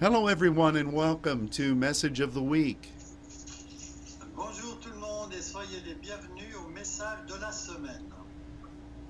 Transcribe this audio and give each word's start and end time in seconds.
Hello, 0.00 0.28
everyone, 0.28 0.76
and 0.76 0.94
welcome 0.94 1.46
to 1.48 1.74
Message 1.74 2.20
of 2.20 2.32
the 2.32 2.42
Week. 2.42 2.88
Bonjour 4.34 4.78
tout 4.80 4.88
le 4.94 4.98
monde 4.98 5.34
et 5.34 5.42
soyez 5.42 5.82
les 5.86 5.92
bienvenus 5.92 6.56
au 6.56 6.70
message 6.70 7.18
de 7.28 7.34
la 7.38 7.50
semaine. 7.50 8.06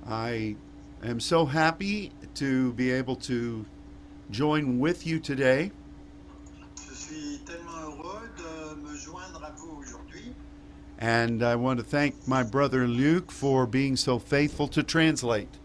I 0.05 0.57
am 1.05 1.21
so 1.21 1.47
happy 1.47 2.11
to 2.35 2.73
be 2.73 2.91
able 2.91 3.15
to 3.15 3.65
join 4.33 4.81
with 4.81 5.07
you 5.07 5.21
today. 5.21 5.71
Je 6.74 6.93
suis 6.93 7.38
tellement 7.47 7.85
heureux 7.85 8.29
de 8.37 8.75
me 8.83 8.97
joindre 8.97 9.45
à 9.45 9.53
vous 9.61 9.79
aujourd'hui 9.79 10.35
And 11.01 11.45
I 11.45 11.54
want 11.54 11.77
to 11.77 11.85
thank 11.85 12.27
my 12.27 12.43
brother 12.43 12.88
Luke 12.88 13.31
for 13.31 13.65
being 13.65 13.95
so 13.95 14.19
faithful 14.19 14.67
to 14.67 14.83
translate. 14.83 15.60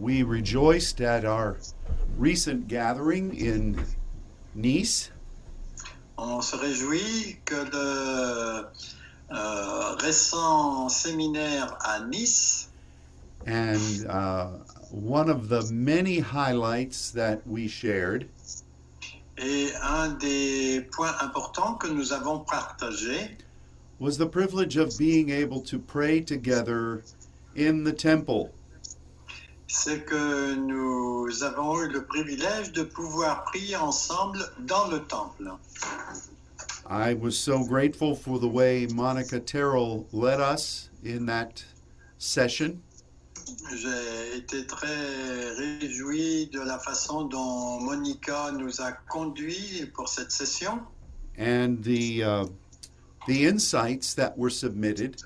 We 0.00 0.22
rejoiced 0.22 1.02
at 1.02 1.26
our 1.26 1.58
recent 2.16 2.68
gathering 2.68 3.36
in 3.36 3.84
Nice, 4.54 5.10
On 6.16 6.40
se 6.42 6.56
réjouit 6.56 7.36
que 7.44 7.54
le 7.54 8.66
euh, 9.30 9.94
récent 9.96 10.88
séminaire 10.88 11.76
à 11.84 12.08
Nice 12.08 12.68
and 13.46 14.06
uh, 14.08 14.48
one 14.90 15.28
of 15.28 15.48
the 15.48 15.62
many 15.70 16.18
highlights 16.18 17.10
that 17.10 17.46
we 17.46 17.68
shared 17.68 18.26
et 19.38 19.70
un 19.82 20.18
des 20.18 20.82
points 20.92 21.14
importants 21.22 21.74
que 21.74 21.88
nous 21.88 22.12
avons 22.12 22.40
partagés, 22.44 23.30
was 23.98 24.18
the 24.18 24.26
privilege 24.26 24.76
of 24.76 24.96
being 24.98 25.30
able 25.30 25.60
to 25.60 25.78
pray 25.78 26.20
together 26.20 27.02
in 27.54 27.84
the 27.84 27.92
temple. 27.92 28.50
C'est 29.72 30.04
que 30.04 30.54
nous 30.54 31.42
avons 31.44 31.80
eu 31.80 31.88
le 31.88 32.04
privilège 32.04 32.72
de 32.72 32.82
pouvoir 32.82 33.44
prier 33.44 33.76
ensemble 33.76 34.38
dans 34.60 34.88
le 34.88 35.00
temple. 35.00 35.52
I 36.88 37.14
was 37.14 37.32
so 37.38 37.64
grateful 37.64 38.16
for 38.16 38.40
the 38.40 38.48
way 38.48 38.86
Monica 38.92 39.38
Terrell 39.38 40.06
led 40.12 40.40
us 40.40 40.90
in 41.04 41.26
that 41.26 41.64
session. 42.18 42.80
J'ai 43.72 44.38
été 44.38 44.66
très 44.66 45.52
réjoui 45.56 46.48
de 46.52 46.60
la 46.60 46.78
façon 46.78 47.24
dont 47.24 47.80
Monica 47.80 48.50
nous 48.52 48.80
a 48.80 48.92
conduits 49.08 49.86
pour 49.94 50.08
cette 50.08 50.32
session 50.32 50.80
and 51.38 51.82
the 51.82 52.22
uh, 52.22 52.46
the 53.26 53.46
insights 53.46 54.14
that 54.14 54.36
were 54.36 54.50
submitted 54.50 55.22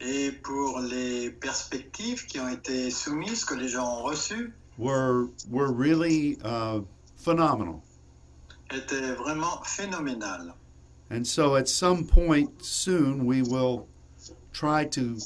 et 0.00 0.32
pour 0.32 0.80
les 0.80 1.30
perspectives 1.30 2.26
qui 2.26 2.40
ont 2.40 2.48
été 2.48 2.90
soumises, 2.90 3.44
que 3.44 3.54
les 3.54 3.68
gens 3.68 4.00
ont 4.00 4.02
reçues, 4.02 4.52
were 4.78 5.28
were 5.50 5.72
really 5.72 6.38
uh, 6.44 6.80
phenomenal. 7.16 7.82
étaient 8.72 9.14
vraiment 9.14 9.62
phénoménales. 9.64 10.54
And 11.10 11.26
so, 11.26 11.56
at 11.56 11.68
some 11.68 12.04
point 12.04 12.62
soon, 12.62 13.26
we 13.26 13.42
will 13.42 13.88
try 14.52 14.84
to 14.86 15.18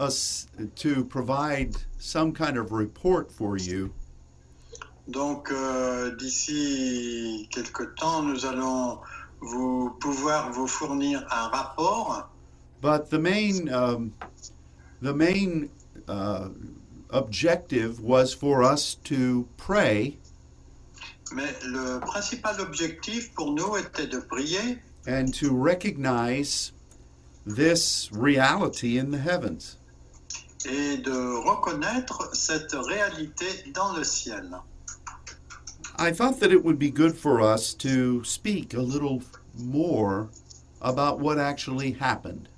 us 0.00 0.46
to 0.76 1.04
provide 1.04 1.76
some 1.98 2.32
kind 2.32 2.56
of 2.56 2.72
report 2.72 3.30
for 3.30 3.56
you 3.56 3.92
Donc 5.06 5.50
euh, 5.50 6.16
d'ici 6.16 7.46
quelque 7.50 7.82
temps, 7.96 8.22
nous 8.22 8.46
allons 8.46 8.98
vous 9.40 9.90
pouvoir 10.00 10.50
vous 10.52 10.66
fournir 10.66 11.26
un 11.30 11.48
rapport. 11.48 12.30
But 12.84 13.08
the 13.08 13.18
main 13.18 13.72
um, 13.72 14.12
the 15.00 15.14
main 15.14 15.70
uh, 16.06 16.50
objective 17.08 17.98
was 17.98 18.34
for 18.34 18.62
us 18.62 18.96
to 19.04 19.48
pray 19.56 20.18
Mais 21.32 21.54
le 21.64 22.00
principal 22.00 22.60
objectif 22.60 23.34
pour 23.34 23.52
nous 23.52 23.78
était 23.78 24.10
de 24.10 24.20
prier 24.20 24.82
and 25.06 25.32
to 25.32 25.56
recognize 25.56 26.72
this 27.46 28.12
reality 28.12 28.98
in 28.98 29.10
the 29.10 29.18
heavens. 29.18 29.78
et 30.66 30.98
de 30.98 31.42
reconnaître 31.48 32.36
cette 32.36 32.74
réalité 32.74 33.72
dans 33.72 33.96
le 33.96 34.04
ciel. 34.04 34.60
I 35.98 36.12
thought 36.12 36.38
that 36.40 36.52
it 36.52 36.62
would 36.62 36.78
be 36.78 36.90
good 36.90 37.16
for 37.16 37.40
us 37.40 37.72
to 37.76 38.22
speak 38.24 38.74
a 38.74 38.82
little 38.82 39.22
more 39.56 40.28
about 40.82 41.18
what 41.18 41.38
actually 41.38 41.92
happened. 41.92 42.50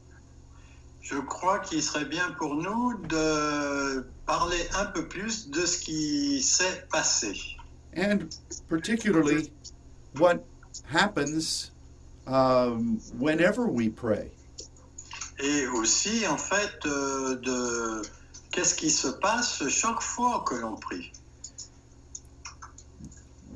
Je 1.09 1.19
crois 1.19 1.61
qu'il 1.61 1.83
serait 1.83 2.05
bien 2.05 2.33
pour 2.33 2.57
nous 2.57 2.99
de 3.07 4.05
parler 4.27 4.69
un 4.77 4.87
peu 4.87 5.07
plus 5.07 5.51
de 5.51 5.65
ce 5.65 5.79
qui 5.79 6.43
s'est 6.43 6.85
passé. 6.91 7.57
and 7.97 8.37
particularly 8.69 9.51
what 10.19 10.45
happens 10.85 11.71
um, 12.27 12.99
whenever 13.19 13.67
we 13.67 13.89
pray. 13.89 14.31
Et 15.39 15.67
aussi, 15.67 16.27
en 16.27 16.39
fait, 16.39 16.75
euh, 16.87 17.37
de 17.37 18.03
qu'est-ce 18.51 18.75
qui 18.75 18.91
se 18.91 19.09
passe 19.09 19.67
chaque 19.69 20.01
fois 20.01 20.45
que 20.47 20.55
l'on 20.55 20.77
prie. 20.77 21.13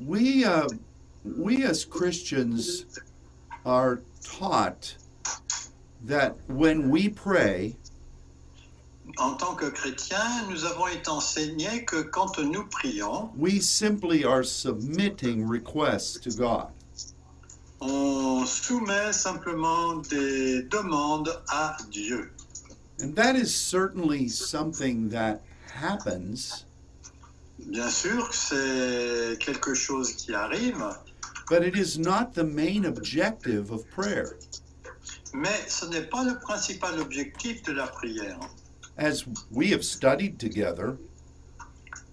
We, 0.05 0.43
uh, 0.45 0.67
we 1.23 1.63
as 1.63 1.85
Christians 1.85 2.85
are 3.65 4.01
taught 4.23 4.95
that 6.05 6.35
when 6.47 6.89
we 6.89 7.09
pray, 7.09 7.75
En 9.17 9.35
tant 9.35 9.55
que 9.55 9.69
chrétiens, 9.69 10.47
nous 10.49 10.63
avons 10.63 10.87
été 10.87 11.09
enseignés 11.09 11.85
que 11.85 12.01
quand 12.01 12.37
nous 12.39 12.63
prions, 12.69 13.29
we 13.35 13.59
simply 13.59 14.23
are 14.23 14.43
submitting 14.43 15.45
requests 15.45 16.17
to 16.19 16.29
God. 16.31 16.67
on 17.81 18.45
soumet 18.45 19.11
simplement 19.11 19.95
des 20.07 20.61
demandes 20.63 21.29
à 21.49 21.75
Dieu. 21.89 22.31
And 23.01 23.15
that 23.15 23.35
is 23.35 23.53
certainly 23.53 24.27
something 24.29 25.09
that 25.09 25.41
happens, 25.73 26.65
Bien 27.59 27.89
sûr, 27.89 28.33
c'est 28.33 29.37
quelque 29.39 29.73
chose 29.75 30.13
qui 30.13 30.33
arrive, 30.33 30.81
but 31.49 31.63
it 31.63 31.75
is 31.75 31.97
not 31.99 32.33
the 32.33 32.43
main 32.43 32.85
objective 32.85 33.71
of 33.71 33.87
prayer. 33.91 34.35
Mais 35.33 35.67
ce 35.67 35.85
n'est 35.85 36.03
pas 36.09 36.23
le 36.23 36.37
principal 36.39 36.99
objectif 36.99 37.63
de 37.63 37.73
la 37.73 37.87
prière. 37.87 38.39
As 38.97 39.23
we 39.51 39.71
have 39.71 39.83
studied 39.83 40.37
together, 40.39 40.97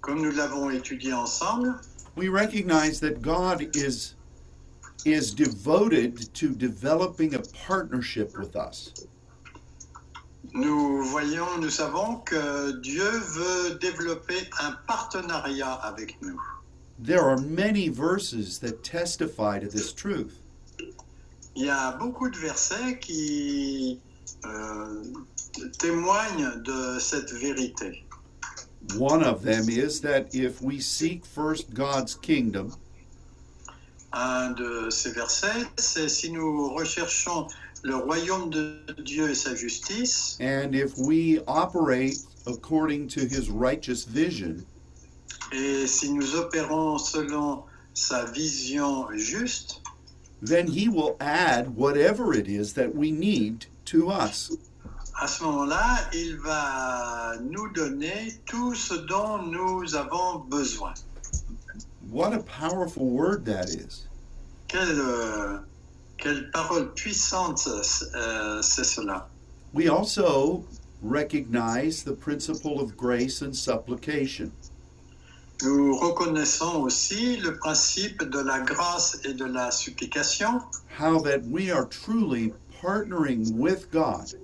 Comme 0.01 0.23
nous 0.23 0.31
l'avons 0.31 0.71
étudié 0.71 1.13
ensemble, 1.13 1.75
we 2.17 2.29
recognize 2.29 3.01
that 3.01 3.21
God 3.21 3.75
is 3.77 4.15
is 5.05 5.33
devoted 5.35 6.33
to 6.35 6.55
developing 6.55 7.35
a 7.35 7.41
partnership 7.67 8.37
with 8.39 8.57
us. 8.57 8.93
nous 10.55 11.05
voyons, 11.05 11.59
nous 11.61 11.71
savons 11.71 12.17
que 12.25 12.81
Dieu 12.81 13.11
veut 13.11 13.79
développer 13.81 14.49
un 14.61 14.73
partenariat 14.87 15.75
avec 15.85 16.17
nous. 16.23 16.39
There 16.99 17.23
are 17.23 17.39
many 17.39 17.89
verses 17.89 18.59
that 18.61 18.83
testify 18.83 19.61
to 19.61 19.69
this 19.69 19.93
truth. 19.93 20.41
Il 21.59 21.65
y 21.65 21.71
a 21.71 21.91
beaucoup 21.91 22.31
de 22.31 22.37
versets 22.37 23.01
qui 23.01 23.99
euh, 24.47 25.03
témoignent 25.81 26.63
de 26.63 27.01
cette 27.01 27.33
vérité. 27.33 28.05
One 28.97 29.25
of 29.25 29.43
them 29.43 29.69
is 29.69 30.01
that 30.03 30.33
if 30.33 30.63
we 30.63 30.81
seek 30.81 31.27
first 31.27 31.75
God's 31.75 32.15
kingdom, 32.15 32.71
Un 34.13 34.53
de 34.53 34.89
ces 34.89 35.11
versets, 35.11 35.67
c'est 35.77 36.09
si 36.09 36.31
nous 36.31 36.73
recherchons 36.75 37.49
le 37.83 37.97
royaume 37.97 38.51
de 38.51 38.79
Dieu 39.03 39.29
et 39.29 39.35
sa 39.35 39.57
justice, 39.57 40.39
and 40.41 40.77
if 40.77 40.97
we 40.97 41.41
operate 41.49 42.19
according 42.47 43.09
to 43.09 43.27
his 43.27 43.51
righteous 43.51 44.05
vision, 44.05 44.65
et 45.53 45.89
si 45.89 46.13
nous 46.13 46.37
opérons 46.37 46.99
selon 46.99 47.65
sa 47.95 48.27
vision 48.27 49.09
juste, 49.17 49.83
then 50.41 50.69
he 50.69 50.89
will 50.89 51.17
add 51.21 51.77
whatever 51.77 52.33
it 52.33 52.49
is 52.49 52.75
that 52.75 52.95
we 52.95 53.11
need 53.11 53.67
to 53.87 54.11
us. 54.11 54.51
à 55.21 55.27
ce 55.27 55.43
moment-là, 55.43 56.09
il 56.15 56.37
va 56.37 57.35
nous 57.43 57.69
donner 57.73 58.35
tout 58.47 58.75
ce 58.75 58.95
dont 58.95 59.39
nous 59.39 59.97
avons 59.97 60.39
besoin. 60.49 60.95
What 62.11 62.33
a 62.33 62.39
powerful 62.39 63.07
word 63.07 63.45
that 63.47 63.69
is. 63.69 64.07
Quelle, 64.69 65.01
euh, 65.01 65.59
quelle 66.17 66.51
parole 66.53 66.93
puissante 66.95 67.67
euh, 67.67 68.63
c'est 68.63 68.85
cela. 68.85 69.29
We 69.75 69.89
also 69.89 70.65
recognize 71.03 72.05
the 72.05 72.13
principle 72.13 72.81
of 72.81 72.97
grace 72.97 73.43
and 73.43 73.55
supplication. 73.55 74.53
Nous 75.63 75.97
reconnaissons 75.97 76.83
aussi 76.83 77.37
le 77.39 77.57
principe 77.57 78.23
de 78.23 78.39
la 78.39 78.61
grâce 78.61 79.19
et 79.25 79.35
de 79.35 79.45
la 79.45 79.71
supplication, 79.73 80.61
how 80.99 81.21
that 81.23 81.41
we 81.51 81.71
are 81.71 81.89
truly 81.89 82.53
partnering 82.81 83.57
with 83.57 83.91
God 83.91 84.35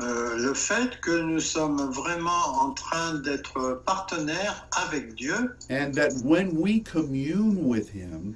euh, 0.00 0.36
le 0.36 0.54
fait 0.54 1.00
que 1.00 1.20
nous 1.22 1.38
sommes 1.38 1.90
vraiment 1.92 2.62
en 2.62 2.72
train 2.72 3.14
d'être 3.14 3.82
partenaires 3.86 4.66
avec 4.72 5.14
Dieu 5.14 5.56
and 5.70 5.92
that 5.94 6.10
when 6.24 6.58
we 6.58 6.82
commune 6.82 7.64
with 7.64 7.88
Him, 7.94 8.34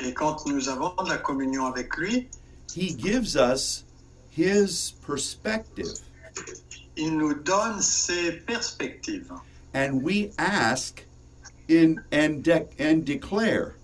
et 0.00 0.12
quand 0.12 0.46
nous 0.46 0.68
avons 0.68 0.92
la 1.06 1.16
communion 1.16 1.64
avec 1.64 1.96
lui, 1.96 2.28
He 2.76 2.94
gives 2.98 3.36
us 3.36 3.84
His 4.36 4.92
perspective. 5.06 5.94
il 6.96 7.16
nous 7.16 7.34
donne 7.34 7.80
ses 7.80 8.32
perspectives. 8.32 9.32
And 9.74 10.02
we 10.02 10.30
ask 10.38 11.02
in 11.68 12.02
and, 12.12 12.42
de- 12.44 12.68
and 12.78 13.04
declare 13.04 13.74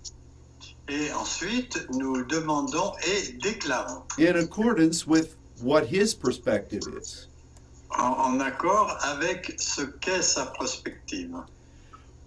Et 0.87 1.09
ensuite, 1.13 1.77
nous 1.91 2.23
demandons 2.25 2.93
et 3.07 3.37
déclarons 3.39 4.03
in 4.17 4.35
accordance 4.37 5.05
with 5.07 5.35
what 5.61 5.85
His 5.85 6.13
perspective 6.13 6.81
is. 6.99 7.27
en, 7.97 8.13
en 8.13 8.39
accord 8.41 8.97
avec 9.03 9.53
ce 9.57 9.81
qu'est 9.99 10.21
sa 10.23 10.45
perspective. 10.57 11.35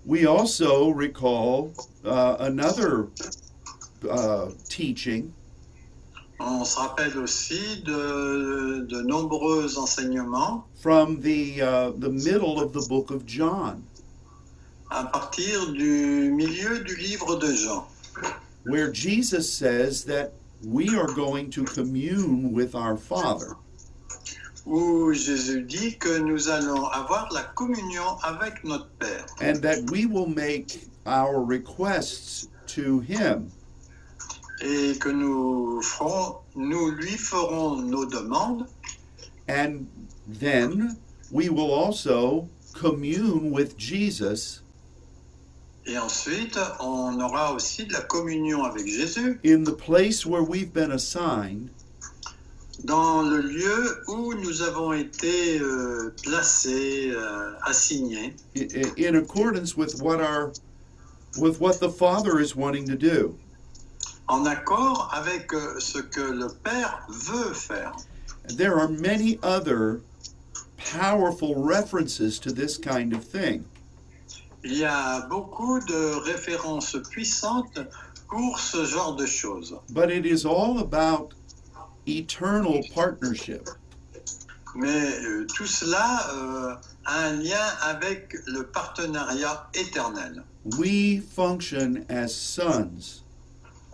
We 0.06 0.26
also 0.26 0.90
recall 0.90 1.72
uh, 2.05 2.37
another 2.40 3.08
uh, 4.10 4.50
teaching 4.69 5.32
On 6.40 6.64
se 6.64 6.76
rappelle 6.78 7.17
aussi 7.19 7.82
de, 7.84 7.93
de 8.86 9.02
nombreux 9.02 9.78
enseignements 9.78 10.64
from 10.81 11.20
the 11.20 11.60
uh, 11.60 11.90
the 11.98 12.10
middle 12.10 12.60
of 12.60 12.72
the 12.72 12.86
book 12.88 13.10
of 13.10 13.26
John, 13.26 13.82
à 14.90 15.04
partir 15.04 15.72
du 15.72 16.32
milieu 16.32 16.84
du 16.84 16.96
livre 16.96 17.38
de 17.38 17.52
Jean, 17.52 17.86
where 18.64 18.92
Jesus 18.92 19.52
says 19.52 20.04
that 20.04 20.32
we 20.62 20.96
are 20.96 21.12
going 21.14 21.50
to 21.50 21.64
commune 21.64 22.52
with 22.52 22.75
our 22.75 22.96
Father. 22.96 23.56
où 24.66 25.12
Jésus 25.12 25.62
dit 25.62 25.98
que 25.98 26.19
nous 26.19 26.48
allons 26.48 26.86
avoir 26.86 27.28
la 27.32 27.42
communion 27.54 28.16
avec 28.22 28.64
notre 28.64 28.88
Père. 28.98 29.26
And 29.40 29.60
that 29.60 29.90
we 29.90 30.06
will 30.06 30.28
make 30.28 30.88
our 31.06 31.44
requests 31.44 32.48
to 32.69 33.00
him. 33.00 33.50
Et 34.62 34.98
que 34.98 35.10
nous 35.10 35.82
ferons, 35.82 36.38
nous 36.54 36.90
lui 36.90 37.16
ferons 37.16 37.82
nos 37.82 38.06
demandes 38.06 38.66
and 39.48 39.86
then 40.40 40.96
we 41.30 41.48
will 41.48 41.70
also 41.72 42.48
commune 42.74 43.50
with 43.50 43.76
Jesus. 43.76 44.60
Et 45.86 45.98
ensuite 45.98 46.58
on 46.80 47.20
aura 47.20 47.52
aussi 47.54 47.84
de 47.86 47.92
la 47.92 48.00
communion 48.02 48.64
avec 48.64 48.86
Jésus. 48.86 49.38
In 49.44 49.64
the 49.64 49.72
place 49.76 50.24
where 50.24 50.42
we've 50.42 50.72
been 50.72 50.92
assigned 50.92 51.68
dans 52.84 53.22
le 53.22 53.40
lieu 53.40 54.02
où 54.08 54.34
nous 54.34 54.62
avons 54.62 54.92
été 54.92 55.58
euh, 55.60 56.12
placés, 56.22 57.10
euh, 57.14 57.52
assignés, 57.62 58.34
i- 58.56 58.66
i- 58.74 59.06
in 59.06 59.14
accordance 59.16 59.76
with 59.76 60.00
what 60.02 60.20
our 60.20 60.52
with 61.38 61.60
what 61.60 61.78
the 61.80 61.88
Father 61.90 62.38
is 62.40 62.54
wanting 62.56 62.86
to 62.86 62.96
do. 62.96 63.36
En 64.28 64.46
accord 64.46 65.10
avec 65.12 65.52
euh, 65.52 65.78
ce 65.80 65.98
que 65.98 66.20
le 66.20 66.48
Père 66.48 67.06
veut 67.08 67.52
faire. 67.52 67.92
There 68.56 68.78
are 68.78 68.88
many 68.88 69.38
other 69.42 70.00
powerful 70.92 71.54
references 71.56 72.38
to 72.40 72.52
this 72.52 72.76
kind 72.76 73.12
of 73.12 73.24
thing. 73.24 73.64
Il 74.62 74.78
y 74.78 74.84
a 74.84 75.26
beaucoup 75.28 75.78
de 75.80 76.14
références 76.24 76.96
puissantes 77.10 77.78
pour 78.28 78.58
ce 78.58 78.84
genre 78.84 79.14
de 79.14 79.26
choses. 79.26 79.74
But 79.90 80.10
it 80.10 80.24
is 80.24 80.46
all 80.46 80.78
about 80.78 81.34
eternal 82.06 82.82
partnership. 82.94 83.68
Mais 84.74 85.24
euh, 85.24 85.46
tout 85.54 85.66
cela 85.66 86.28
euh, 86.34 86.74
a 87.04 87.26
un 87.26 87.32
lien 87.34 87.66
avec 87.82 88.34
le 88.46 88.64
partenariat 88.64 89.68
éternel. 89.74 90.42
We 90.78 91.20
function 91.20 92.04
as 92.08 92.34
sons. 92.34 93.23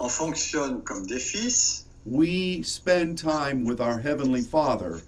On 0.00 0.08
fonctionne 0.08 0.82
comme 0.82 1.06
des 1.06 1.18
fils, 1.20 1.84
We 2.06 2.62
spend 2.66 3.18
time 3.18 3.64
with 3.64 3.80
our 3.80 3.98
Heavenly 4.00 4.40
Father, 4.40 5.02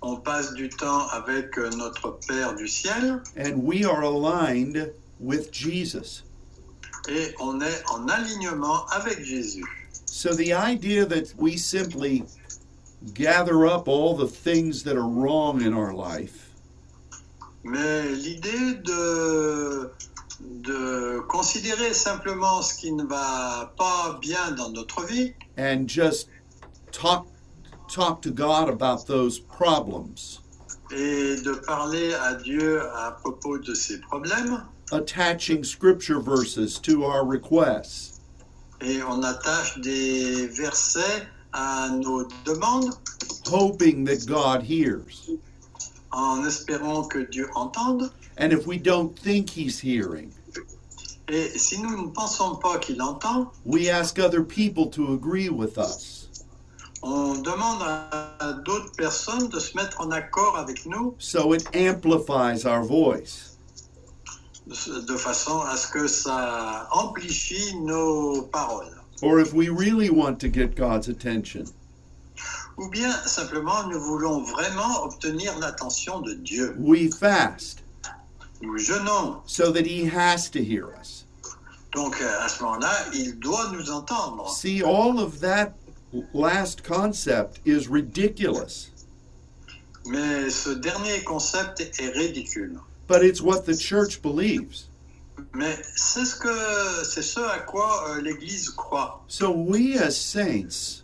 on 0.00 0.16
passe 0.20 0.54
du 0.54 0.68
temps 0.68 1.08
avec 1.08 1.58
euh, 1.58 1.68
notre 1.70 2.10
Père 2.28 2.54
du 2.54 2.68
ciel 2.68 3.20
and 3.36 3.56
we 3.64 3.84
are 3.84 4.02
aligned 4.04 4.92
with 5.18 5.50
Jesus. 5.50 6.22
et 7.08 7.34
on 7.40 7.60
est 7.60 7.82
en 7.90 8.06
alignement 8.08 8.86
avec 8.92 9.24
Jésus. 9.24 9.64
So 10.06 10.32
the 10.34 10.52
idea 10.52 11.04
that 11.06 11.34
we 11.36 11.56
simply 11.56 12.24
gather 13.14 13.66
up 13.66 13.88
all 13.88 14.14
the 14.14 14.28
things 14.28 14.84
that 14.84 14.96
are 14.96 15.08
wrong 15.08 15.62
in 15.62 15.74
our 15.74 15.92
life 15.92 16.50
Mais 17.64 18.02
l'idée 18.14 18.74
de, 18.84 19.90
de 20.40 21.20
considérer 21.28 21.92
simplement 21.94 22.62
ce 22.62 22.74
qui 22.74 22.92
ne 22.92 23.04
va 23.04 23.72
pas 23.76 24.18
bien 24.20 24.52
dans 24.52 24.70
notre 24.70 25.04
vie. 25.04 25.32
And 25.58 25.88
just 25.88 26.28
talk 26.92 27.26
talk 27.88 28.20
to 28.22 28.30
God 28.30 28.68
about 28.68 29.06
those 29.06 29.38
problems, 29.38 30.40
et 30.90 31.36
de 31.42 31.52
parler 31.66 32.14
à 32.14 32.34
Dieu 32.34 32.82
à 32.94 33.12
propos 33.12 33.58
de 33.58 33.74
ses 33.74 34.00
problèmes, 34.00 34.62
attaching 34.92 35.64
scripture 35.64 36.20
verses 36.20 36.78
to 36.80 37.04
our 37.04 37.24
requests, 37.24 38.20
et 38.80 39.02
on 39.02 39.22
attache 39.22 39.78
des 39.80 40.48
versets 40.48 41.26
à 41.52 41.88
nos 41.90 42.28
demandes. 42.44 42.92
Hoping 43.48 44.04
that 44.04 44.26
God 44.26 44.62
hears. 44.62 45.30
en 46.16 46.44
espérant 46.44 47.04
que 47.04 47.18
Dieu 47.18 47.48
entende. 47.54 48.10
And 48.38 48.52
if 48.52 48.66
we 48.66 48.76
don't 48.78 49.18
think 49.18 49.50
he's 49.50 49.78
hearing, 49.80 50.32
Et 51.28 51.58
si 51.58 51.80
nous 51.82 51.96
ne 52.06 52.08
pensons 52.12 52.56
pas 52.60 52.78
qu'il 52.78 53.00
entend, 53.02 53.50
we 53.64 53.88
ask 53.88 54.18
other 54.18 54.42
people 54.44 54.86
to 54.90 55.12
agree 55.14 55.48
with 55.48 55.76
us. 55.78 56.28
on 57.02 57.34
demande 57.42 57.82
à 57.82 58.52
d'autres 58.64 58.92
personnes 58.96 59.48
de 59.48 59.58
se 59.60 59.76
mettre 59.76 60.00
en 60.00 60.10
accord 60.10 60.56
avec 60.56 60.86
nous 60.86 61.14
So 61.18 61.52
it 61.54 61.66
amplifies 61.74 62.64
our 62.64 62.82
voice. 62.84 63.56
de 64.66 65.16
façon 65.16 65.60
à 65.60 65.76
ce 65.76 65.86
que 65.88 66.06
ça 66.08 66.88
amplifie 66.92 67.74
nos 67.76 68.42
paroles. 68.42 68.92
Or 69.22 69.38
if 69.40 69.52
we 69.54 69.68
really 69.68 70.10
want 70.10 70.38
to 70.40 70.48
get 70.48 70.74
God's 70.76 71.08
attention, 71.08 71.64
Ou 72.78 72.88
bien 72.90 73.10
simplement 73.26 73.86
nous 73.88 74.00
voulons 74.00 74.42
vraiment 74.42 75.02
obtenir 75.04 75.58
l'attention 75.58 76.20
de 76.20 76.34
Dieu. 76.34 76.74
we 76.78 77.08
fast 77.08 77.82
Jeûnons. 78.62 79.40
so 79.46 79.70
that 79.72 79.86
he 79.86 80.04
has 80.06 80.48
to 80.50 80.62
hear 80.62 80.88
us. 81.00 81.24
Donc 81.92 82.20
euh, 82.20 82.40
à 82.44 82.48
ce 82.48 82.62
moment-là, 82.62 82.92
il 83.14 83.38
doit 83.38 83.70
nous 83.72 83.90
entendre. 83.90 84.48
See, 84.50 84.82
all 84.82 85.18
of 85.18 85.40
that 85.40 85.74
last 86.34 86.82
concept 86.82 87.60
is 87.64 87.86
ridiculous, 87.88 88.90
Mais 90.06 90.50
ce 90.50 90.70
dernier 90.70 91.22
concept 91.24 91.80
est 91.80 92.10
ridicule. 92.16 92.78
but 93.08 93.22
it's 93.24 93.40
what 93.40 93.64
the 93.66 93.74
church 93.76 94.20
believes. 94.22 94.84
Mais 95.52 95.76
c'est 95.96 96.24
ce 96.24 96.36
que 96.36 97.04
c'est 97.04 97.22
ce 97.22 97.40
à 97.40 97.58
quoi 97.60 98.10
euh, 98.10 98.20
l'Église 98.22 98.70
croit. 98.70 99.22
So 99.28 99.50
we 99.52 99.96
as 99.96 100.16
saints 100.16 101.02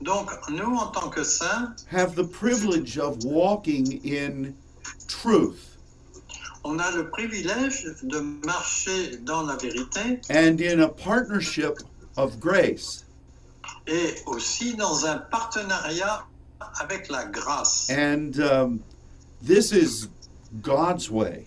Donc 0.00 0.30
nous 0.50 0.74
en 0.76 0.88
tant 0.88 1.08
que 1.08 1.24
saints, 1.24 1.74
have 1.90 2.14
the 2.14 2.24
privilege 2.24 2.98
of 2.98 3.24
walking 3.24 4.00
in 4.04 4.54
truth 5.08 5.75
on 6.66 6.78
a 6.78 6.90
le 6.90 7.08
privilège 7.08 7.84
de 8.02 8.18
marcher 8.44 9.18
dans 9.18 9.42
la 9.42 9.56
vérité 9.56 10.20
and 10.30 10.60
in 10.60 10.80
a 10.80 10.88
partnership 10.88 11.74
of 12.16 12.38
grace. 12.40 13.04
et 13.86 14.14
aussi 14.26 14.74
dans 14.74 15.06
un 15.06 15.18
partenariat 15.18 16.24
avec 16.80 17.08
la 17.08 17.24
grâce. 17.26 17.88
And 17.90 18.38
um, 18.40 18.80
this 19.42 19.72
is 19.72 20.08
God's 20.62 21.10
way. 21.10 21.46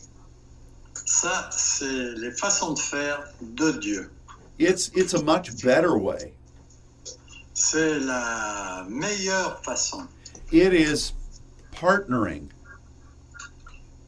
Ça, 1.05 1.49
c'est 1.51 2.13
les 2.17 2.31
façons 2.31 2.73
de 2.73 2.79
faire 2.79 3.19
de 3.41 3.71
Dieu. 3.71 4.11
It's 4.57 4.91
it's 4.95 5.13
a 5.13 5.21
much 5.21 5.61
better 5.63 5.97
way. 5.97 6.33
C'est 7.53 7.99
la 7.99 8.85
meilleure 8.87 9.61
façon. 9.63 10.07
It 10.51 10.73
is 10.73 11.13
partnering. 11.71 12.49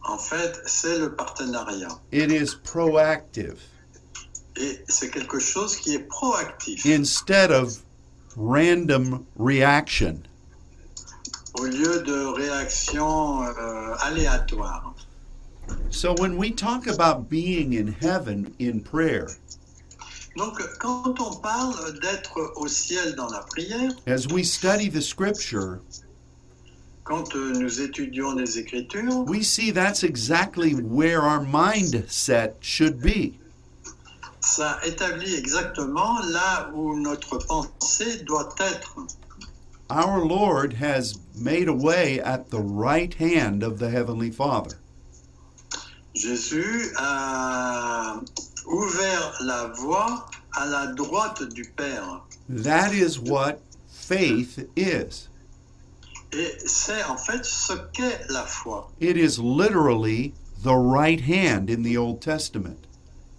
En 0.03 0.17
fait, 0.17 0.59
c'est 0.65 0.97
le 0.99 1.13
partenariat. 1.15 1.89
It 2.11 2.31
is 2.31 2.55
proactive 2.63 3.57
Et 4.57 4.83
c'est 4.87 5.09
quelque 5.09 5.39
chose 5.39 5.75
qui 5.77 5.93
est 5.95 6.07
proactif. 6.07 6.85
instead 6.85 7.51
of 7.51 7.77
random 8.35 9.25
reaction. 9.37 10.23
au 11.59 11.65
lieu 11.65 12.01
de 12.03 12.25
réactions 12.35 13.43
euh, 13.43 13.95
aléatoires. 14.01 14.93
So 15.89 16.13
when 16.19 16.37
we 16.37 16.51
talk 16.51 16.87
about 16.87 17.29
being 17.29 17.73
in 17.73 17.93
heaven 18.01 18.53
in 18.59 18.79
prayer, 18.81 19.27
Donc, 20.37 20.61
quand 20.79 21.19
on 21.19 21.35
parle 21.41 21.99
d'être 21.99 22.53
au 22.55 22.67
ciel 22.67 23.15
dans 23.15 23.27
la 23.27 23.41
prière, 23.41 23.91
as 24.07 24.27
we 24.27 24.43
study 24.45 24.89
the 24.89 25.01
scripture, 25.01 25.81
quand 27.11 27.35
euh, 27.35 27.51
nous 27.59 27.81
étudions 27.81 28.35
les 28.35 28.57
Écritures, 28.57 29.25
we 29.27 29.43
see 29.43 29.69
that's 29.69 30.01
exactly 30.01 30.73
where 30.73 31.23
our 31.23 31.41
mindset 31.41 32.53
should 32.61 33.01
be. 33.01 33.37
ça 34.39 34.79
établit 34.85 35.35
exactement 35.35 36.19
là 36.31 36.71
où 36.73 36.97
notre 36.97 37.37
pensée 37.37 38.23
doit 38.23 38.55
être. 38.59 38.95
Our 39.89 40.25
Lord 40.25 40.73
has 40.81 41.15
made 41.35 41.67
a 41.67 41.73
way 41.73 42.21
at 42.21 42.49
the 42.49 42.61
right 42.61 43.13
hand 43.15 43.61
of 43.61 43.77
the 43.77 43.89
Heavenly 43.89 44.31
Father. 44.31 44.77
Jésus 46.15 46.93
a 46.97 48.21
ouvert 48.65 49.33
la 49.41 49.67
voie 49.67 50.29
à 50.53 50.65
la 50.65 50.87
droite 50.93 51.43
du 51.53 51.65
Père. 51.75 52.21
That 52.47 52.93
is 52.93 53.19
what 53.19 53.59
faith 53.89 54.65
is. 54.77 55.27
C'est 56.65 57.03
en 57.03 57.17
fait 57.17 57.43
ce 57.43 57.73
qu'est 57.93 58.21
la 58.29 58.43
foi. 58.45 58.89
It 58.99 59.17
is 59.17 59.37
literally 59.37 60.33
the 60.63 60.75
right 60.75 61.19
hand 61.19 61.69
in 61.69 61.83
the 61.83 61.97
Old 61.97 62.21
Testament. 62.21 62.87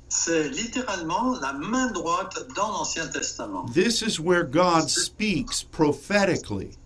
C'est 0.08 0.50
littéralement 0.50 1.40
la 1.40 1.54
main 1.54 1.90
droite 1.90 2.46
dans 2.54 2.70
l'Ancien 2.70 3.06
Testament. 3.08 3.66
This 3.72 4.02
is 4.02 4.20
where 4.20 4.44
God 4.44 4.90
speaks 4.90 5.62
prophetically 5.62 6.76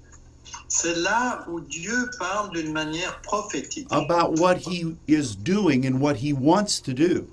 C'est 0.69 0.95
là 0.97 1.45
où 1.49 1.61
Dieu 1.61 2.09
parle 2.19 2.51
d'une 2.51 2.73
manière 2.73 3.21
prophétique 3.23 3.89
about 3.91 4.39
what 4.41 4.59
He 4.59 4.97
is 5.09 5.35
doing 5.37 5.85
and 5.87 6.01
what 6.01 6.17
He 6.17 6.33
wants 6.33 6.81
to 6.85 6.93
do. 6.93 7.27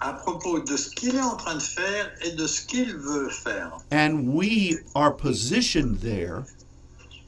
à 0.00 0.12
propos 0.12 0.60
de 0.60 0.76
ce 0.76 0.90
qu'il 0.90 1.16
est 1.16 1.20
en 1.20 1.36
train 1.36 1.56
de 1.56 1.62
faire 1.62 2.10
et 2.24 2.30
de 2.32 2.46
ce 2.46 2.62
qu'il 2.62 2.94
veut 2.96 3.28
faire. 3.30 3.78
And 3.92 4.28
we 4.34 4.78
are 4.94 5.12
positioned 5.12 6.00
there 6.00 6.44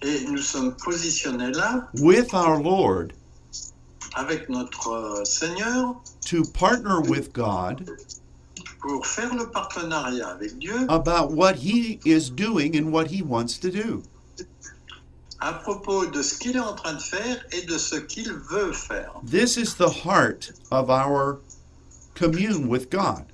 Et 0.03 0.25
nous 0.29 0.39
sommes 0.39 0.75
positionnés 0.77 1.53
là 1.53 1.89
with 1.99 2.33
our 2.33 2.61
Lord 2.61 3.09
avec 4.15 4.49
notre 4.49 4.89
euh, 4.89 5.25
Seigneur 5.25 5.95
to 6.27 6.43
partner 6.59 7.07
with 7.09 7.33
God 7.33 7.89
pour 8.81 9.07
faire 9.07 9.35
le 9.35 9.51
partenariat 9.51 10.29
avec 10.29 10.59
Dieu 10.59 10.87
about 10.89 11.33
what 11.33 11.55
He 11.57 12.01
is 12.05 12.31
doing 12.31 12.77
and 12.77 12.93
what 12.93 13.09
He 13.09 13.23
wants 13.23 13.59
to 13.61 13.71
do. 13.71 14.03
à 15.41 15.55
propos 15.55 16.07
de 16.07 16.23
ce 16.23 16.39
qu'il 16.39 16.57
est 16.57 16.61
en 16.61 16.75
train 16.75 16.95
de 16.95 17.03
faire 17.03 17.45
et 17.53 17.63
de 17.63 17.79
ce 17.79 17.97
qu'il 17.97 18.33
veut 18.33 18.73
faire. 18.73 19.13
This 19.25 19.57
is 19.57 19.75
the 19.77 19.89
heart 20.05 20.53
of 20.71 20.91
our 20.91 21.41
commune 22.15 22.69
with 22.69 22.91
God. 22.91 23.25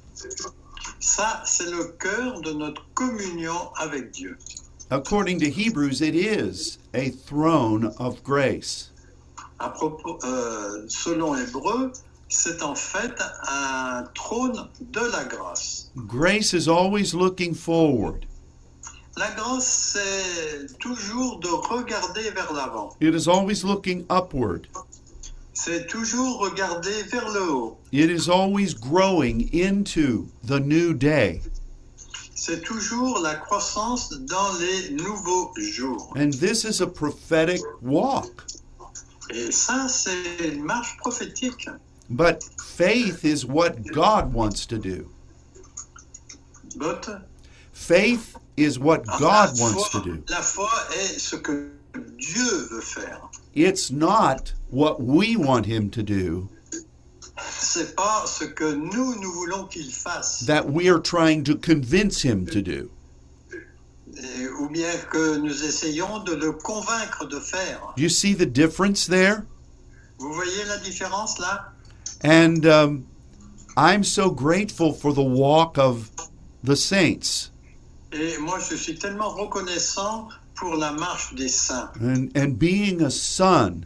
Ça, 1.00 1.42
c'est 1.44 1.70
le 1.70 1.96
cœur 1.98 2.40
de 2.40 2.52
notre 2.52 2.86
communion 2.94 3.72
avec 3.76 4.12
Dieu. 4.12 4.38
According 4.90 5.40
to 5.40 5.50
Hebrews, 5.50 6.00
it 6.00 6.14
is 6.14 6.78
a 6.94 7.10
throne 7.10 7.92
of 7.98 8.22
grace. 8.22 8.90
À 9.58 9.70
propos, 9.70 10.18
euh, 10.22 10.84
selon 10.88 11.34
Hébreu, 11.34 11.92
c'est 12.28 12.62
en 12.62 12.76
fait 12.76 13.12
un 13.48 14.04
trône 14.14 14.68
de 14.80 15.00
la 15.00 15.24
grâce. 15.24 15.90
Grace 16.06 16.52
is 16.52 16.68
always 16.68 17.14
looking 17.14 17.52
forward. 17.52 18.26
La 19.16 19.32
grâce, 19.32 19.66
c'est 19.94 20.78
toujours 20.78 21.40
de 21.40 21.48
regarder 21.48 22.30
vers 22.30 22.52
l'avant. 22.52 22.94
It 23.00 23.12
is 23.12 23.26
always 23.26 23.64
looking 23.64 24.04
upward. 24.08 24.68
C'est 25.52 25.88
toujours 25.88 26.38
regarder 26.38 27.02
vers 27.10 27.28
le 27.30 27.50
haut. 27.50 27.76
It 27.90 28.08
is 28.08 28.28
always 28.28 28.72
growing 28.72 29.48
into 29.52 30.28
the 30.44 30.60
new 30.60 30.94
day. 30.94 31.40
C'est 32.46 32.60
toujours 32.60 33.18
la 33.18 33.34
croissance 33.34 34.12
dans 34.12 34.52
les 34.60 34.90
nouveaux 34.90 35.52
jours. 35.56 36.14
And 36.16 36.30
this 36.30 36.62
is 36.62 36.80
a 36.80 36.86
prophetic 36.86 37.60
walk. 37.82 38.30
Et 39.30 39.50
ça, 39.50 39.88
c'est 39.88 40.54
une 40.54 40.62
marche 40.62 40.96
prophétique. 40.98 41.68
But 42.08 42.44
faith 42.62 43.24
is 43.24 43.44
what 43.44 43.82
God 43.92 44.32
wants 44.32 44.64
to 44.66 44.78
do. 44.78 45.10
But 46.76 47.08
Faith 47.72 48.36
is 48.56 48.78
what 48.78 49.04
God 49.18 49.58
wants 49.58 49.90
to 49.90 50.00
do. 50.00 50.22
la 50.28 50.40
foi 50.40 50.70
est 50.94 51.18
ce 51.18 51.34
que 51.34 51.72
Dieu 52.16 52.68
veut 52.70 52.80
faire. 52.80 53.28
It's 53.56 53.90
not 53.90 54.52
what 54.70 55.00
we 55.00 55.36
want 55.36 55.66
Him 55.66 55.90
to 55.90 56.02
do 56.04 56.48
C'est 57.50 57.94
pas 57.94 58.24
ce 58.26 58.44
que 58.44 58.72
nous, 58.74 59.14
nous 59.20 59.32
voulons 59.32 59.66
qu'il 59.66 59.92
fasse. 59.92 60.44
that 60.46 60.70
we 60.70 60.88
are 60.88 61.00
trying 61.00 61.44
to 61.44 61.54
convince 61.56 62.22
Him 62.24 62.46
to 62.46 62.62
do. 62.62 62.90
Et- 64.16 64.48
ou 64.60 64.68
bien 64.70 64.90
que 65.10 65.36
nous 65.36 65.64
essayons 65.64 66.20
de 66.24 66.32
le 66.34 66.52
convaincre 66.52 67.26
de 67.26 67.38
faire. 67.38 67.92
Do 67.96 68.02
you 68.02 68.08
see 68.08 68.34
the 68.34 68.46
difference 68.46 69.06
there? 69.06 69.44
Vous 70.18 70.32
voyez 70.32 70.64
la 70.66 70.78
différence 70.78 71.38
là? 71.38 71.72
And 72.24 72.64
um, 72.64 73.06
I'm 73.76 74.02
so 74.02 74.30
grateful 74.30 74.92
for 74.94 75.12
the 75.12 75.22
walk 75.22 75.76
of 75.76 76.10
the 76.64 76.74
saints 76.76 77.50
Et 78.12 78.38
moi, 78.38 78.58
je 78.60 78.76
suis 78.76 78.94
tellement 78.98 79.28
reconnaissant 79.28 80.28
pour 80.54 80.76
la 80.76 80.92
marche 80.92 81.34
des 81.34 81.48
saints 81.48 81.90
and, 82.00 82.28
and 82.34 82.58
being 82.58 83.02
a 83.02 83.10
son 83.10 83.84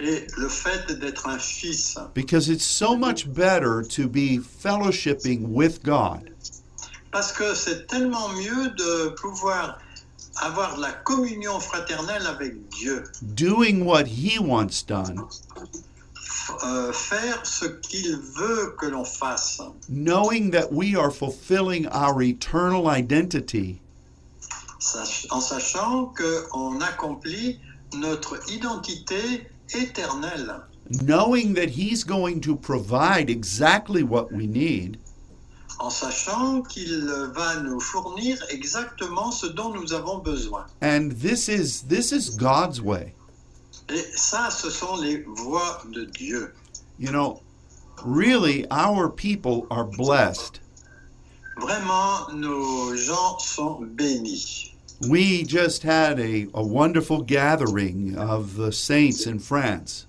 et 0.00 0.26
le 0.36 0.48
fait 0.48 0.92
d'être 0.98 1.26
un 1.26 1.38
fils. 1.38 1.98
because 2.14 2.48
it's 2.48 2.64
so 2.66 2.96
much 2.96 3.26
better 3.32 3.82
to 3.82 4.08
be 4.08 4.38
fellowshipping 4.38 5.48
with 5.48 5.82
God. 5.82 6.30
Parce 7.12 7.32
que 7.32 7.54
c'est 7.54 7.86
tellement 7.86 8.28
mieux 8.34 8.70
de 8.76 9.08
pouvoir 9.16 9.78
avoir 10.42 10.76
la 10.78 10.92
communion 10.92 11.58
fraternelle 11.60 12.26
avec 12.26 12.68
Dieu, 12.70 13.04
doing 13.22 13.84
what 13.86 14.06
He 14.06 14.38
wants 14.38 14.82
done, 14.86 15.24
euh, 16.62 16.92
faire 16.92 17.46
ce 17.46 17.64
qu'il 17.64 18.18
veut 18.36 18.74
que 18.78 18.86
l'on 18.86 19.04
fasse, 19.04 19.62
knowing 19.88 20.50
that 20.50 20.70
we 20.70 20.94
are 20.94 21.10
fulfilling 21.10 21.86
our 21.88 22.20
eternal 22.20 22.86
identity. 22.86 23.80
En 25.30 25.40
sachant 25.40 26.12
qu'on 26.14 26.80
accomplit 26.80 27.58
notre 27.94 28.38
identité 28.52 29.46
éternelle, 29.74 30.62
knowing 31.02 31.54
that 31.54 31.70
He's 31.70 32.04
going 32.04 32.40
to 32.42 32.56
provide 32.56 33.28
exactly 33.30 34.02
what 34.02 34.30
we 34.32 34.46
need, 34.46 34.98
en 35.78 35.90
sachant 35.90 36.62
qu'il 36.62 37.06
va 37.34 37.60
nous 37.62 37.80
fournir 37.80 38.38
exactement 38.50 39.30
ce 39.30 39.46
dont 39.46 39.72
nous 39.74 39.92
avons 39.92 40.18
besoin. 40.22 40.64
and 40.80 41.12
this 41.20 41.48
is 41.48 41.82
this 41.88 42.12
is 42.12 42.30
God's 42.36 42.80
way. 42.80 43.14
Et 43.88 44.02
ça, 44.16 44.50
ce 44.50 44.68
sont 44.70 44.96
les 44.96 45.22
voies 45.22 45.80
de 45.92 46.06
Dieu. 46.06 46.52
You 46.98 47.10
know, 47.12 47.40
really, 48.04 48.66
our 48.70 49.08
people 49.08 49.66
are 49.70 49.84
blessed. 49.84 50.60
Vraiment, 51.58 52.32
nos 52.34 52.96
gens 52.96 53.38
sont 53.38 53.80
bénis. 53.96 54.72
We 55.08 55.44
just 55.44 55.82
had 55.82 56.18
a, 56.18 56.46
a 56.54 56.62
wonderful 56.66 57.22
gathering 57.22 58.16
of 58.16 58.56
the 58.56 58.72
saints 58.72 59.26
in 59.26 59.38
France. 59.38 60.06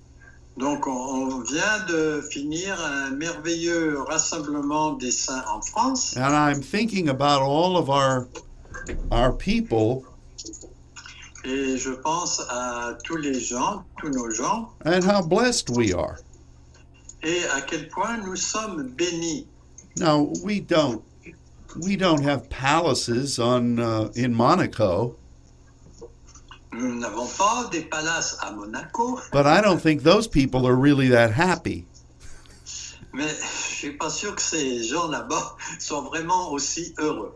Donc, 0.58 0.88
on, 0.88 1.44
vient 1.44 1.86
de 1.88 2.22
finir 2.32 2.76
un 2.80 3.12
merveilleux 3.12 4.00
rassemblement 4.08 4.94
des 4.98 5.12
saints 5.12 5.44
en 5.48 5.62
France. 5.62 6.16
And 6.18 6.34
I'm 6.34 6.62
thinking 6.62 7.10
about 7.10 7.42
all 7.42 7.78
of 7.78 7.90
our 7.90 8.28
our 9.12 9.34
people 9.34 10.06
Et 11.46 11.78
je 11.78 11.92
pense 11.92 12.42
à 12.50 12.98
tous 13.04 13.18
les 13.18 13.40
gens, 13.40 13.84
tous 14.00 14.10
nos 14.10 14.30
gens, 14.32 14.70
and 14.86 15.04
how 15.04 15.22
blessed 15.22 15.70
we 15.70 15.94
are. 15.94 16.18
et 17.24 17.44
à 17.56 17.62
quel 17.62 17.88
point 17.90 18.18
nous 18.18 18.36
sommes 18.36 18.90
bénis. 18.98 19.46
Now, 19.98 20.32
we 20.44 20.60
don't 20.60 21.02
we 21.82 21.96
don't 21.96 22.24
have 22.24 22.50
palaces 22.50 23.40
on 23.40 23.80
uh, 23.80 24.10
in 24.16 24.34
Monaco, 24.34 25.16
Nous 26.74 27.00
n'avons 27.00 27.28
pas 27.38 27.70
des 27.72 27.82
palaces 27.84 28.38
à 28.42 28.52
Monaco, 28.56 29.20
but 29.32 29.46
I 29.48 29.62
don't 29.62 29.80
think 29.82 30.04
those 30.04 30.28
people 30.28 30.68
are 30.68 30.76
really 30.76 31.08
that 31.10 31.32
happy. 31.32 31.86
mais 33.14 33.30
je 33.30 33.76
suis 33.76 33.92
pas 33.98 34.10
sûr 34.12 34.36
que 34.36 34.42
ces 34.42 34.84
gens 34.84 35.08
là-bas 35.10 35.56
sont 35.80 36.04
vraiment 36.04 36.52
aussi 36.52 36.94
heureux. 37.00 37.34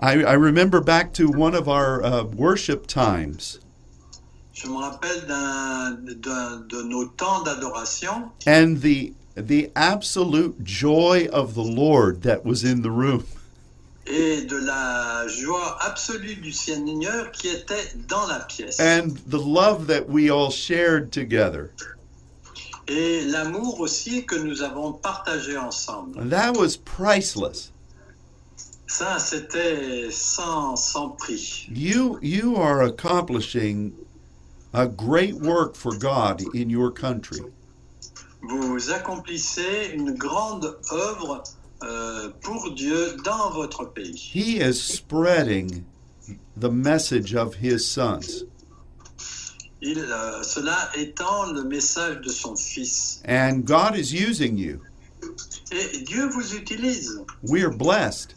I, 0.00 0.22
I 0.24 0.34
remember 0.34 0.80
back 0.80 1.12
to 1.14 1.28
one 1.28 1.54
of 1.54 1.68
our 1.68 2.02
uh, 2.04 2.22
worship 2.24 2.86
times, 2.86 3.58
Je 4.54 4.68
me 4.68 4.76
rappelle 4.76 5.26
d'un- 5.26 6.64
de 6.68 6.82
nos 6.82 7.06
temps 7.16 7.42
d'adoration 7.44 8.30
and 8.46 8.80
the 8.80 9.12
the 9.36 9.70
absolute 9.76 10.64
joy 10.64 11.28
of 11.32 11.54
the 11.54 11.62
Lord 11.62 12.22
that 12.22 12.44
was 12.44 12.64
in 12.64 12.82
the 12.82 12.90
room. 12.90 13.24
Et 14.10 14.42
de 14.42 14.56
la 14.56 15.26
joie 15.28 15.76
absolue 15.82 16.36
du 16.36 16.52
Seigneur 16.52 17.30
qui 17.30 17.48
était 17.48 17.92
dans 18.08 18.26
la 18.26 18.40
pièce. 18.40 18.80
and 18.80 19.16
the 19.28 19.38
love 19.38 19.86
that 19.86 20.08
we 20.08 20.30
all 20.30 20.50
shared 20.50 21.12
together. 21.12 21.70
Et 22.88 23.22
l'amour 23.26 23.80
aussi 23.80 24.24
que 24.24 24.36
nous 24.36 24.62
avons 24.62 24.92
partagé 24.94 25.58
ensemble. 25.58 26.26
That 26.30 26.56
was 26.56 26.76
priceless. 26.76 27.70
Ça, 28.86 29.18
c'était 29.18 30.10
sans, 30.10 30.74
sans 30.76 31.10
prix. 31.10 31.68
You 31.70 32.18
you 32.22 32.56
are 32.56 32.80
accomplishing 32.80 33.92
a 34.72 34.86
great 34.86 35.34
work 35.34 35.76
for 35.76 35.92
God 35.98 36.42
in 36.54 36.70
your 36.70 36.90
country. 36.90 37.42
Vous 38.40 38.90
accomplissez 38.90 39.90
une 39.92 40.14
grande 40.14 40.78
œuvre 40.90 41.42
euh, 41.82 42.30
pour 42.42 42.72
Dieu 42.72 43.16
dans 43.24 43.50
votre 43.50 43.84
pays. 43.84 44.30
He 44.34 44.60
is 44.60 44.74
spreading 44.74 45.84
the 46.56 46.70
message 46.70 47.34
of 47.34 47.54
his 47.62 47.86
sons. 47.86 48.44
Il, 49.80 49.98
euh, 49.98 50.42
cela 50.42 50.90
étant 50.96 51.52
le 51.52 51.62
message 51.62 52.20
de 52.20 52.30
son 52.30 52.56
Fils. 52.56 53.22
And 53.28 53.64
God 53.64 53.96
is 53.96 54.12
using 54.12 54.58
you. 54.58 54.80
Et 55.70 56.02
Dieu 56.02 56.28
vous 56.28 56.54
utilise. 56.54 57.20
We 57.42 57.62
are 57.62 57.70
blessed. 57.70 58.34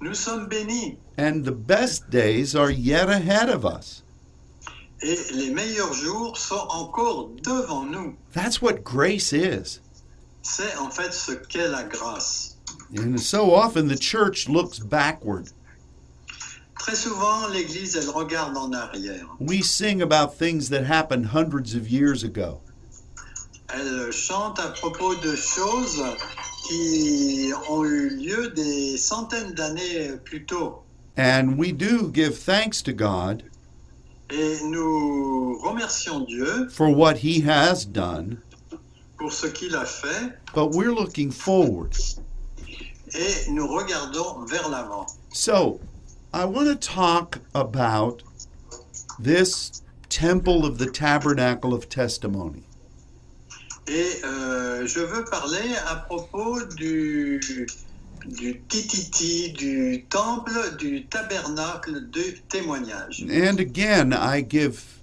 Nous 0.00 0.14
sommes 0.14 0.48
bénis. 0.48 0.98
And 1.16 1.44
the 1.44 1.52
best 1.52 2.10
days 2.10 2.56
are 2.56 2.70
yet 2.70 3.08
ahead 3.08 3.48
of 3.48 3.64
us. 3.64 4.02
Et 5.00 5.16
les 5.34 5.50
meilleurs 5.50 5.92
jours 5.92 6.36
sont 6.36 6.66
encore 6.70 7.30
devant 7.42 7.84
nous. 7.84 8.16
That's 8.32 8.60
what 8.60 8.82
grace 8.82 9.32
is. 9.32 9.80
C'est 10.42 10.76
en 10.76 10.90
fait 10.90 11.12
ce 11.12 11.32
qu'est 11.32 11.68
la 11.68 11.84
grâce. 11.84 12.53
And 12.96 13.20
so 13.20 13.52
often 13.54 13.88
the 13.88 13.96
church 13.96 14.48
looks 14.48 14.78
backward. 14.78 15.50
Très 16.78 16.96
souvent, 16.96 17.48
l'Église, 17.48 17.96
elle 17.96 18.10
regarde 18.10 18.56
en 18.56 18.72
arrière. 18.72 19.26
We 19.40 19.62
sing 19.62 20.02
about 20.02 20.36
things 20.36 20.68
that 20.68 20.84
happened 20.84 21.26
hundreds 21.26 21.74
of 21.74 21.88
years 21.88 22.22
ago. 22.22 22.60
Elle 23.72 24.12
chante 24.12 24.58
à 24.60 24.68
propos 24.68 25.14
de 25.16 25.34
choses 25.34 26.00
qui 26.68 27.52
ont 27.68 27.84
eu 27.84 28.10
lieu 28.10 28.50
des 28.50 28.96
centaines 28.96 29.54
d'années 29.54 30.16
plus 30.24 30.44
tôt. 30.44 30.82
And 31.16 31.58
we 31.58 31.72
do 31.72 32.10
give 32.12 32.38
thanks 32.38 32.82
to 32.82 32.92
God 32.92 33.44
Et 34.30 34.58
nous 34.64 35.58
remercions 35.62 36.20
Dieu 36.20 36.68
for 36.70 36.90
what 36.90 37.18
he 37.18 37.40
has 37.42 37.84
done, 37.84 38.38
pour 39.18 39.32
ce 39.32 39.46
qu'il 39.46 39.76
a 39.76 39.84
fait 39.84 40.32
but 40.54 40.70
we're 40.70 40.92
looking 40.94 41.30
forward. 41.30 41.94
Et 43.14 43.50
nous 43.50 43.66
regardons 43.66 44.44
vers 44.46 44.68
l'avant. 44.68 45.06
So, 45.32 45.80
I 46.32 46.44
want 46.44 46.66
to 46.66 46.76
talk 46.76 47.38
about 47.54 48.22
this 49.18 49.82
temple 50.08 50.64
of 50.64 50.78
the 50.78 50.86
tabernacle 50.90 51.72
of 51.72 51.88
testimony. 51.88 52.62
Et 53.86 54.24
euh, 54.24 54.86
je 54.86 55.00
veux 55.00 55.24
parler 55.24 55.76
à 55.86 55.96
propos 55.96 56.58
du, 56.76 57.38
du 58.26 58.60
tititi, 58.68 59.52
du 59.52 60.06
temple, 60.08 60.76
du 60.78 61.04
tabernacle 61.06 62.10
de 62.10 62.34
témoignage. 62.48 63.22
And 63.28 63.60
again, 63.60 64.12
I 64.12 64.40
give 64.40 64.94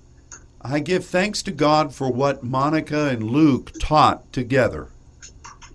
I 0.63 0.79
give 0.79 1.05
thanks 1.05 1.41
to 1.43 1.51
God 1.51 1.93
for 1.93 2.11
what 2.11 2.43
Monica 2.43 3.09
and 3.09 3.23
Luke 3.23 3.73
taught 3.79 4.31
together. 4.31 4.87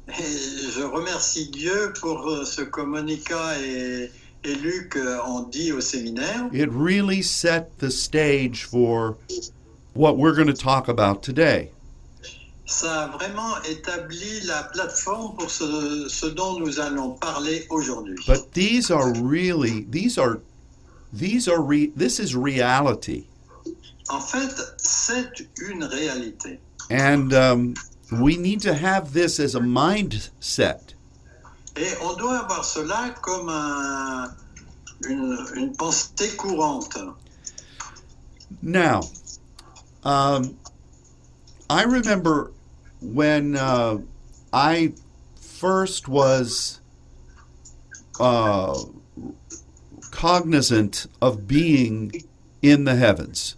Et 0.09 0.71
je 0.75 0.83
remercie 0.83 1.49
Dieu 1.51 1.93
pour 2.01 2.29
euh, 2.29 2.45
ce 2.45 2.63
que 2.63 2.81
Monica 2.81 3.59
et, 3.61 4.11
et 4.45 4.55
Luc 4.55 4.97
euh, 4.97 5.19
ont 5.27 5.43
dit 5.43 5.73
au 5.73 5.81
séminaire. 5.81 6.49
It 6.53 6.69
really 6.71 7.23
set 7.23 7.79
the 7.79 7.91
stage 7.91 8.65
for 8.65 9.17
what 9.95 10.17
we're 10.17 10.35
going 10.35 10.47
to 10.47 10.55
talk 10.55 10.89
about 10.89 11.23
today. 11.23 11.73
Ça 12.67 13.05
a 13.05 13.07
vraiment 13.09 13.63
établi 13.63 14.41
la 14.45 14.65
plateforme 14.65 15.37
pour 15.37 15.51
ce, 15.51 16.09
ce 16.09 16.27
dont 16.27 16.59
nous 16.59 16.81
allons 16.81 17.13
parler 17.13 17.65
aujourd'hui. 17.71 18.17
But 18.27 18.53
these 18.53 18.91
are 18.91 19.13
really 19.13 19.87
these 19.91 20.19
are 20.19 20.41
these 21.13 21.49
are 21.49 21.61
re, 21.63 21.89
this 21.97 22.19
is 22.19 22.35
reality. 22.35 23.27
En 24.09 24.21
fait, 24.21 24.55
c'est 24.79 25.49
une 25.61 25.85
réalité. 25.85 26.59
And 26.91 27.33
um, 27.33 27.75
we 28.13 28.37
need 28.37 28.61
to 28.63 28.75
have 28.75 29.13
this 29.13 29.39
as 29.41 29.55
a 29.55 29.61
mindset. 29.61 30.95
Et 31.77 31.95
on 32.03 32.17
doit 32.17 32.39
avoir 32.45 32.65
cela 32.65 33.15
comme 33.21 33.49
un- 33.49 34.35
une, 35.09 35.37
une 35.57 35.77
pensée 35.77 36.35
courante. 36.37 36.97
Now, 38.63 39.03
um, 40.05 40.57
I 41.69 41.83
remember 41.83 42.53
when 43.03 43.57
uh, 43.57 43.99
I 44.53 44.93
first 45.41 46.09
was 46.09 46.81
uh, 48.21 48.79
cognizant 50.13 51.07
of 51.21 51.47
being 51.47 52.13
in 52.63 52.85
the 52.85 52.95
heavens. 52.95 53.57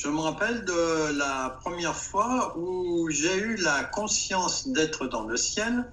Je 0.00 0.06
me 0.06 0.20
rappelle 0.20 0.64
de 0.64 1.18
la 1.18 1.58
première 1.60 1.96
fois 1.96 2.56
où 2.56 3.10
j'ai 3.10 3.36
eu 3.36 3.56
la 3.56 3.82
conscience 3.82 4.68
d'être 4.68 5.08
dans 5.08 5.24
le 5.26 5.36
ciel. 5.36 5.86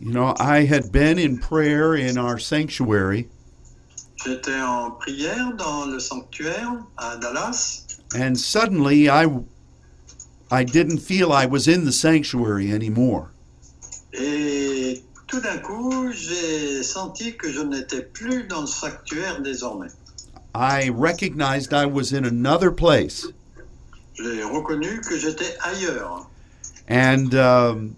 You 0.00 0.12
know, 0.12 0.34
I 0.38 0.64
had 0.64 0.92
been 0.92 1.18
in 1.18 1.36
prayer 1.36 1.96
in 1.96 2.16
our 2.16 2.38
sanctuary, 2.38 3.26
J'étais 4.24 4.60
en 4.60 4.92
prière 4.92 5.52
dans 5.56 5.86
le 5.86 5.98
sanctuaire 5.98 6.76
à 6.96 7.16
Dallas 7.16 7.86
and 8.14 8.36
suddenly 8.38 9.08
I, 9.08 9.26
I 10.52 10.62
didn't 10.62 10.98
feel 11.00 11.32
I 11.32 11.46
was 11.46 11.66
in 11.66 11.84
the 11.84 11.92
sanctuary 11.92 12.72
anymore. 12.72 13.30
et 14.12 15.02
tout 15.26 15.40
d'un 15.40 15.58
coup 15.58 16.12
j'ai 16.12 16.84
senti 16.84 17.34
que 17.36 17.50
je 17.50 17.62
n'étais 17.62 18.02
plus 18.02 18.44
dans 18.44 18.60
le 18.60 18.68
sanctuaire 18.68 19.42
désormais. 19.42 19.88
I 20.54 20.88
recognized 20.88 21.72
I 21.72 21.86
was 21.86 22.12
in 22.12 22.24
another 22.24 22.70
place. 22.70 23.26
J'ai 24.22 24.42
reconnu 24.42 25.00
que 25.00 25.18
j'étais 25.18 25.56
ailleurs. 25.62 26.28
And 26.88 27.34
um, 27.34 27.96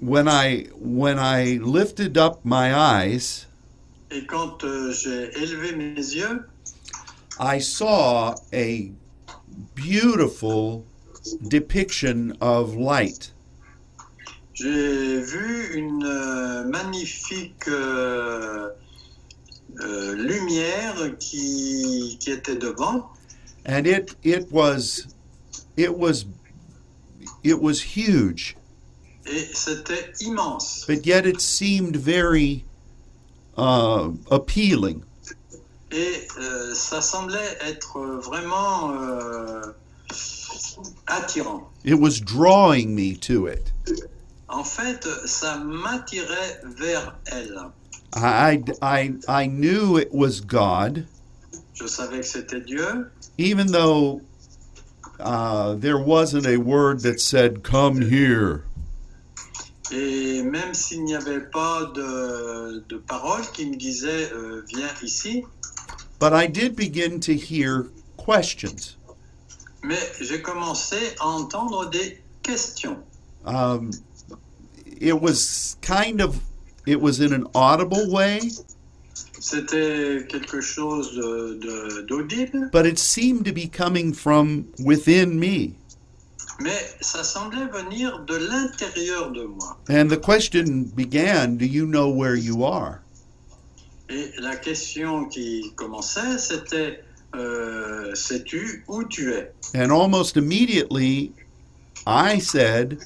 when 0.00 0.28
I 0.28 0.66
when 0.78 1.18
I 1.18 1.58
lifted 1.62 2.16
up 2.18 2.44
my 2.44 2.72
eyes, 2.74 3.46
Et 4.10 4.24
quand 4.26 4.62
euh, 4.64 4.92
j'ai 4.92 5.30
élevé 5.42 5.74
mes 5.74 5.96
yeux, 5.96 6.46
I 7.40 7.58
saw 7.60 8.34
a 8.52 8.92
beautiful 9.74 10.84
depiction 11.40 12.36
of 12.40 12.76
light. 12.76 13.32
j'ai 14.56 15.20
vu 15.20 15.74
une 15.74 16.02
euh, 16.04 16.64
magnifique 16.64 17.68
euh, 17.68 18.70
euh, 19.80 20.14
lumière 20.14 21.18
qui, 21.18 22.16
qui 22.18 22.30
était 22.30 22.56
devant. 22.56 23.10
And 23.66 23.86
it 23.86 24.14
it 24.22 24.50
was 24.52 25.12
it 25.76 25.98
was 25.98 26.24
it 27.42 27.60
was 27.60 27.82
huge, 27.82 28.56
but 30.86 31.06
yet 31.06 31.26
it 31.26 31.40
seemed 31.40 31.96
very 31.96 32.64
uh, 33.56 34.10
appealing. 34.30 35.02
Et 35.92 36.26
euh, 36.38 36.74
ça 36.74 37.00
semblait 37.00 37.56
être 37.60 38.00
vraiment 38.20 38.90
euh, 38.92 39.72
attirant. 41.06 41.68
It 41.84 41.94
was 41.94 42.20
drawing 42.20 42.94
me 42.94 43.14
to 43.16 43.46
it. 43.46 43.72
En 44.48 44.64
fait, 44.64 45.06
ça 45.26 45.58
m'attirait 45.58 46.60
vers 46.64 47.16
elle. 47.26 47.70
I, 48.14 48.62
I, 48.80 49.14
I 49.28 49.46
knew 49.46 49.96
it 49.96 50.12
was 50.12 50.40
God, 50.40 51.06
Je 51.76 51.86
savais 51.86 52.20
que 52.20 52.26
c'était 52.26 52.60
Dieu, 52.60 53.10
even 53.38 53.66
though 53.70 54.20
uh, 55.20 55.74
there 55.74 55.98
wasn't 55.98 56.46
a 56.46 56.56
word 56.56 57.00
that 57.02 57.20
said, 57.20 57.62
Come 57.62 58.00
here. 58.00 58.64
et 59.92 60.42
même 60.42 60.74
s'il 60.74 61.04
n'y 61.04 61.14
avait 61.14 61.48
pas 61.52 61.84
de, 61.94 62.82
de 62.88 62.96
parole 62.96 63.42
qui 63.52 63.66
me 63.66 63.76
disait 63.76 64.30
euh, 64.32 64.62
viens 64.68 64.88
ici, 65.02 65.44
But 66.18 66.32
I 66.32 66.46
did 66.46 66.74
begin 66.76 67.20
to 67.20 67.32
hear 67.34 67.88
questions. 68.16 68.96
mais 69.84 69.98
j'ai 70.20 70.40
commencé 70.40 70.96
à 71.20 71.26
entendre 71.26 71.90
des 71.90 72.18
questions. 72.42 72.96
Um, 73.44 73.90
it 74.98 75.20
was 75.20 75.76
kind 75.82 76.20
of, 76.22 76.40
it 76.86 77.00
was 77.00 77.20
in 77.20 77.32
an 77.34 77.46
audible 77.54 78.10
way, 78.10 78.40
C'était 79.40 80.26
quelque 80.28 80.60
chose 80.60 81.14
d'audible, 82.08 82.70
but 82.72 82.86
it 82.86 82.98
seemed 82.98 83.44
to 83.44 83.52
be 83.52 83.68
coming 83.68 84.12
from 84.12 84.64
within 84.78 85.38
me. 85.38 85.74
mais 86.60 86.96
ça 87.00 87.22
semblait 87.22 87.66
venir 87.66 88.20
de 88.20 88.36
l'intérieur 88.36 89.30
de 89.30 89.44
moi. 89.44 89.76
And 89.88 90.08
the 90.08 90.20
question 90.20 90.90
began 90.94 91.56
Do 91.58 91.66
you 91.66 91.86
know 91.86 92.08
where 92.08 92.34
you 92.34 92.64
are? 92.64 93.00
Et 94.08 94.30
la 94.38 94.56
question 94.56 95.26
qui 95.26 95.72
commençait, 95.74 96.38
c'était 96.38 97.02
euh, 97.34 98.14
sais-tu 98.14 98.84
où 98.88 99.04
tu 99.04 99.32
es 99.32 99.52
And 99.74 99.90
almost 99.90 100.36
immediately, 100.36 101.32
I 102.06 102.38
said, 102.38 102.98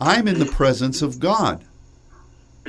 I'm 0.00 0.28
in 0.28 0.38
the 0.38 0.46
presence 0.46 1.02
of 1.02 1.18
God. 1.18 1.64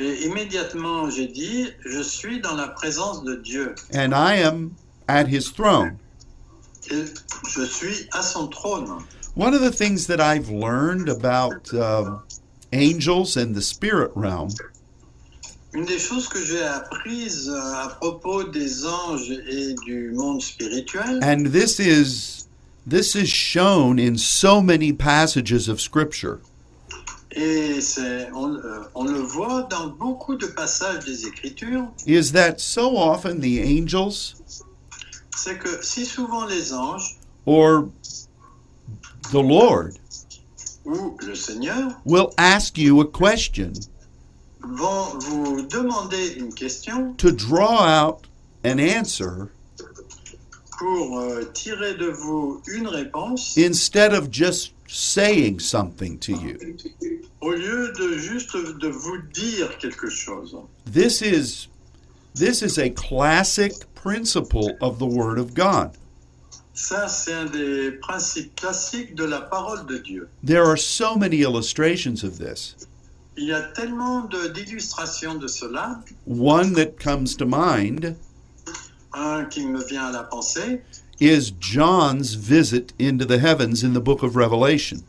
Et 0.01 0.25
immédiatement, 0.25 1.11
j'ai 1.11 1.27
dit 1.27 1.67
je 1.85 2.01
suis 2.01 2.41
dans 2.41 2.55
la 2.55 2.67
présence 2.69 3.23
de 3.23 3.35
Dieu 3.35 3.75
and 3.93 4.13
I 4.13 4.41
am 4.41 4.71
at 5.07 5.27
his 5.27 5.51
throne. 5.53 5.97
et 6.89 7.05
je 7.47 7.61
suis 7.63 8.07
à 8.11 8.23
son 8.23 8.47
trône. 8.47 9.03
One 9.35 9.53
of 9.53 9.61
the 9.61 9.71
things 9.71 10.07
that 10.07 10.19
I've 10.19 10.49
learned 10.49 11.07
about 11.07 11.71
um, 11.73 12.23
angels 12.73 13.37
and 13.37 13.53
the 13.53 13.61
spirit 13.61 14.11
realm 14.15 14.49
Une 15.73 15.85
des 15.85 15.99
choses 15.99 16.27
que 16.27 16.43
j'ai 16.43 16.63
apprises 16.63 17.47
euh, 17.47 17.85
à 17.85 17.95
propos 18.01 18.43
des 18.43 18.85
anges 18.85 19.31
et 19.31 19.75
du 19.85 20.11
monde 20.13 20.41
spirituel, 20.41 21.19
and 21.23 21.45
this 21.53 21.79
is 21.79 22.47
this 22.85 23.15
is 23.15 23.29
shown 23.29 23.99
in 23.99 24.17
so 24.17 24.61
many 24.61 24.91
passages 24.91 25.69
of 25.69 25.79
scripture 25.79 26.39
et 27.34 27.80
c'est, 27.82 28.30
on, 28.34 28.56
euh, 28.56 28.82
on 28.96 29.06
le 29.06 29.20
voit 29.20 29.63
dans 29.63 29.88
beaucoup 29.88 30.36
de 30.36 30.48
passages 30.48 31.06
des 31.06 31.26
Écritures, 31.28 31.88
is 32.06 32.32
that 32.34 32.60
so 32.60 32.98
often 32.98 33.39
the 33.39 33.60
angels? 33.63 34.36
C'est 35.36 35.58
que 35.58 35.84
si 35.84 36.06
souvent 36.06 36.46
les 36.46 36.74
anges. 36.74 37.17
Or 37.46 37.89
the 39.32 39.41
Lord 39.41 39.94
ou 40.86 41.15
le 41.26 41.36
Seigneur. 41.36 41.91
will 42.06 42.32
ask 42.38 42.78
you 42.78 43.00
a 43.02 43.06
question 43.06 43.72
vont 44.63 45.17
vous 45.20 45.62
demander 45.63 46.36
une 46.38 46.54
question. 46.54 47.13
to 47.17 47.32
draw 47.32 47.82
out 47.84 48.28
an 48.63 48.80
answer 48.80 49.48
pour 50.78 51.20
euh, 51.20 51.44
tirer 51.54 51.96
de 51.96 52.08
vous 52.10 52.62
une 52.67 52.88
réponse. 52.88 53.58
instead 53.58 54.13
of 54.13 54.30
just 54.32 54.74
saying 54.91 55.60
something 55.60 56.17
to 56.19 56.34
you. 56.34 56.58
au 57.41 57.51
lieu 57.51 57.91
de 57.97 58.17
juste 58.17 58.56
de 58.56 58.89
vous 58.89 59.17
dire 59.34 59.77
quelque 59.80 60.10
chose. 60.10 60.56
This 60.86 61.21
is 61.21 61.67
this 62.36 62.62
is 62.62 62.77
a 62.77 62.89
classic 62.89 63.73
principle 63.95 64.75
of 64.82 64.99
the 64.99 65.06
word 65.06 65.39
of 65.39 65.54
God. 65.54 65.91
Ça, 66.73 67.08
c'est 67.08 67.34
un 67.34 67.45
des 67.45 67.91
principes 68.01 68.56
classiques 68.56 69.15
de 69.15 69.25
la 69.25 69.41
parole 69.41 69.86
de 69.88 69.97
Dieu. 69.97 70.27
There 70.43 70.63
are 70.65 70.77
so 70.77 71.15
many 71.15 71.41
illustrations 71.41 72.23
of 72.23 72.38
this. 72.38 72.75
Il 73.38 73.45
y 73.45 73.54
a 73.54 73.62
tellement 73.73 74.21
de- 74.30 74.49
d'illustrations 74.49 75.36
de 75.39 75.47
cela. 75.47 76.01
One 76.27 76.73
that 76.73 76.97
comes 76.99 77.36
to 77.38 77.45
mind 77.45 78.15
Un 79.13 79.45
qui 79.45 79.65
me 79.65 79.84
vient 79.86 80.06
à 80.06 80.12
la 80.12 80.23
pensée, 80.23 80.82
is 81.21 81.51
John's 81.51 82.34
visit 82.34 82.91
into 82.99 83.23
the 83.23 83.38
heavens 83.38 83.84
in 83.84 83.93
the 83.93 84.01
book 84.01 84.23
of 84.23 84.36
Revelation. 84.36 85.03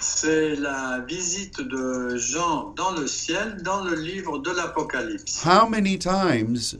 c'est 0.00 0.54
la 0.56 1.00
visite 1.08 1.60
de 1.60 2.16
Jean 2.16 2.74
dans 2.76 2.92
le 2.92 3.06
ciel, 3.06 3.62
dans 3.62 3.82
le 3.82 3.94
livre 3.94 4.38
de 4.38 4.50
l'Apocalypse. 4.50 5.42
How 5.44 5.66
many 5.66 5.96
times 5.98 6.76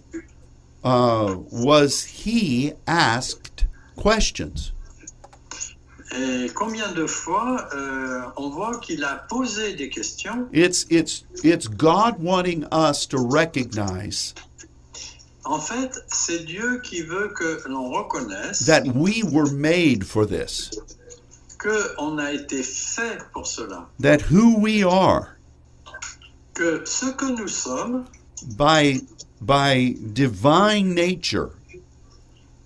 uh, 0.84 1.36
was 1.50 2.04
he 2.04 2.72
asked 2.86 3.66
questions? 3.96 4.72
Et 6.16 6.48
combien 6.54 6.92
de 6.92 7.06
fois 7.06 7.68
euh, 7.74 8.22
on 8.36 8.50
voit 8.50 8.78
qu'il 8.78 9.02
a 9.04 9.26
posé 9.28 9.74
des 9.74 9.88
questions 9.88 10.46
It's 10.52 10.86
it's 10.90 11.24
it's 11.42 11.66
God 11.66 12.16
wanting 12.20 12.64
us 12.70 13.06
to 13.06 13.18
recognize 13.18 14.34
En 15.46 15.58
fait, 15.58 16.02
c'est 16.08 16.44
Dieu 16.46 16.80
qui 16.82 17.02
veut 17.02 17.28
que 17.36 17.60
l'on 17.68 17.90
reconnaisse 17.90 18.64
that 18.64 18.84
we 18.94 19.22
were 19.22 19.50
made 19.52 20.02
for 20.02 20.26
this, 20.26 20.70
qu'on 21.58 22.18
a 22.18 22.32
été 22.32 22.62
fait 22.62 23.18
pour 23.32 23.46
cela, 23.46 23.86
that 24.00 24.22
who 24.30 24.58
we 24.58 24.82
are 24.82 25.36
que 26.54 26.82
ce 26.86 27.06
que 27.06 27.26
nous 27.26 27.48
sommes, 27.48 28.04
by 28.56 29.00
by 29.40 29.96
divine 30.14 30.94
nature 30.94 31.50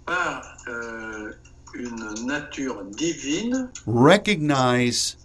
par 0.07 0.43
euh, 0.69 1.33
une 1.75 2.15
nature 2.27 2.85
divine, 2.93 3.71
recognize 3.87 5.17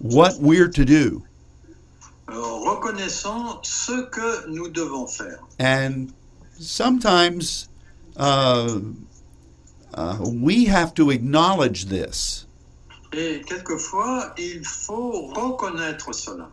what 0.00 0.32
we're 0.40 0.68
to 0.68 0.84
do 0.84 1.22
euh, 2.28 2.34
reconnaissons 2.68 3.58
ce 3.62 4.06
que 4.10 4.48
nous 4.48 4.68
devons 4.68 5.06
faire. 5.06 5.38
and 5.60 6.08
sometimes 6.58 7.68
uh, 8.16 8.80
uh, 9.94 10.18
we 10.22 10.64
have 10.66 10.94
to 10.94 11.10
acknowledge 11.10 11.86
this 11.86 12.44
Et 13.12 13.40
quelquefois, 13.46 14.34
il 14.36 14.62
faut 14.64 15.32
reconnaître 15.34 16.12
cela. 16.14 16.48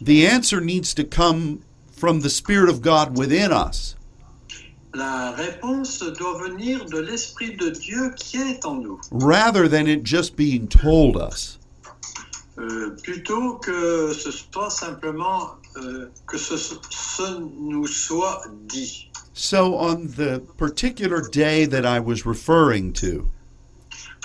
the 0.00 0.26
answer 0.26 0.60
needs 0.60 0.92
to 0.94 1.04
come 1.04 1.60
from 1.92 2.20
the 2.20 2.28
spirit 2.30 2.68
of 2.68 2.80
god 2.82 3.16
within 3.16 3.52
us 3.52 3.96
La 4.94 5.30
réponse 5.32 6.00
doit 6.18 6.38
venir 6.42 6.84
de 6.84 6.98
l'Esprit 6.98 7.56
de 7.56 7.70
Dieu 7.70 8.10
qui 8.14 8.36
est 8.36 8.66
en 8.66 8.74
nous, 8.74 9.00
rather 9.10 9.66
than 9.66 9.86
it 9.86 10.02
just 10.04 10.36
being 10.36 10.66
told 10.68 11.16
us 11.16 11.58
Euh, 12.58 12.90
plutôt 13.02 13.54
que 13.54 14.12
ce 14.12 14.30
soit 14.30 14.68
simplement 14.68 15.52
euh, 15.78 16.10
que 16.26 16.36
ce, 16.36 16.54
ce 16.58 17.38
nous 17.40 17.86
soit 17.86 18.42
dit. 18.68 19.10
So 19.34 19.76
on 19.76 20.06
the 20.16 20.40
particular 20.56 21.20
day 21.28 21.64
that 21.64 21.84
i 21.86 21.98
was 22.00 22.24
referring 22.26 22.92
to 22.92 23.28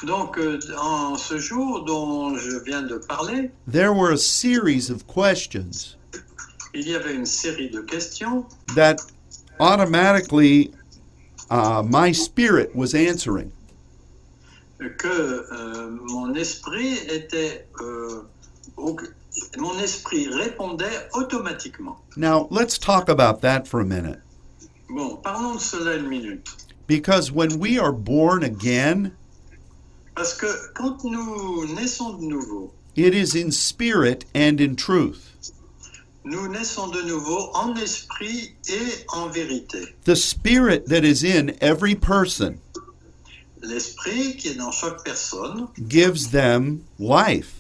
Donc, 0.06 0.38
euh, 0.38 0.60
en 0.78 1.18
ce 1.18 1.40
jour 1.40 1.84
dont 1.84 2.38
je 2.38 2.60
viens 2.64 2.84
de 2.88 3.00
parler, 3.00 3.50
there 3.66 3.92
were 3.94 4.12
a 4.12 4.18
series 4.18 4.92
of 4.92 5.08
questions 5.08 5.96
il 6.76 6.88
y 6.88 6.94
avait 6.96 7.16
une 7.16 7.26
série 7.26 7.70
de 7.72 7.82
questions 7.82 8.46
that 8.76 9.00
automatically 9.60 10.72
uh, 11.50 11.82
my 11.82 12.12
spirit 12.12 12.76
was 12.76 12.94
answering. 12.94 13.52
que 15.00 15.08
euh, 15.52 15.90
mon 15.90 16.36
esprit 16.36 17.00
était, 17.10 17.66
euh, 17.82 18.22
au- 18.78 18.96
mon 19.58 19.80
esprit 19.80 20.28
répondait 20.30 21.10
automatiquement. 21.16 21.98
Now, 22.16 22.48
let's 22.52 22.78
talk 22.78 23.10
about 23.10 23.42
that 23.42 23.68
for 23.68 23.80
a 23.80 23.86
minute. 23.86 24.20
Bon, 24.90 25.18
parlons 25.18 25.56
de 25.56 25.60
cela 25.60 25.96
une 25.98 26.08
minute. 26.08 26.48
Because 26.88 27.32
when 27.32 27.60
we 27.60 27.78
are 27.80 27.92
born 27.92 28.44
again, 28.44 29.12
Parce 30.16 30.34
que 30.34 30.48
quand 30.74 31.04
nous 31.04 31.68
naissons 31.76 32.14
de 32.20 32.26
nouveau, 32.26 32.72
it 32.96 33.14
is 33.14 33.36
in 33.36 33.52
spirit 33.52 34.26
and 34.34 34.60
in 34.62 34.76
truth. 34.76 35.34
nous 36.24 36.48
naissons 36.48 36.88
de 36.92 37.02
nouveau 37.04 37.52
en 37.54 37.76
esprit 37.78 38.54
et 38.70 39.06
en 39.14 39.30
vérité. 39.30 39.94
The 40.06 40.16
spirit 40.16 40.88
that 40.88 41.04
is 41.04 41.24
in 41.24 41.56
every 41.62 41.96
person 41.96 42.60
L'esprit 43.62 44.36
qui 44.38 44.50
est 44.50 44.56
dans 44.58 44.72
chaque 44.72 45.04
personne 45.04 45.68
gives 45.88 46.30
them 46.32 46.84
life. 47.00 47.54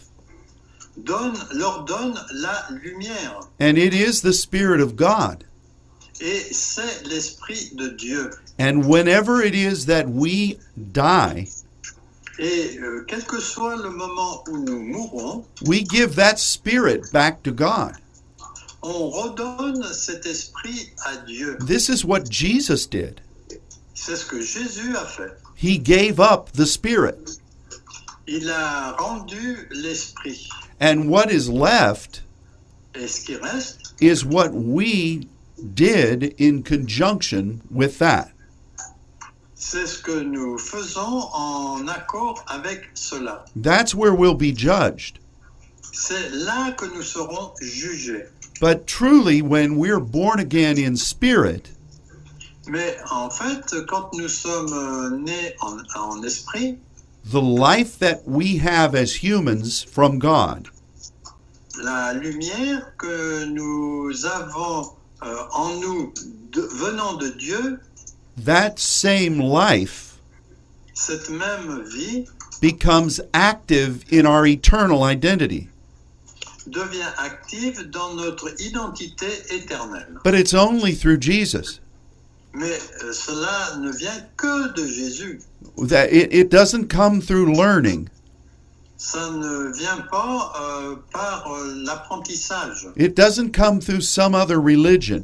donne, 0.97 1.35
leur 1.53 1.83
donne 1.85 2.15
la 2.33 2.65
lumière. 2.71 3.41
And 3.59 3.77
it 3.77 3.93
is 3.93 4.21
the 4.21 4.33
spirit 4.33 4.79
of 4.81 4.95
God. 4.95 5.43
Et 6.19 6.47
c'est 6.51 7.05
l'esprit 7.07 7.71
de 7.73 7.89
Dieu. 7.89 8.31
And 8.59 8.85
whenever 8.87 9.41
it 9.41 9.53
is 9.53 9.85
that 9.85 10.09
we 10.09 10.57
die, 10.75 11.47
Et 12.39 12.77
euh, 12.79 13.03
quel 13.07 13.23
que 13.23 13.39
soit 13.39 13.75
le 13.75 13.89
moment 13.89 14.43
où 14.49 14.57
nous 14.57 14.79
mourons, 14.79 15.45
we 15.65 15.83
give 15.83 16.15
that 16.15 16.37
spirit 16.37 17.11
back 17.11 17.41
to 17.43 17.51
God. 17.51 17.93
on 18.83 19.09
redonne 19.09 19.83
cet 19.93 20.25
esprit 20.25 20.91
à 21.05 21.17
Dieu. 21.25 21.57
This 21.65 21.89
is 21.89 22.05
what 22.05 22.29
Jesus 22.29 22.85
did. 22.85 23.21
C'est 23.95 24.15
ce 24.15 24.25
que 24.25 24.39
Jésus 24.41 24.95
a 24.95 25.05
fait. 25.05 25.31
He 25.55 25.77
gave 25.79 26.19
up 26.19 26.51
the 26.53 26.65
spirit. 26.65 27.39
Il 28.27 28.49
a 28.49 28.91
rendu 28.99 29.67
l'esprit. 29.71 30.47
And 30.79 31.09
what 31.09 31.31
is 31.31 31.49
left 31.49 32.21
Et 32.93 33.07
ce 33.07 33.25
qui 33.25 33.35
reste, 33.35 33.93
is 33.99 34.23
what 34.25 34.53
we 34.53 35.27
did 35.73 36.35
in 36.37 36.63
conjunction 36.63 37.61
with 37.71 37.99
that. 37.99 38.31
c'est 39.55 39.87
ce 39.87 39.97
que 39.97 40.23
nous 40.23 40.57
faisons 40.57 41.29
en 41.33 41.87
accord 41.87 42.43
avec 42.47 42.89
cela. 42.93 43.43
That's 43.55 43.93
where 43.93 44.13
we'll 44.13 44.35
be 44.35 44.53
judged. 44.55 45.19
C'est 45.91 46.29
là 46.31 46.71
que 46.71 46.85
nous 46.85 47.01
serons 47.01 47.53
jugés. 47.61 48.27
But 48.61 48.87
truly, 48.87 49.41
when 49.41 49.77
we're 49.77 49.99
born 49.99 50.39
again 50.39 50.77
in 50.77 50.95
spirit, 50.95 51.71
Mais 52.67 52.97
en 53.11 53.29
fait, 53.29 53.73
quand 53.87 54.13
nous 54.13 54.27
sommes 54.27 55.23
nés 55.23 55.53
en, 55.61 55.77
en 55.95 56.23
esprit, 56.23 56.77
the 57.25 57.41
life 57.41 57.97
that 57.99 58.27
we 58.27 58.57
have 58.57 58.93
as 58.93 59.23
humans 59.23 59.83
from 59.83 60.19
God 60.19 60.69
la 61.83 62.13
lumière 62.13 62.95
que 62.97 63.45
nous 63.45 64.25
avons 64.25 64.96
euh, 65.23 65.35
en 65.53 65.75
nous 65.79 66.13
de- 66.51 66.61
venant 66.61 67.15
de 67.17 67.29
Dieu, 67.29 67.79
that 68.45 68.77
same 68.77 69.39
life 69.39 70.15
cette 70.93 71.29
même 71.29 71.83
vie 71.93 72.25
becomes 72.61 73.21
active 73.33 74.03
in 74.11 74.25
our 74.25 74.45
eternal 74.45 75.03
identity. 75.03 75.67
devient 76.67 77.13
active 77.17 77.89
dans 77.91 78.13
notre 78.15 78.49
identité 78.61 79.27
éternelle. 79.51 80.17
But 80.23 80.33
it's 80.35 80.53
only 80.53 80.93
through 80.93 81.19
Jesus. 81.21 81.79
Mais 82.53 82.77
euh, 83.03 83.13
cela 83.13 83.77
ne 83.79 83.91
vient 83.91 84.25
que 84.35 84.73
de 84.73 84.85
Jésus. 84.85 85.41
That 85.87 86.11
it, 86.11 86.33
it 86.33 86.49
doesn't 86.49 86.87
come 86.89 87.21
through 87.21 87.53
learning. 87.53 88.09
Ça 88.97 89.29
ne 89.29 89.71
vient 89.77 90.01
pas 90.09 90.53
euh, 90.59 90.95
par 91.13 91.51
euh, 91.51 91.73
l'apprentissage. 91.85 92.87
It 92.97 93.15
doesn't 93.15 93.51
come 93.51 93.79
through 93.79 94.01
some 94.01 94.33
other 94.33 94.57
religion. 94.59 95.23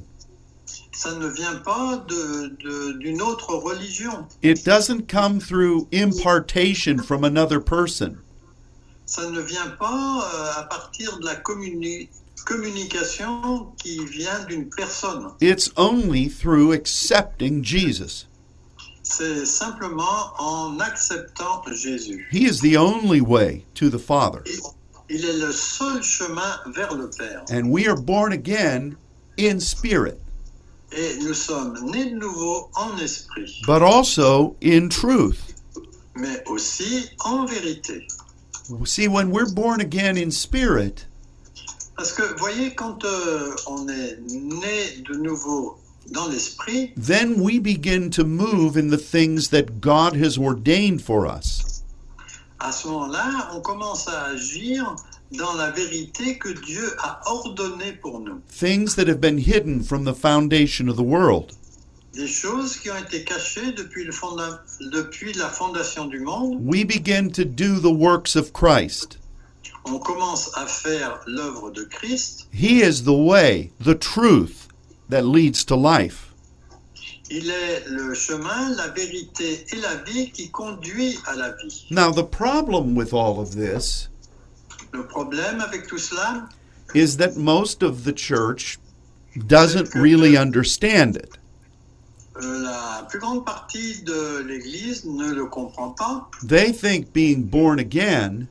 Ça 0.96 1.12
ne 1.16 1.28
vient 1.28 1.56
pas 1.64 1.98
de- 2.08 2.56
de- 2.64 2.94
d'une 3.00 3.22
autre 3.22 3.56
religion. 3.56 4.28
It 4.44 4.64
doesn't 4.64 5.08
come 5.10 5.40
through 5.40 5.88
impartation 5.92 7.00
from 7.00 7.24
another 7.24 7.60
person. 7.60 8.18
Ça 9.08 9.28
ne 9.30 9.42
vient 9.42 9.76
pas 9.80 10.22
euh, 10.34 10.60
à 10.60 10.64
partir 10.64 11.18
de 11.20 11.26
la 11.26 11.36
communi- 11.36 12.10
communication 12.46 13.68
qui 13.82 14.06
vient 14.06 14.44
d'une 14.48 14.70
personne. 14.70 15.32
It's 15.42 15.72
only 15.78 16.30
through 16.30 16.72
accepting 16.74 17.64
Jesus. 17.64 18.26
C'est 19.04 19.46
simplement 19.46 20.32
en 20.40 20.80
acceptant 20.80 21.62
Jésus. 21.72 22.28
He 22.32 22.46
is 22.46 22.62
the 22.62 22.78
only 22.78 23.20
way 23.22 23.66
to 23.76 23.90
the 23.90 24.00
Father. 24.00 24.42
Il- 25.10 25.26
est 25.26 25.38
le 25.38 25.52
seul 25.52 26.02
chemin 26.02 26.60
vers 26.74 26.94
le 26.96 27.10
Père. 27.10 27.44
And 27.52 27.70
we 27.70 27.86
are 27.88 27.98
born 28.00 28.32
again 28.32 28.96
in 29.38 29.60
spirit, 29.60 30.18
Et 30.94 31.18
nous 31.22 31.34
sommes 31.34 31.78
nés 31.92 32.06
de 32.12 32.16
nouveau 32.18 32.70
en 32.76 32.98
esprit, 32.98 33.62
but 33.68 33.82
also 33.82 34.56
in 34.62 34.88
truth. 34.90 35.40
mais 36.16 36.42
aussi 36.48 37.10
en 37.26 37.46
vérité. 37.46 38.08
See, 38.86 39.08
when 39.10 39.30
we're 39.32 39.52
born 39.54 39.82
again 39.82 40.16
in 40.18 40.32
spirit, 40.32 41.06
Parce 41.98 42.12
que, 42.14 42.24
voyez, 42.40 42.74
quand 42.74 43.04
euh, 43.06 43.54
on 43.68 43.88
est 43.90 44.18
né 44.28 45.04
de 45.08 45.16
nouveau 45.16 45.78
then 46.08 47.40
we 47.42 47.60
begin 47.60 48.10
to 48.12 48.24
move 48.24 48.78
in 48.78 48.90
the 48.90 48.98
things 48.98 49.50
that 49.50 49.80
God 49.82 50.16
has 50.16 50.38
ordained 50.38 51.02
for 51.02 51.26
us. 51.28 51.82
à 52.60 52.72
ce 52.72 52.88
moment-là, 52.88 53.50
on 53.54 53.60
commence 53.62 54.08
à 54.08 54.28
agir 54.28 54.96
dans 55.32 55.54
la 55.58 55.72
vérité 55.72 56.38
que 56.38 56.50
Dieu 56.66 56.96
a 57.00 57.20
ordonnée 57.26 57.94
pour 58.02 58.20
nous. 58.22 58.42
Things 58.50 58.96
that 58.96 59.08
have 59.10 59.20
been 59.20 59.38
hidden 59.38 59.84
from 59.84 60.06
the 60.06 60.14
foundation 60.14 60.88
of 60.88 60.96
the 60.96 61.04
world. 61.04 61.52
Des 62.14 62.28
choses 62.28 62.78
qui 62.78 62.90
ont 62.92 62.98
été 62.98 63.24
cachées 63.26 63.72
depuis, 63.76 64.06
le 64.06 64.12
fonda- 64.12 64.62
depuis 64.92 65.34
la 65.34 65.50
fondation 65.50 66.06
du 66.06 66.20
monde, 66.20 66.60
We 66.64 66.86
begin 66.86 67.30
to 67.32 67.44
do 67.44 67.80
the 67.80 67.92
works 67.92 68.36
of 68.38 68.54
Christ. 68.54 69.18
on 69.86 70.00
commence 70.00 70.50
à 70.56 70.66
faire 70.66 71.20
l'œuvre 71.28 71.70
de 71.72 71.84
Christ. 71.84 72.48
He 72.54 72.82
is 72.82 73.04
the 73.04 73.12
way, 73.18 73.72
the 73.84 73.96
truth 73.96 74.63
that 75.10 75.24
leads 75.26 75.64
to 75.66 75.76
life. 75.76 76.30
Il 77.30 77.50
est 77.50 77.86
le 77.90 78.14
chemin, 78.14 78.76
la 78.76 78.90
vérité 78.90 79.66
et 79.72 79.78
la 79.78 79.96
vie 80.04 80.30
qui 80.32 80.50
conduit 80.50 81.18
à 81.26 81.36
la 81.36 81.52
vie. 81.54 81.86
Now, 81.90 82.12
the 82.12 82.24
problem 82.24 82.96
with 82.96 83.14
all 83.14 83.40
of 83.40 83.56
this 83.56 84.10
Le 84.92 85.06
problème 85.08 85.60
avec 85.62 85.88
tout 85.88 85.98
cela, 85.98 86.48
is 86.94 87.18
that 87.18 87.36
most 87.36 87.82
of 87.82 88.04
the 88.04 88.14
church 88.14 88.78
doesn't 89.48 89.96
really 89.96 90.38
understand 90.38 91.16
it. 91.16 91.38
euh, 92.42 92.64
la 92.64 93.06
plus 93.10 93.20
grande 93.20 93.46
partie 93.46 94.02
de 94.04 94.44
l'Église 94.48 95.06
ne 95.06 95.32
le 95.34 95.46
comprend 95.46 95.90
pas. 95.92 96.30
They 96.48 96.72
think 96.72 97.14
being 97.14 97.44
born 97.44 97.80
again 97.80 98.48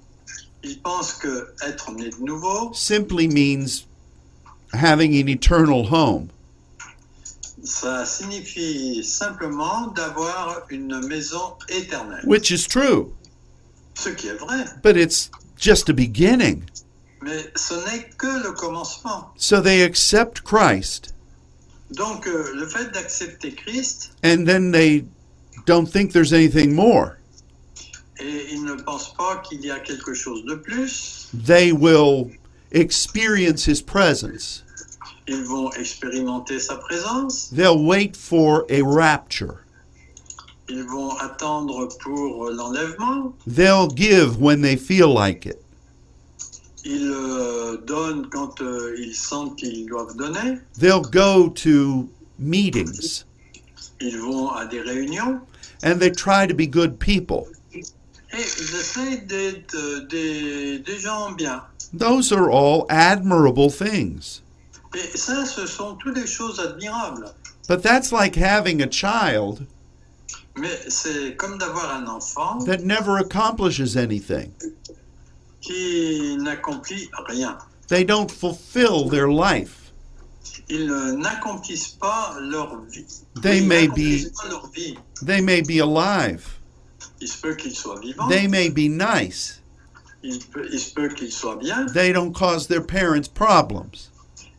Ils 0.65 0.81
pensent 0.81 1.13
que 1.15 1.49
être 1.67 1.93
né 1.93 2.11
de 2.11 2.25
nouveau, 2.25 2.73
simply 2.73 3.27
means 3.29 3.85
having 4.73 5.13
an 5.15 5.29
eternal 5.29 5.85
home. 5.85 6.29
Ça 7.65 8.05
signifie 8.05 9.05
simplement 9.05 9.89
d'avoir 9.89 10.63
une 10.71 11.01
maison 11.07 11.55
éternelle. 11.69 12.23
which 12.25 12.51
is 12.51 12.67
true, 12.69 13.13
Ce 13.95 14.09
qui 14.09 14.29
est 14.29 14.35
vrai, 14.39 14.65
but 14.83 14.97
it's 14.97 15.31
just 15.59 15.89
a 15.89 15.93
beginning. 15.93 16.65
mais 17.23 17.51
ce 17.55 17.75
n'est 17.75 18.09
que 18.19 18.43
le 18.43 18.53
commencement. 18.53 19.31
So 19.37 19.61
they 19.61 19.83
accept 19.83 20.43
Christ, 20.43 21.15
Donc 21.91 22.27
euh, 22.27 22.53
le 22.55 22.67
fait 22.67 22.91
d'accepter 22.93 23.53
Christ, 23.55 24.13
and 24.25 24.45
then 24.47 24.73
they 24.73 25.05
don't 25.67 25.87
think 25.87 26.13
there's 26.13 26.33
anything 26.33 26.75
more. 26.75 27.17
et 28.19 28.53
ils 28.53 28.65
ne 28.65 28.75
pensent 28.75 29.15
pas 29.15 29.37
qu'il 29.49 29.65
y 29.65 29.71
a 29.71 29.79
quelque 29.81 30.15
chose 30.15 30.45
de 30.47 30.55
plus, 30.57 31.29
They 31.33 31.73
will 31.73 32.31
experience 32.73 33.67
His 33.67 33.83
presence. 33.83 34.63
Ils 35.29 35.45
vont 35.45 35.71
expérimenter 35.73 36.59
sa 36.59 36.77
présence, 36.77 37.51
They'll 37.55 37.79
wait 37.85 38.17
for 38.17 38.65
a 38.71 38.83
rapture. 38.83 39.57
ils 40.69 40.85
vont 40.85 41.11
attendre 41.19 41.89
pour 42.03 42.51
l'enlèvement, 42.51 43.33
They'll 43.47 43.89
give 43.89 44.41
when 44.41 44.63
they 44.63 44.77
feel 44.77 45.13
like 45.13 45.47
it. 45.47 45.59
ils 46.85 47.11
euh, 47.13 47.77
donnent 47.87 48.29
quand 48.31 48.61
euh, 48.61 48.95
ils 48.99 49.15
sentent 49.15 49.57
qu'ils 49.57 49.87
doivent 49.87 50.17
donner, 50.17 50.59
They'll 50.79 51.03
go 51.03 51.49
to 51.51 52.09
meetings 52.39 53.25
ils 54.01 54.19
vont 54.19 54.51
à 54.51 54.67
des 54.67 54.81
réunions, 54.81 55.39
and 55.85 56.01
they 56.01 56.11
try 56.11 56.45
to 56.47 56.55
be 56.55 56.67
good 56.67 56.99
people. 56.99 57.47
et 57.73 57.83
ils 58.35 58.75
essayent 58.75 59.23
d'être 59.27 59.77
euh, 59.77 60.01
des, 60.09 60.79
des 60.81 60.99
gens 60.99 61.31
bien. 61.33 61.63
Those 61.97 62.33
are 62.33 62.51
all 62.51 62.85
admirable 62.89 63.71
things. 63.71 64.42
Et 64.95 65.17
ça, 65.17 65.45
ce 65.47 65.67
sont 65.67 65.97
toutes 65.97 66.15
des 66.15 66.27
choses 66.27 66.61
admirables. 66.61 67.33
But 67.69 67.83
that's 67.83 68.13
like 68.13 68.37
having 68.37 68.83
a 68.83 68.89
child 68.91 69.65
Mais 70.57 70.69
c'est 70.89 71.37
comme 71.37 71.57
d'avoir 71.59 71.95
un 71.95 72.07
enfant 72.09 72.59
that 72.67 72.79
never 72.85 73.19
accomplishes 73.19 73.97
anything. 73.97 74.51
qui 75.61 76.37
n'accomplit 76.41 77.09
rien. 77.29 77.57
They 77.89 78.05
don't 78.05 78.31
fulfill 78.31 79.09
their 79.09 79.29
life. 79.29 79.93
Ils 80.69 80.87
n'accomplissent 81.19 81.97
pas 82.01 82.35
leur 82.41 82.81
vie. 82.91 83.07
They 83.41 83.59
Ils 83.59 83.67
may 83.69 83.87
be 83.89 84.27
leur 84.51 84.67
vie. 84.75 84.97
they 85.25 85.41
may 85.41 85.63
be 85.63 85.79
alive. 85.81 86.59
Il 87.21 87.29
se 87.29 87.39
peut 87.39 87.55
qu'ils 87.55 87.75
soient 87.77 88.01
vivants, 88.01 88.29
They 88.29 88.49
may 88.49 88.69
be 88.69 88.89
nice. 88.89 89.61
il, 90.25 90.39
peut- 90.41 90.69
il 90.73 90.81
se 90.81 90.93
peut 90.93 91.09
qu'ils 91.09 91.33
soient 91.33 91.57
bien, 91.57 91.87
They 91.95 92.13
don't 92.13 92.33
cause 92.33 92.67
their 92.67 92.85
parents 92.85 93.29
problems. 93.29 94.09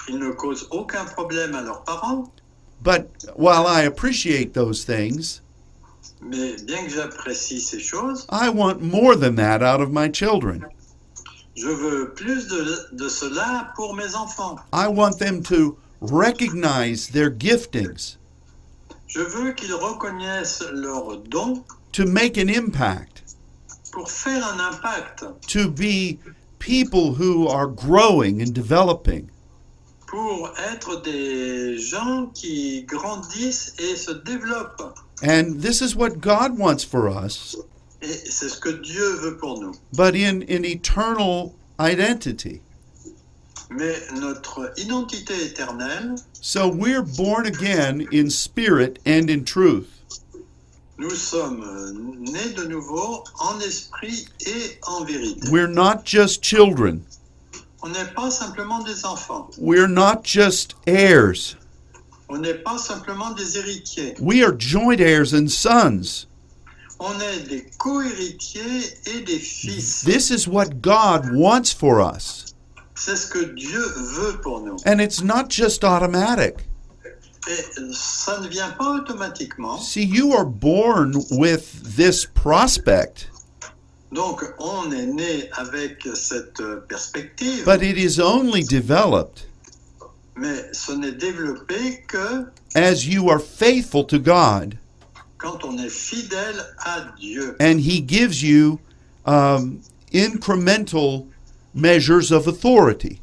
Ils 0.10 0.18
ne 0.20 0.32
causent 0.32 0.68
aucun 0.72 1.06
problème 1.06 1.56
à 1.56 1.62
leurs 1.62 1.84
parents, 1.84 2.30
But 2.82 3.08
while 3.38 3.66
I 3.66 3.84
appreciate 3.84 4.54
those 4.54 4.84
things, 4.84 5.42
mais 6.22 6.58
bien 6.66 6.84
que 6.86 6.90
j'apprécie 6.90 7.62
ces 7.62 7.80
choses, 7.80 8.26
I 8.30 8.50
want 8.50 8.82
more 8.82 9.16
than 9.16 9.36
that 9.36 9.62
out 9.64 9.80
of 9.82 9.90
my 9.92 10.10
children. 10.10 10.66
je 11.56 11.68
veux 11.68 12.10
plus 12.14 12.48
de, 12.48 12.88
de 12.98 13.08
cela 13.10 13.72
pour 13.76 13.94
mes 13.96 14.16
enfants. 14.16 14.58
I 14.74 14.88
want 14.88 15.18
them 15.20 15.42
to 15.44 15.78
recognize 16.02 17.08
their 17.10 17.30
giftings, 17.30 18.18
Je 19.08 19.22
veux 19.22 19.54
qu'ils 19.54 19.74
reconnaissent 19.76 20.64
leurs 20.74 21.18
dons 21.30 21.64
to 21.94 22.06
make 22.06 22.38
an 22.38 22.50
impact, 22.50 23.24
pour 23.94 24.10
faire 24.10 24.44
un 24.46 24.60
impact, 24.60 25.24
to 25.48 25.70
be 25.70 26.18
people 26.60 27.14
who 27.14 27.48
are 27.48 27.68
growing 27.68 28.42
and 28.42 28.54
developing. 28.54 29.30
Pour 30.14 30.52
être 30.72 31.02
des 31.02 31.76
gens 31.80 32.28
qui 32.36 32.84
grandissent 32.84 33.74
et 33.80 33.96
se 33.96 34.12
développent. 34.12 34.94
And 35.24 35.60
this 35.60 35.82
is 35.82 35.96
what 35.96 36.20
God 36.22 36.56
wants 36.60 36.84
for 36.84 37.08
us, 37.10 37.56
Et 38.04 38.08
c'est 38.30 38.50
ce 38.50 38.60
que 38.60 38.70
Dieu 38.70 39.16
veut 39.24 39.38
pour 39.38 39.60
nous. 39.60 39.74
but 39.94 40.14
in 40.16 40.44
an 40.44 40.64
eternal 40.66 41.54
identity. 41.80 42.62
Mais 43.72 43.96
notre 44.20 44.72
identité 44.78 45.34
éternelle, 45.48 46.14
So 46.42 46.68
we're 46.68 47.02
born 47.02 47.48
again 47.48 48.08
in 48.12 48.30
spirit 48.30 49.00
and 49.08 49.32
in 49.32 49.44
truth. 49.46 49.88
nous 51.00 51.16
sommes 51.16 51.66
nés 52.20 52.54
de 52.56 52.66
nouveau 52.68 53.24
en 53.40 53.60
esprit 53.62 54.28
et 54.46 54.78
en 54.86 55.04
vérité. 55.06 55.50
We're 55.50 55.68
not 55.74 56.06
just 56.06 56.44
children. 56.44 57.02
On 57.86 57.90
n'est 57.90 58.14
pas 58.16 58.32
simplement 58.32 58.80
des 58.80 59.06
enfants. 59.06 59.50
We're 59.58 59.90
not 59.90 60.24
just 60.24 60.76
heirs. 60.88 61.58
On 62.30 62.38
n'est 62.38 62.64
pas 62.64 62.78
simplement 62.78 63.32
des 63.32 63.58
héritiers. 63.58 64.16
We 64.22 64.42
are 64.42 64.54
joint 64.58 65.02
heirs 65.02 65.34
and 65.34 65.50
sons. 65.52 66.28
On 67.00 67.20
est 67.20 67.50
des 67.50 67.66
co-héritiers 67.78 68.98
et 69.06 69.22
des 69.22 69.38
fils. 69.38 70.02
This 70.06 70.32
is 70.32 70.48
what 70.48 70.82
God 70.82 71.34
wants 71.34 71.74
for 71.74 72.00
us. 72.00 72.56
C'est 72.96 73.18
ce 73.18 73.28
que 73.28 73.54
Dieu 73.54 73.84
veut 74.16 74.40
pour 74.42 74.62
nous. 74.62 74.78
And 74.86 75.02
it's 75.02 75.22
not 75.22 75.50
just 75.50 75.84
automatic. 75.84 76.66
Et 77.50 77.94
ça 77.94 78.40
ne 78.40 78.48
vient 78.48 78.72
pas 78.72 78.96
automatiquement. 78.96 79.78
See, 79.78 80.06
you 80.06 80.32
are 80.34 80.46
born 80.46 81.16
with 81.32 81.98
this 81.98 82.26
prospect, 82.26 83.28
Donc 84.14 84.44
on 84.60 84.92
est 84.92 85.06
né 85.08 85.50
avec 85.54 86.08
cette 86.14 86.62
perspective. 86.88 87.66
but 87.66 87.82
it 87.82 87.98
is 87.98 88.20
only 88.20 88.64
developed 88.64 89.48
mais 90.36 90.64
ce 90.74 90.92
n'est 90.94 91.12
développé 91.18 92.04
que 92.08 92.46
as 92.76 93.06
you 93.06 93.30
are 93.30 93.40
faithful 93.42 94.04
to 94.06 94.18
God 94.20 94.78
quand 95.38 95.64
on 95.64 95.78
est 95.78 95.90
fidèle 95.90 96.64
à 96.86 97.14
Dieu. 97.20 97.56
and 97.60 97.80
He 97.80 98.02
gives 98.02 98.42
you 98.42 98.80
um, 99.26 99.82
incremental 100.14 101.26
measures 101.74 102.32
of 102.32 102.48
authority. 102.48 103.20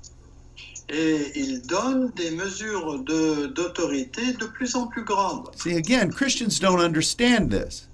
Et 0.93 1.33
il 1.37 1.63
donne 1.63 2.11
des 2.17 2.33
mesures 2.33 2.99
de- 3.05 3.47
d'autorité 3.47 4.33
de, 4.33 4.47
plus 4.47 4.75
en 4.75 4.89
plus 4.89 5.05
grandes. 5.05 5.49
See, 5.57 5.77
again, 5.77 6.11
Christians 6.11 6.59
don't 6.59 6.81
understand 6.81 7.51
this. 7.53 7.87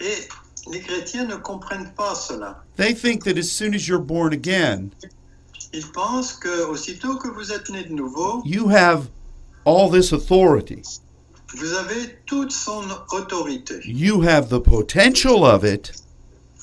Et 0.00 0.28
les 0.70 0.80
chrétiens 0.80 1.24
ne 1.26 1.36
comprennent 1.36 1.92
pas 1.96 2.14
cela. 2.14 2.62
They 2.76 2.94
think 2.94 3.24
that 3.24 3.38
as 3.38 3.50
soon 3.50 3.74
as 3.74 3.86
you're 3.88 4.02
born 4.04 4.32
again, 4.32 4.90
Ils 5.72 5.86
pensent 5.92 6.32
que 6.32 6.64
aussitôt 6.68 7.16
que 7.16 7.28
vous 7.28 7.52
êtes 7.52 7.70
né 7.70 7.84
de 7.84 7.92
nouveau, 7.94 8.42
you 8.44 8.68
have 8.70 9.08
all 9.64 9.88
this 9.90 10.12
authority. 10.12 10.82
vous 11.54 11.72
avez 11.74 12.16
toute 12.26 12.50
son 12.52 12.82
autorité. 13.12 13.80
You 13.84 14.22
have 14.22 14.48
the 14.48 14.60
potential 14.60 15.44
of 15.44 15.64
it, 15.64 15.92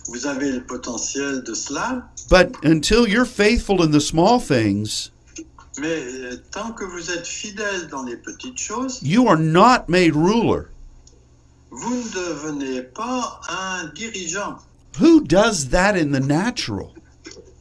Vous 0.09 0.25
avez 0.25 0.51
le 0.51 0.61
potentiel 0.63 1.41
de 1.43 1.53
cela, 1.53 2.03
but 2.29 2.55
until 2.63 3.05
you're 3.07 3.25
faithful 3.25 3.81
in 3.81 3.91
the 3.91 3.99
small 4.01 4.39
things, 4.39 5.11
mais 5.79 5.87
euh, 5.87 6.37
tant 6.51 6.71
que 6.73 6.83
vous 6.85 7.11
êtes 7.11 7.27
fidèle 7.27 7.87
dans 7.89 8.03
les 8.03 8.15
petites 8.17 8.57
choses, 8.57 8.99
you 9.01 9.27
are 9.27 9.37
not 9.37 9.87
made 9.89 10.15
ruler. 10.15 10.67
Vous 11.71 11.95
ne 11.95 12.09
devenez 12.13 12.81
pas 12.83 13.41
un 13.49 13.87
dirigeant. 13.93 14.57
Who 14.99 15.21
does 15.21 15.69
that 15.69 15.95
in 15.95 16.11
the 16.11 16.19
natural? 16.19 16.93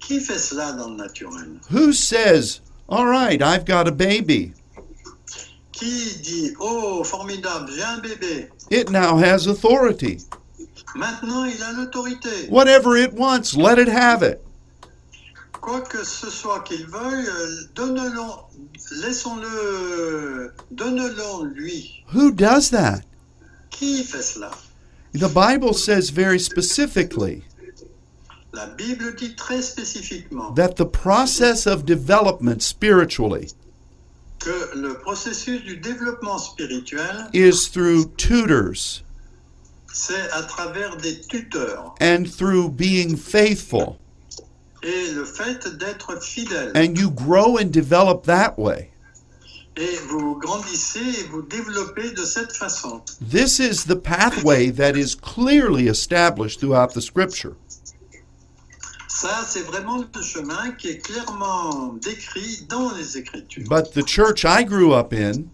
Qui 0.01 0.21
fait 0.21 0.39
cela 0.39 0.73
dans 0.73 0.91
le 0.91 0.97
naturel? 0.97 1.61
Who 1.71 1.93
says, 1.93 2.61
All 2.89 3.07
right, 3.07 3.43
I've 3.43 3.65
got 3.65 3.89
a 3.89 3.93
baby. 3.93 4.53
Qui 5.73 6.17
dit 6.23 6.55
Oh, 6.61 7.03
formidable, 7.05 7.71
j'ai 7.75 7.83
un 7.83 7.99
bébé. 7.99 8.49
It 8.71 8.91
now 8.91 9.17
has 9.19 9.47
authority. 9.47 10.21
Maintenant, 10.95 11.45
il 11.45 11.63
a 11.63 11.73
l'autorité. 11.73 12.49
Whatever 12.49 12.97
it 12.97 13.13
wants, 13.13 13.55
let 13.57 13.79
it 13.79 13.89
have 13.89 14.23
it. 14.23 14.41
Quoi 15.61 15.81
que 15.81 16.05
ce 16.05 16.31
soit 16.31 16.61
qu'il 16.61 16.87
veuille, 16.87 17.27
euh, 17.27 17.65
donne-le, 17.75 19.03
laissons-le, 19.03 20.53
donne-le 20.71 21.49
lui. 21.49 22.05
Who 22.15 22.31
does 22.31 22.71
that? 22.71 23.03
Qui 23.79 24.05
fait 24.05 24.23
cela 24.23 24.51
The 25.13 25.29
Bible 25.29 25.75
says 25.75 26.11
very 26.11 26.39
specifically 26.39 27.43
La 28.53 28.67
Bible 28.67 29.15
dit 29.17 29.35
très 29.37 29.63
spécifiquement 29.63 30.55
that 30.55 30.77
the 30.77 30.87
process 30.87 31.67
of 31.67 31.85
development 31.85 32.63
spiritually 32.63 33.53
que 34.39 34.71
le 34.75 34.95
processus 34.95 35.63
du 35.65 35.77
développement 35.77 36.39
spirituel, 36.39 37.29
is 37.33 37.69
through 37.69 38.07
tutors 38.17 39.03
à 40.33 40.43
travers 40.43 40.97
des 40.97 41.21
tuteurs 41.29 41.95
and 42.01 42.31
through 42.31 42.71
being 42.71 43.17
faithful. 43.17 43.99
et 44.83 45.13
le 45.13 45.25
fait 45.25 45.59
fidèle. 46.21 46.73
And 46.75 46.97
you 46.97 47.11
grow 47.11 47.57
and 47.57 47.73
develop 47.73 48.25
that 48.25 48.59
way. 48.59 48.91
Et 49.79 49.97
vous 50.09 50.37
grandissez 50.37 51.01
et 51.01 51.25
vous 51.31 51.43
développez 51.43 52.11
de 52.13 52.25
cette 52.25 52.53
façon. 52.53 53.03
This 53.21 53.59
is 53.59 53.85
the 53.85 53.97
pathway 53.97 54.71
that 54.71 54.97
is 54.97 55.15
clearly 55.15 55.87
established 55.89 56.61
throughout 56.61 56.95
the 56.95 57.03
scripture. 57.03 57.57
Ça, 59.09 59.45
c'est 59.47 59.63
vraiment 59.63 59.97
le 59.99 60.23
chemin 60.23 60.73
qui 60.73 60.89
est 60.89 60.99
clairement 60.99 61.95
décrit 62.03 62.67
dans 62.69 62.95
les 62.95 63.17
Écritures. 63.17 63.65
But 63.69 63.93
the 63.93 64.07
church 64.07 64.45
I 64.45 64.63
grew 64.63 64.93
up 64.93 65.13
in 65.13 65.45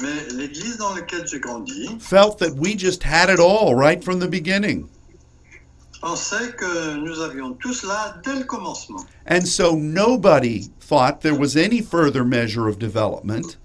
Mais 0.00 0.28
l'église 0.34 0.76
dans 0.76 0.94
laquelle 0.94 1.26
j'ai 1.26 1.40
grandi 1.40 1.88
felt 1.98 2.38
that 2.38 2.54
we 2.56 2.76
just 2.76 3.02
had 3.02 3.30
it 3.30 3.40
all 3.40 3.74
right 3.74 4.04
from 4.04 4.20
the 4.20 4.28
beginning. 4.28 4.88
Que 6.00 6.96
nous 6.96 7.20
avions 7.20 7.52
tout 7.54 7.72
cela 7.72 8.20
dès 8.24 8.34
le 8.38 8.44
commencement. 8.44 9.04
And 9.28 9.46
so 9.46 9.74
nobody 9.76 10.70
thought 10.80 11.20
there 11.20 11.34
was 11.34 11.56
any 11.56 11.80
further 11.82 12.24
measure 12.24 12.68
of 12.68 12.78
development. 12.78 13.56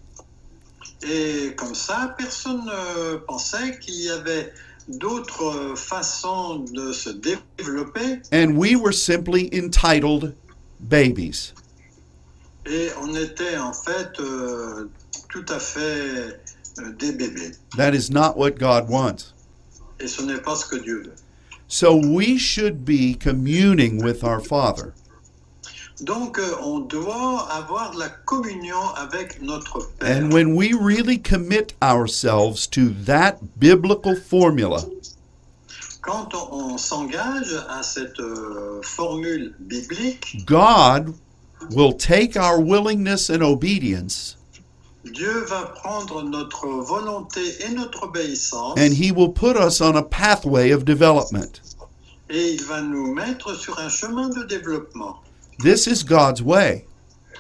Et 1.03 1.53
comme 1.55 1.73
ça, 1.73 2.15
personne 2.17 2.65
ne 2.65 3.17
pensait 3.17 3.79
qu'il 3.79 3.95
y 3.95 4.09
avait 4.09 4.53
d'autres 4.87 5.73
façons 5.75 6.59
de 6.71 6.91
se 6.93 7.09
développer 7.09 8.21
And 8.31 8.55
we 8.57 8.75
were 8.75 8.93
simply 8.93 9.49
entitled 9.53 10.33
babies. 10.79 11.53
et 12.67 12.89
on 13.01 13.15
était 13.15 13.57
en 13.57 13.73
fait 13.73 14.19
euh, 14.19 14.87
tout 15.29 15.45
à 15.49 15.59
fait 15.59 16.39
euh, 16.79 16.91
des 16.99 17.11
bébés. 17.13 17.51
That 17.77 17.93
is 17.95 18.11
not 18.11 18.37
what 18.37 18.51
God 18.59 18.87
wants. 18.89 19.33
Et 19.99 20.07
ce 20.07 20.21
n'est 20.21 20.39
pas 20.41 20.55
ce 20.55 20.65
que 20.67 20.75
Dieu 20.77 21.03
veut. 21.03 21.15
So 21.71 21.95
we 21.95 22.38
should 22.38 22.84
be 22.84 23.13
communing 23.13 24.03
with 24.03 24.25
our 24.25 24.41
Father. 24.41 24.93
Donc 26.03 26.38
euh, 26.38 26.57
on 26.62 26.81
doit 26.81 27.47
avoir 27.49 27.93
la 27.95 28.10
communion 28.25 28.93
avec 28.97 29.41
notre 29.41 29.79
Père. 29.97 30.17
And 30.17 30.34
when 30.34 30.53
we 30.53 30.73
really 30.73 31.17
commit 31.17 31.73
ourselves 31.81 32.67
to 32.71 32.89
that 33.05 33.38
biblical 33.57 34.17
formula, 34.17 34.84
Quand 36.01 36.34
on, 36.34 36.73
on 36.73 36.77
s'engage 36.77 37.55
à 37.69 37.84
cette 37.84 38.19
euh, 38.19 38.81
formule 38.81 39.53
biblique, 39.62 40.43
God 40.45 41.13
will 41.69 41.93
take 41.93 42.36
our 42.36 42.60
willingness 42.60 43.29
and 43.29 43.41
obedience 43.41 44.36
Dieu 45.05 45.45
va 45.49 45.63
prendre 45.63 46.21
notre 46.21 46.67
volonté 46.67 47.41
et 47.65 47.69
notre 47.69 48.03
obéissance 48.03 48.77
and 48.77 48.93
He 48.93 49.11
will 49.11 49.31
put 49.33 49.55
us 49.57 49.81
on 49.81 49.95
a 49.95 50.03
pathway 50.03 50.71
of 50.71 50.85
development. 50.85 51.61
et 52.29 52.53
il 52.53 52.63
va 52.63 52.81
nous 52.81 53.13
mettre 53.13 53.55
sur 53.55 53.77
un 53.79 53.89
chemin 53.89 54.29
de 54.29 54.43
développement. 54.43 55.17
This 55.59 55.85
is 55.87 56.03
God's 56.03 56.41
way. 56.41 56.85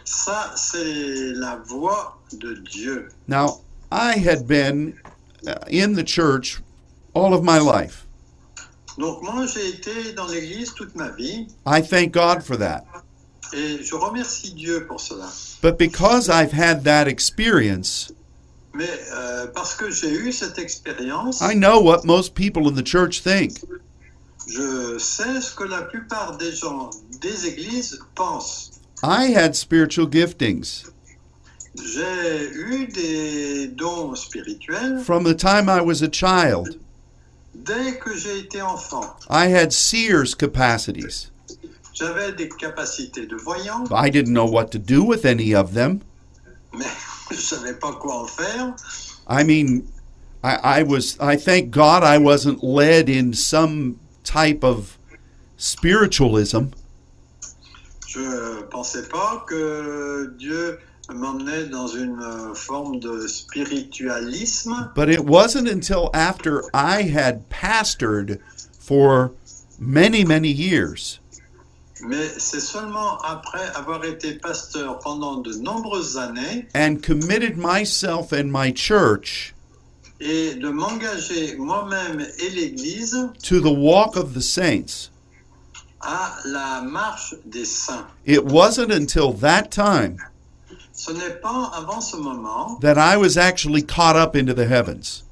Ça, 0.03 0.51
c'est 0.55 1.33
la 1.33 1.57
voie 1.65 2.17
de 2.33 2.55
Dieu. 2.69 3.09
Now, 3.27 3.61
I 3.91 4.17
had 4.17 4.47
been 4.47 4.93
uh, 5.47 5.55
in 5.69 5.93
the 5.93 6.03
church 6.03 6.61
all 7.13 7.33
of 7.33 7.43
my 7.43 7.59
life. 7.59 8.05
Donc 8.97 9.21
moi, 9.23 9.45
j'ai 9.45 9.69
été 9.69 10.13
dans 10.13 10.27
l'Église 10.27 10.73
toute 10.73 10.95
ma 10.95 11.09
vie 11.11 11.47
I 11.65 11.81
thank 11.81 12.11
God 12.11 12.43
for 12.43 12.57
that. 12.57 12.83
Et 13.53 13.83
je 13.83 13.95
remercie 13.95 14.53
Dieu 14.53 14.85
pour 14.87 14.99
cela. 14.99 15.29
But 15.61 15.77
because 15.77 16.29
I've 16.29 16.51
had 16.53 16.83
that 16.85 17.07
experience, 17.07 18.11
Mais 18.73 18.87
euh, 19.13 19.47
parce 19.53 19.75
que 19.75 19.91
j'ai 19.91 20.11
eu 20.11 20.31
cette 20.31 20.57
expérience, 20.57 21.41
I 21.41 21.53
know 21.55 21.79
what 21.81 22.05
most 22.05 22.33
people 22.35 22.67
in 22.69 22.75
the 22.75 22.85
church 22.85 23.21
think. 23.21 23.59
je 24.47 24.97
sais 24.97 25.39
ce 25.41 25.53
que 25.53 25.63
la 25.65 25.81
plupart 25.83 26.37
des 26.37 26.51
gens 26.53 26.89
des 27.21 27.45
églises 27.47 27.99
pensent. 28.15 28.71
I 29.03 29.31
had 29.33 29.55
spiritual 29.55 30.07
giftings 30.07 30.85
J'ai 31.75 32.49
eu 32.53 32.87
des 32.87 33.67
dons 33.67 34.13
spirituels 34.15 35.03
from 35.03 35.23
the 35.23 35.33
time 35.33 35.69
I 35.69 35.79
was 35.81 36.01
a 36.01 36.09
child. 36.09 36.77
dès 37.55 37.97
que 37.99 38.15
j'ai 38.17 38.39
été 38.39 38.61
enfant. 38.61 39.15
I 39.29 39.47
had 39.47 39.71
seer's 39.73 40.33
capacities. 40.35 41.30
J'avais 41.93 42.31
des 42.33 42.49
capacités 42.49 43.25
de 43.25 43.35
voyant, 43.35 43.85
I 43.91 44.09
didn't 44.09 44.33
know 44.33 44.45
what 44.45 44.71
to 44.71 44.79
do 44.79 45.03
with 45.03 45.25
any 45.25 45.53
of 45.53 45.73
them. 45.73 46.01
mais 46.73 46.85
je 47.31 47.35
ne 47.35 47.41
savais 47.41 47.79
pas 47.79 47.93
quoi 47.93 48.23
en 48.23 48.27
faire. 48.27 48.75
I 49.27 49.43
mean, 49.43 49.87
I, 50.43 50.79
I 50.79 50.83
was, 50.83 51.17
I 51.19 51.35
thank 51.35 51.71
God 51.71 52.03
I 52.03 52.17
wasn't 52.17 52.63
led 52.63 53.09
in 53.09 53.33
some 53.33 53.99
type 54.23 54.63
of 54.63 54.97
spiritualism. 55.57 56.73
Je 58.07 58.19
ne 58.19 58.61
pensais 58.63 59.07
pas 59.09 59.45
que 59.47 60.33
Dieu 60.37 60.79
m'emmenait 61.13 61.69
dans 61.69 61.87
une 61.87 62.53
forme 62.55 62.99
de 62.99 63.27
spiritualisme, 63.27 64.91
But 64.95 65.09
it 65.09 65.25
wasn't 65.25 65.67
until 65.67 66.09
after 66.13 66.63
I 66.73 67.03
had 67.03 67.49
pastored 67.49 68.39
for 68.79 69.31
many, 69.79 70.25
many 70.25 70.49
years 70.49 71.20
mais 72.03 72.29
c'est 72.37 72.59
seulement 72.61 73.17
après 73.19 73.65
avoir 73.75 74.03
été 74.05 74.33
pasteur 74.33 74.99
pendant 74.99 75.37
de 75.37 75.53
nombreuses 75.53 76.17
années 76.17 76.67
and 76.75 76.97
committed 77.05 77.57
myself 77.57 78.33
and 78.33 78.45
my 78.51 78.73
church 78.73 79.53
et 80.19 80.55
de 80.55 80.69
m'engager 80.69 81.55
moi-même 81.57 82.25
et 82.39 82.49
l'Église 82.49 83.29
to 83.43 83.59
the 83.59 83.73
walk 83.75 84.15
of 84.15 84.33
the 84.33 84.41
saints. 84.41 85.09
à 86.01 86.35
la 86.45 86.81
marche 86.81 87.35
des 87.45 87.65
saints. 87.65 88.07
It 88.25 88.43
wasn't 88.45 88.91
until 88.91 89.33
that 89.33 89.71
time 89.71 90.17
Ce 90.93 91.11
n'est 91.11 91.39
pas 91.41 91.71
avant 91.75 92.01
ce 92.01 92.17
moment 92.17 92.77
that 92.81 92.97
I 92.97 93.17
was 93.17 93.37
actually 93.37 93.81
caught 93.81 94.15
up 94.15 94.35
into 94.35 94.53
the 94.53 94.67
heavens. 94.67 95.23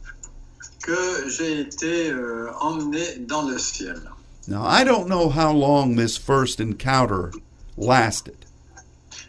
que 0.82 1.30
j'ai 1.30 1.59
été 1.61 2.09
euh, 2.09 2.49
emmené 2.61 3.17
dans 3.20 3.43
le 3.43 3.57
ciel. 3.59 4.01
Now, 4.50 4.64
I 4.66 4.84
don't 4.84 5.08
know 5.08 5.30
how 5.30 5.52
long 5.54 5.95
this 5.95 6.18
first 6.18 6.60
encounter 6.60 7.32
lasted, 7.78 8.36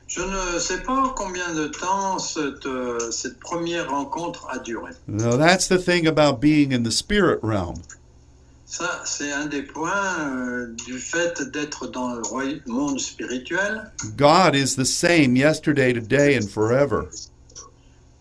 Je 0.09 0.23
ne 0.23 0.59
sais 0.59 0.83
pas 0.83 1.13
combien 1.15 1.55
de 1.55 1.69
temps 1.69 2.19
cette, 2.19 2.65
euh, 2.67 3.11
cette 3.13 3.39
première 3.39 3.91
rencontre 3.91 4.49
a 4.51 4.59
duré. 4.59 4.93
Now, 5.07 5.37
that's 5.37 5.69
the 5.69 5.79
thing 5.79 6.07
about 6.09 6.41
being 6.41 6.73
in 6.73 6.83
the 6.85 6.91
spirit 6.91 7.39
realm. 7.43 7.83
Ça, 8.67 9.03
c'est 9.05 9.31
un 9.33 9.47
des 9.47 9.63
points 9.63 10.31
euh, 10.33 10.75
du 10.87 10.99
fait 10.99 11.43
d'être 11.53 11.87
dans 11.89 12.15
le 12.15 12.23
roy- 12.23 12.61
monde 12.67 12.99
spirituel. 12.99 13.91
God 14.17 14.55
is 14.55 14.75
the 14.77 14.85
same 14.87 15.37
yesterday, 15.37 15.93
today, 15.93 16.37
and 16.37 16.49
forever. 16.49 17.09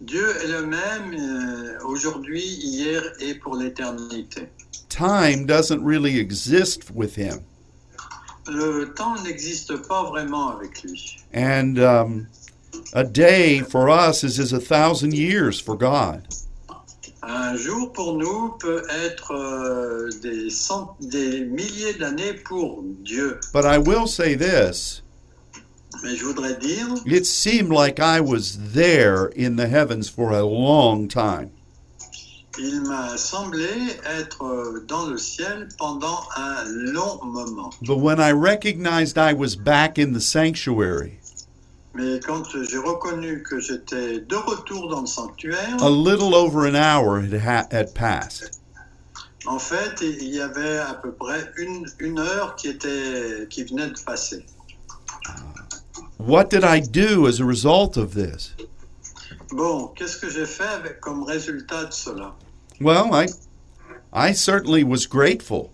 Dieu 0.02 0.28
est 0.44 0.48
le 0.48 0.66
même 0.66 1.14
euh, 1.14 1.80
aujourd'hui, 1.86 2.44
hier 2.44 3.02
et 3.20 3.36
pour 3.36 3.56
l'éternité. 3.56 4.50
Time 4.90 5.46
doesn't 5.46 5.84
really 5.84 6.20
exist 6.20 6.92
with 6.92 7.16
him. 7.16 7.46
Le 8.48 8.86
temps 8.96 9.24
n'existe 9.24 9.88
pas 9.88 10.10
vraiment 10.10 10.58
avec 10.58 10.84
lui. 10.84 11.18
And 11.34 11.78
um, 11.80 12.28
a 12.94 13.04
day 13.04 13.60
for 13.60 13.90
us 13.90 14.24
is 14.24 14.40
as 14.40 14.52
a 14.54 14.60
thousand 14.60 15.14
years 15.14 15.60
for 15.60 15.76
God. 15.78 16.28
Un 17.22 17.56
jour 17.58 17.92
pour 17.94 18.18
nous 18.18 18.58
peut 18.60 18.82
être 18.90 19.32
euh, 19.32 20.10
des, 20.24 20.50
cent- 20.50 20.96
des 21.00 21.46
milliers 21.46 21.94
d'années 21.94 22.34
pour 22.44 22.82
Dieu. 23.04 23.40
But 23.54 23.66
I 23.66 23.78
will 23.78 24.08
say 24.08 24.36
this 24.36 25.04
Mais 26.02 26.16
je 26.16 26.24
voudrais 26.26 26.58
dire, 26.60 26.88
it 27.06 27.26
seemed 27.28 27.72
like 27.72 28.00
I 28.00 28.20
was 28.22 28.58
there 28.74 29.26
in 29.36 29.58
the 29.58 29.68
heavens 29.68 30.10
for 30.10 30.32
a 30.32 30.44
long 30.44 31.08
time. 31.08 31.52
Il 32.60 32.82
m'a 32.82 33.18
semblé 33.18 33.68
être 34.06 34.44
euh, 34.44 34.86
dans 34.88 35.08
le 35.08 35.18
ciel 35.18 35.70
pendant 35.78 36.20
un 36.36 36.66
long 36.66 37.20
moment. 37.24 37.70
But 37.82 38.00
when 38.00 38.20
I 38.20 38.32
recognized 38.32 39.18
I 39.18 39.34
was 39.34 39.56
back 39.56 39.98
in 39.98 40.14
the 40.14 40.22
sanctuary, 40.22 41.18
Mais 41.96 42.20
quand 42.20 42.44
j'ai 42.70 42.78
reconnu 42.78 43.42
que 43.44 43.60
j'étais 43.60 44.20
de 44.20 44.36
retour 44.36 44.90
dans 44.90 45.02
le 45.02 45.08
sanctuaire, 45.08 45.78
a 45.82 45.90
little 45.90 46.36
over 46.36 46.68
an 46.68 46.76
hour 46.76 47.20
had, 47.20 47.34
ha- 47.34 47.68
had 47.72 47.94
passed. 47.96 48.60
en 49.48 49.58
fait, 49.58 50.02
il 50.02 50.24
y 50.30 50.40
avait 50.42 50.78
à 50.78 50.94
peu 50.94 51.12
près 51.12 51.52
une, 51.58 51.86
une 52.00 52.20
heure 52.20 52.56
qui, 52.56 52.68
était, 52.68 53.48
qui 53.50 53.64
venait 53.64 53.88
de 53.90 54.00
passer. 54.06 54.46
What 56.20 56.50
did 56.50 56.64
I 56.64 56.82
do 56.82 57.26
as 57.28 57.40
a 57.40 57.46
result 57.46 57.98
of 57.98 58.14
this? 58.14 58.54
Bon, 59.52 59.88
qu'est-ce 59.96 60.18
que 60.18 60.30
j'ai 60.30 60.46
fait 60.46 60.68
avec, 60.68 61.00
comme 61.00 61.24
résultat 61.24 61.86
de 61.86 61.94
cela? 61.94 62.36
Well, 62.82 63.14
I, 63.14 63.28
I 64.14 64.32
certainly 64.34 64.84
was 64.84 65.06
grateful. 65.06 65.72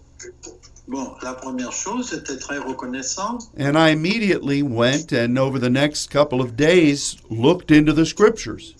Bon, 0.88 1.16
la 1.24 1.34
première 1.34 1.72
chose, 1.72 2.12
j'étais 2.12 2.38
très 2.38 2.60
reconnaissant. 2.60 3.40
And 3.58 3.76
I 3.76 3.90
immediately 3.90 4.62
went 4.62 5.12
and 5.12 5.38
over 5.38 5.58
the 5.58 5.70
next 5.70 6.12
couple 6.12 6.42
of 6.42 6.56
days 6.56 7.18
looked 7.30 7.72
into 7.72 7.92
the 7.92 8.06
scriptures. 8.06 8.76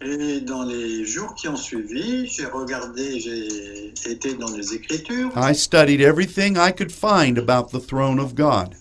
Et 0.00 0.40
dans 0.40 0.62
les 0.62 1.04
jours 1.04 1.34
qui 1.34 1.48
ont 1.48 1.56
suivi, 1.56 2.28
j'ai 2.28 2.46
regardé, 2.46 3.18
j'ai 3.18 3.92
été 4.08 4.34
dans 4.34 4.50
les 4.56 4.72
Écritures, 4.74 5.32
I 5.34 5.52
studied 5.52 6.00
everything 6.00 6.56
I 6.56 6.70
could 6.70 6.92
find 6.92 7.36
about 7.36 7.72
the 7.72 7.80
throne 7.80 8.20
of 8.20 8.36
God. 8.36 8.76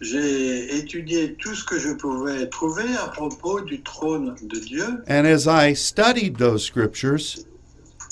j'ai 0.00 0.76
étudié 0.76 1.34
tout 1.38 1.54
ce 1.54 1.64
que 1.64 1.78
je 1.78 1.90
pouvais 1.94 2.46
trouver 2.48 2.84
à 3.02 3.08
propos 3.08 3.62
du 3.62 3.80
trône 3.82 4.36
de 4.42 4.58
Dieu. 4.58 4.84
And 5.08 5.24
as 5.26 5.46
I 5.46 5.74
studied 5.74 6.36
those 6.36 6.64
scriptures, 6.64 7.38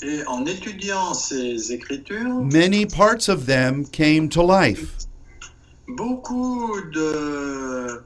Et 0.01 0.25
en 0.27 0.45
étudiant 0.45 1.13
ces 1.13 1.71
Écritures, 1.71 2.41
many 2.43 2.85
parts 2.85 3.29
of 3.29 3.45
them 3.45 3.85
came 3.85 4.27
to 4.29 4.41
life. 4.45 4.93
beaucoup 5.87 6.81
de, 6.93 8.01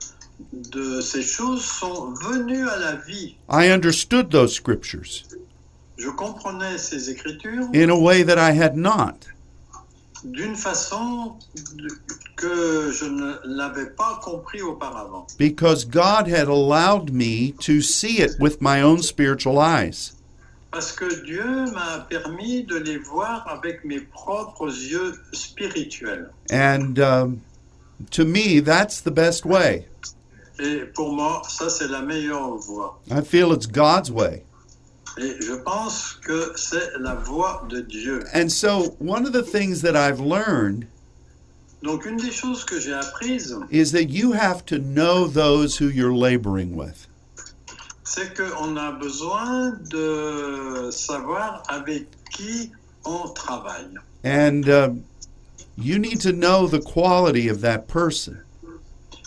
de 0.72 1.02
ces 1.02 1.22
choses 1.24 1.64
sont 1.64 2.14
venues 2.14 2.68
à 2.70 2.78
la 2.78 2.96
vie. 3.08 3.36
I 3.50 3.70
understood 3.72 4.30
those 4.30 4.54
scriptures 4.54 5.24
Je 5.98 6.10
comprenais 6.10 6.78
ces 6.78 7.10
Écritures 7.10 7.68
in 7.74 7.90
a 7.90 7.98
way 7.98 8.24
that 8.24 8.38
I 8.38 8.52
had 8.52 8.76
not. 8.78 9.26
d'une 10.26 10.56
façon 10.56 11.36
que 12.36 12.92
je 12.92 13.06
ne 13.06 13.36
l'avais 13.46 13.90
pas 13.90 14.20
compris 14.22 14.62
auparavant. 14.62 15.26
because 15.38 15.86
God 15.86 16.28
had 16.28 16.48
allowed 16.50 17.12
me 17.14 17.54
to 17.62 17.82
see 17.82 18.20
it 18.20 18.32
with 18.40 18.62
my 18.62 18.82
own 18.82 19.02
spiritual 19.02 19.58
eyes. 19.58 20.12
Parce 20.72 20.92
que 20.92 21.24
Dieu 21.26 21.66
m'a 21.74 22.06
permis 22.10 22.64
de 22.64 22.78
les 22.78 22.98
voir 22.98 23.48
avec 23.48 23.84
mes 23.84 24.00
propres 24.00 24.68
yeux 24.68 25.14
spirituels. 25.34 26.30
And 26.52 27.00
um, 27.00 27.42
to 28.12 28.24
me, 28.24 28.60
that's 28.60 29.02
the 29.02 29.12
best 29.12 29.46
way. 29.46 29.88
Et 30.60 30.82
pour 30.94 31.12
moi, 31.12 31.42
ça 31.50 31.70
c'est 31.70 31.88
la 31.88 32.02
meilleure 32.02 32.58
voie. 32.58 33.00
I 33.10 33.22
feel 33.22 33.52
it's 33.52 33.66
God's 33.66 34.12
way. 34.12 34.44
Et 35.18 35.36
je 35.42 35.54
pense 35.64 36.14
que 36.14 36.54
c'est 36.56 36.92
la 37.00 37.16
voie 37.16 37.66
de 37.70 37.82
Dieu. 37.82 38.24
And 38.34 38.50
so, 38.52 38.96
one 39.00 39.26
of 39.26 39.34
the 39.34 39.44
things 39.44 39.82
that 39.82 39.96
I've 39.96 40.20
learned 40.20 40.86
Donc 41.82 42.06
une 42.06 42.18
des 42.18 42.32
choses 42.32 42.66
que 42.66 42.80
j'ai 42.80 42.94
apprises, 42.94 43.56
is 43.72 43.92
that 43.92 44.10
you 44.10 44.34
have 44.34 44.66
to 44.66 44.78
know 44.78 45.28
those 45.28 45.78
who 45.78 45.88
you're 45.88 46.14
laboring 46.14 46.76
with. 46.76 47.08
C'est 48.10 48.34
qu'on 48.36 48.76
a 48.78 48.92
besoin 48.92 49.72
de 49.92 50.90
savoir 50.92 51.64
avec 51.68 52.08
qui 52.32 52.72
on 53.06 53.30
travaille. 53.34 53.94
And 54.26 54.68
um, 54.70 55.04
you 55.78 56.00
need 56.00 56.20
to 56.22 56.32
know 56.34 56.68
the 56.68 56.82
quality 56.82 57.48
of 57.50 57.62
that 57.62 57.88
person. 57.88 58.38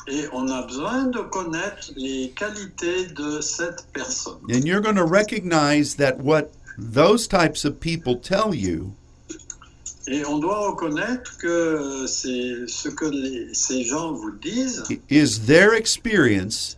Et 0.08 0.26
on 0.32 0.48
a 0.50 0.62
besoin 0.66 1.04
de 1.12 1.20
connaître 1.30 1.92
les 1.96 2.30
qualités 2.34 3.06
de 3.14 3.40
cette 3.40 3.86
personne. 3.92 4.38
And 4.50 4.64
you're 4.66 4.80
going 4.82 4.96
to 4.96 5.04
recognize 5.06 5.94
that 5.96 6.18
what 6.20 6.50
those 6.76 7.28
types 7.28 7.64
of 7.64 7.78
people 7.78 8.16
tell 8.16 8.52
you 8.54 8.92
Et 10.08 10.24
on 10.24 10.40
doit 10.40 10.58
reconnaître 10.70 11.38
que 11.38 12.06
c'est 12.08 12.66
ce 12.66 12.88
que 12.88 13.04
les- 13.04 13.54
ces 13.54 13.84
gens 13.84 14.12
vous 14.12 14.32
disent, 14.32 14.82
is 15.08 15.46
their 15.46 15.72
experience 15.74 16.76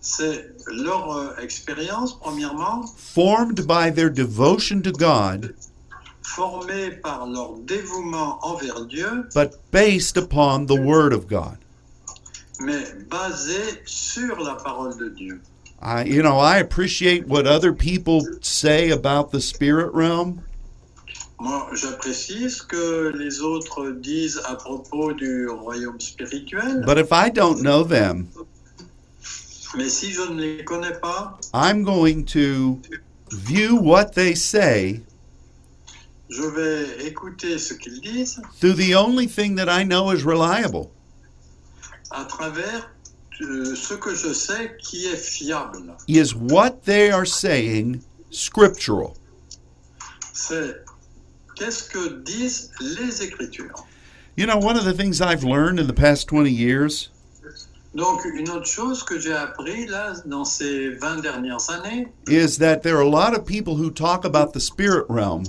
c'est 0.00 0.54
leur 0.66 1.16
euh, 1.16 1.36
expérience, 1.42 2.18
premièrement, 2.18 2.84
formed 2.96 3.66
by 3.66 3.90
their 3.90 4.10
devotion 4.10 4.80
to 4.82 4.92
God, 4.92 5.54
formée 6.22 6.90
par 7.02 7.26
leur 7.26 7.56
dévouement 7.58 8.38
envers 8.42 8.84
Dieu, 8.86 9.28
but 9.34 9.52
based 9.70 10.16
upon 10.16 10.66
the 10.66 10.78
Word 10.78 11.12
of 11.12 11.26
God. 11.28 11.58
mais 12.60 12.84
basée 13.08 13.82
sur 13.86 14.40
la 14.40 14.54
parole 14.56 14.96
de 14.98 15.08
Dieu. 15.10 15.40
I, 15.80 16.02
you 16.02 16.22
know, 16.22 16.38
I 16.38 16.58
appreciate 16.58 17.28
what 17.28 17.46
other 17.46 17.72
people 17.72 18.26
say 18.40 18.90
about 18.90 19.30
the 19.30 19.40
spirit 19.40 19.94
realm, 19.94 20.42
Moi, 21.40 21.68
j'apprécie 21.72 22.50
ce 22.50 22.64
que 22.64 23.12
les 23.16 23.40
autres 23.40 23.92
disent 23.92 24.40
à 24.44 24.56
propos 24.56 25.12
du 25.12 25.46
royaume 25.48 26.00
spirituel, 26.00 26.82
but 26.84 26.98
if 26.98 27.12
I 27.12 27.30
don't 27.30 27.62
know 27.62 27.84
them, 27.84 28.26
mais 29.76 29.88
si 29.88 30.12
je 30.12 30.22
ne 30.22 30.40
les 30.40 30.64
connais 30.64 30.98
pas, 31.00 31.38
I'm 31.52 31.82
going 31.82 32.24
to 32.26 32.80
view 33.30 33.76
what 33.76 34.12
they 34.14 34.34
say 34.34 35.02
je 36.30 36.42
vais 36.42 37.06
écouter 37.06 37.58
ce 37.58 37.74
qu'ils 37.74 38.00
disent 38.00 38.40
through 38.60 38.74
the 38.74 38.94
only 38.94 39.26
thing 39.26 39.56
that 39.56 39.68
I 39.68 39.84
know 39.84 40.10
is 40.10 40.24
reliable. 40.24 40.90
à 42.10 42.24
travers 42.24 42.90
euh, 43.40 43.74
ce 43.74 43.94
que 43.94 44.14
je 44.14 44.32
sais 44.32 44.76
qui 44.80 45.06
est 45.06 45.16
fiable. 45.16 45.94
Is 46.08 46.34
what 46.34 46.84
they 46.84 47.10
are 47.10 47.26
saying 47.26 48.00
scriptural? 48.30 49.14
c'est 50.38 50.76
qu'est-ce 51.56 51.84
que 51.84 52.22
disent 52.22 52.70
les 52.80 53.22
Écritures. 53.22 53.86
You 54.36 54.46
know, 54.46 54.56
one 54.56 54.76
of 54.76 54.84
the 54.84 54.94
things 54.94 55.20
I've 55.20 55.42
learned 55.42 55.80
in 55.80 55.88
the 55.88 55.92
past 55.92 56.28
20 56.28 56.50
years 56.50 57.10
Donc, 57.98 58.24
une 58.32 58.48
autre 58.50 58.66
chose 58.66 59.02
que 59.02 59.18
j'ai 59.18 59.32
appris 59.32 59.86
là 59.86 60.12
dans 60.24 60.44
ces 60.44 60.90
20 60.90 61.16
dernières 61.16 61.68
années, 61.68 62.06
is 62.28 62.56
that 62.58 62.82
there 62.82 62.94
are 62.94 63.02
a 63.02 63.10
lot 63.10 63.36
of 63.36 63.44
people 63.44 63.74
who 63.74 63.90
talk 63.90 64.24
about 64.24 64.52
the 64.52 64.60
spirit 64.60 65.04
realm. 65.08 65.42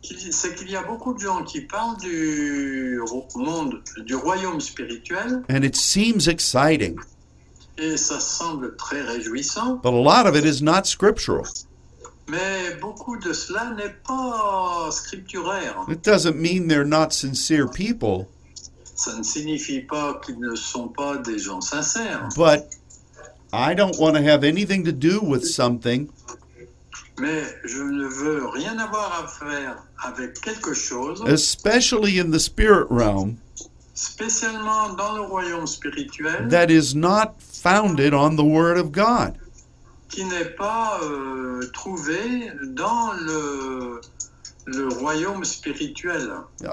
c'est 0.00 0.54
qu'il 0.54 0.70
y 0.70 0.76
a 0.76 0.82
beaucoup 0.82 1.12
de 1.12 1.18
gens 1.18 1.44
qui 1.44 1.60
parlent 1.60 1.98
du 1.98 2.98
monde, 3.36 3.82
du 4.06 4.14
royaume 4.14 4.58
spirituel, 4.58 5.42
and 5.50 5.64
it 5.64 5.76
seems 5.76 6.28
exciting, 6.28 6.98
et 7.76 7.98
ça 7.98 8.20
semble 8.20 8.74
très 8.76 9.02
réjouissant, 9.02 9.82
but 9.82 9.92
a 9.92 10.02
lot 10.02 10.26
of 10.26 10.34
it 10.34 10.46
is 10.46 10.62
not 10.62 10.86
scriptural. 10.86 11.44
mais 12.26 12.74
beaucoup 12.80 13.18
de 13.18 13.34
cela 13.34 13.70
n'est 13.76 13.94
pas 14.06 14.88
scripturaire. 14.90 15.76
It 15.90 16.02
doesn't 16.02 16.36
mean 16.36 16.68
they're 16.68 16.86
not 16.86 17.12
sincere 17.12 17.66
people, 17.68 18.28
Ça 18.94 19.16
ne 19.16 19.22
signifie 19.22 19.80
pas 19.80 20.20
qu'ils 20.24 20.38
ne 20.38 20.54
sont 20.54 20.88
pas 20.88 21.16
des 21.16 21.38
gens 21.38 21.60
sincères, 21.60 22.28
but 22.36 22.64
I 23.52 23.74
don't 23.74 23.98
want 23.98 24.14
to 24.14 24.22
have 24.22 24.44
anything 24.44 24.84
to 24.84 24.92
do 24.92 25.20
with 25.20 25.44
something. 25.44 26.08
Mais 27.18 27.42
je 27.64 27.82
ne 27.82 28.06
veux 28.06 28.46
rien 28.48 28.78
avoir 28.78 29.24
à 29.24 29.28
faire 29.28 29.84
avec 30.02 30.40
quelque 30.40 30.74
chose, 30.74 31.22
especially 31.26 32.18
in 32.20 32.30
the 32.30 32.40
spirit 32.40 32.86
realm, 32.90 33.36
spécialement 33.94 34.94
dans 34.94 35.14
le 35.14 35.22
royaume 35.22 35.66
spirituel, 35.66 36.48
that 36.48 36.70
is 36.70 36.94
not 36.94 37.34
founded 37.38 38.12
on 38.14 38.36
the 38.36 38.44
Word 38.44 38.78
of 38.78 38.90
God. 38.92 39.34
qui 40.14 40.24
n'est 40.24 40.44
pas 40.44 41.00
euh, 41.02 41.68
trouvé 41.72 42.52
dans 42.68 43.12
le, 43.12 44.00
le 44.66 44.88
royaume 44.88 45.44
spirituel. 45.44 46.30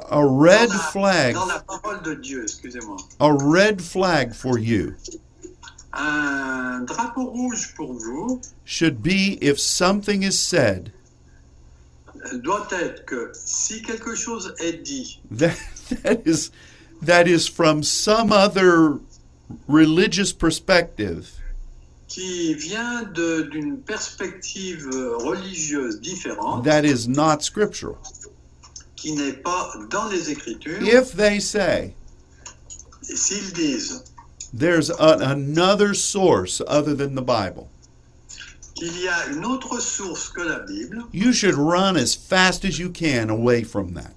A 0.09 0.21
red 0.21 0.69
dans, 0.69 0.73
la, 0.73 0.79
flag, 0.79 1.33
dans 1.33 1.45
la 1.45 1.59
parole 1.59 2.01
de 2.03 2.13
Dieu, 2.15 2.43
excusez-moi. 2.43 2.97
a 3.19 3.31
red 3.31 3.81
flag 3.81 4.33
for 4.33 4.57
you. 4.57 4.95
Un 5.93 6.85
drapeau 6.85 7.25
rouge 7.25 7.73
pour 7.75 7.93
vous. 7.93 8.41
Should 8.63 9.03
be 9.03 9.37
if 9.41 9.59
something 9.59 10.23
is 10.23 10.39
said. 10.39 10.91
Doit 12.43 12.71
être 12.71 13.05
que 13.05 13.31
si 13.33 13.81
quelque 13.81 14.15
chose 14.15 14.53
est 14.59 14.83
dit. 14.83 15.19
That 15.31 15.57
that 16.03 16.21
is 16.25 16.51
that 17.01 17.27
is 17.27 17.47
from 17.47 17.83
some 17.83 18.31
other 18.31 18.99
religious 19.67 20.31
perspective 20.31 21.40
qui 22.11 22.53
vient 22.55 23.03
d'une 23.03 23.77
perspective 23.77 24.85
religieuse 25.19 26.01
différente, 26.01 26.65
that 26.65 26.83
is 26.83 27.07
not 27.07 27.41
scriptural. 27.41 27.95
qui 28.97 29.13
n'est 29.13 29.41
pas 29.41 29.71
dans 29.89 30.09
les 30.09 30.29
Écritures, 30.29 30.81
If 30.81 31.13
they 31.15 31.39
say 31.39 31.93
s'ils 33.01 33.53
disent 33.53 34.03
there's 34.53 34.89
a, 34.89 35.17
another 35.21 35.93
source 35.93 36.61
other 36.67 36.93
than 36.93 37.15
the 37.15 37.21
Bible, 37.21 37.69
qu'il 38.75 38.99
y 39.01 39.07
a 39.07 39.27
une 39.27 39.45
autre 39.45 39.79
source 39.79 40.27
que 40.27 40.41
la 40.41 40.59
Bible, 40.59 41.05
you 41.13 41.31
should 41.31 41.55
run 41.55 41.95
as 41.95 42.13
fast 42.13 42.65
as 42.65 42.77
you 42.77 42.89
can 42.89 43.29
away 43.29 43.63
from 43.63 43.93
that. 43.93 44.13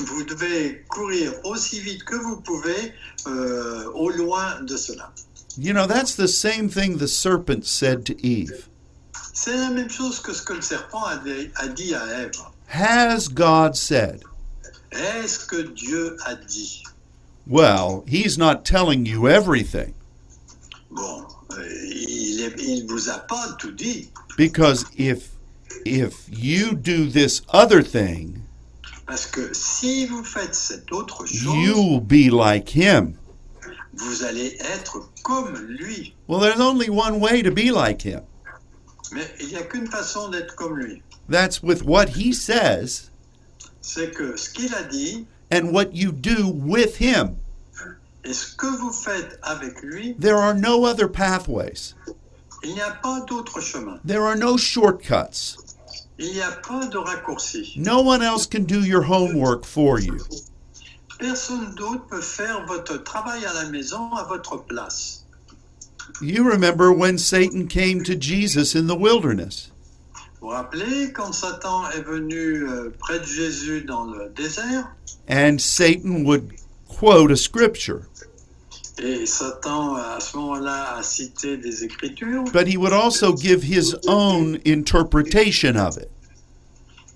vous 0.00 0.24
devez 0.24 0.84
courir 0.88 1.32
aussi 1.44 1.78
vite 1.80 2.02
que 2.04 2.16
vous 2.16 2.40
pouvez 2.40 2.92
euh, 3.28 3.84
au 3.94 4.10
loin 4.10 4.60
de 4.62 4.76
cela. 4.76 5.12
You 5.58 5.72
know, 5.72 5.86
that's 5.86 6.14
the 6.14 6.28
same 6.28 6.68
thing 6.68 6.98
the 6.98 7.08
serpent 7.08 7.64
said 7.64 8.04
to 8.06 8.26
Eve. 8.26 8.68
C'est 9.32 9.56
la 9.56 9.70
même 9.70 9.88
chose 9.88 10.20
que 10.20 10.32
ce 10.32 10.42
que 10.42 10.54
le 10.54 10.62
serpent 10.62 11.04
a, 11.04 11.18
a 11.56 11.68
dit 11.68 11.94
à 11.94 12.06
Ève. 12.24 12.32
Has 12.68 13.28
God 13.28 13.76
said? 13.76 14.22
Est-ce 14.92 15.46
que 15.46 15.62
Dieu 15.74 16.16
a 16.26 16.34
dit 16.34 16.82
Well, 17.46 18.04
he's 18.06 18.36
not 18.36 18.64
telling 18.64 19.06
you 19.06 19.28
everything 19.28 19.94
Bon, 20.90 21.26
euh, 21.52 21.86
il 22.58 22.86
vous 22.86 23.08
a 23.08 23.18
pas 23.18 23.56
tout 23.58 23.72
dit, 23.72 24.08
because 24.36 24.84
if 24.96 25.30
if 25.84 26.26
you 26.28 26.74
do 26.74 27.06
this 27.08 27.42
other 27.50 27.82
thing, 27.82 28.42
parce 29.06 29.26
que 29.26 29.52
si 29.52 30.06
vous 30.06 30.24
faites 30.24 30.54
cette 30.54 30.90
autre 30.92 31.26
chose, 31.26 31.44
you'll 31.44 32.00
be 32.00 32.30
like 32.30 32.70
him. 32.70 33.18
Vous 33.96 34.24
allez 34.24 34.56
être 34.60 35.10
comme 35.22 35.54
lui. 35.68 36.14
Well, 36.28 36.40
there's 36.40 36.60
only 36.60 36.88
one 36.90 37.20
way 37.20 37.42
to 37.42 37.50
be 37.50 37.70
like 37.70 38.02
him. 38.02 38.22
Mais 39.12 39.24
il 39.40 39.48
n'y 39.48 39.56
a 39.56 39.62
qu'une 39.62 39.86
façon 39.86 40.28
d'être 40.30 40.54
comme 40.56 40.76
lui. 40.78 41.02
That's 41.28 41.62
with 41.62 41.82
what 41.84 42.10
he 42.16 42.32
says 42.32 43.10
C'est 43.80 44.10
que 44.12 44.36
ce 44.36 44.50
qu'il 44.50 44.74
a 44.74 44.82
dit 44.82 45.26
and 45.52 45.72
what 45.72 45.94
you 45.94 46.12
do 46.12 46.48
with 46.48 46.96
him. 47.00 47.36
et 48.24 48.32
ce 48.32 48.54
que 48.56 48.66
vous 48.66 48.90
faites 48.92 49.38
avec 49.42 49.80
lui, 49.82 50.14
There 50.18 50.36
are 50.36 50.54
no 50.54 50.84
other 50.84 51.08
pathways. 51.08 51.94
il 52.64 52.74
n'y 52.74 52.80
a 52.80 52.90
pas 52.90 53.20
d'autre 53.28 53.60
chemin. 53.60 54.00
There 54.04 54.22
are 54.22 54.36
no 54.36 54.56
shortcuts. 54.56 55.56
Il 56.18 56.32
n'y 56.32 56.40
a 56.40 56.50
pas 56.50 56.86
de 56.86 56.98
raccourci. 56.98 57.74
No 57.76 58.00
one 58.00 58.22
else 58.22 58.46
can 58.46 58.64
do 58.64 58.80
your 58.80 59.02
homework 59.02 59.64
for 59.64 60.00
you. 60.00 60.18
Personne 61.18 61.74
d'autre 61.74 62.06
peut 62.08 62.20
faire 62.20 62.66
votre 62.66 63.02
travail 63.02 63.44
à 63.46 63.52
la 63.54 63.68
maison 63.70 64.12
à 64.14 64.24
votre 64.24 64.58
place. 64.64 65.24
You 66.20 66.44
remember 66.44 66.92
when 66.92 67.18
Satan 67.18 67.66
came 67.66 68.02
to 68.04 68.14
Jesus 68.14 68.74
in 68.74 68.86
the 68.86 68.94
wilderness 68.94 69.70
Vous 70.40 70.48
vous 70.48 70.54
rappelez 70.54 71.12
quand 71.12 71.32
Satan 71.32 71.90
est 71.90 72.02
venu 72.02 72.68
euh, 72.68 72.90
près 72.98 73.18
de 73.18 73.24
Jésus 73.24 73.82
dans 73.82 74.04
le 74.04 74.30
désert? 74.34 74.94
And 75.28 75.58
Satan 75.58 76.24
would 76.24 76.52
quote 76.88 77.30
a 77.30 77.36
scripture, 77.36 78.02
et 78.98 79.26
Satan 79.26 79.96
à 79.96 80.20
ce 80.20 80.36
moment-là 80.36 80.96
a 80.96 81.02
cité 81.02 81.56
des 81.56 81.84
écritures, 81.84 82.44
but 82.52 82.66
he 82.66 82.76
would 82.76 82.92
also 82.92 83.34
give 83.34 83.62
his 83.62 83.94
own 84.06 84.58
interpretation 84.64 85.76
of 85.76 85.98
it. 85.98 86.10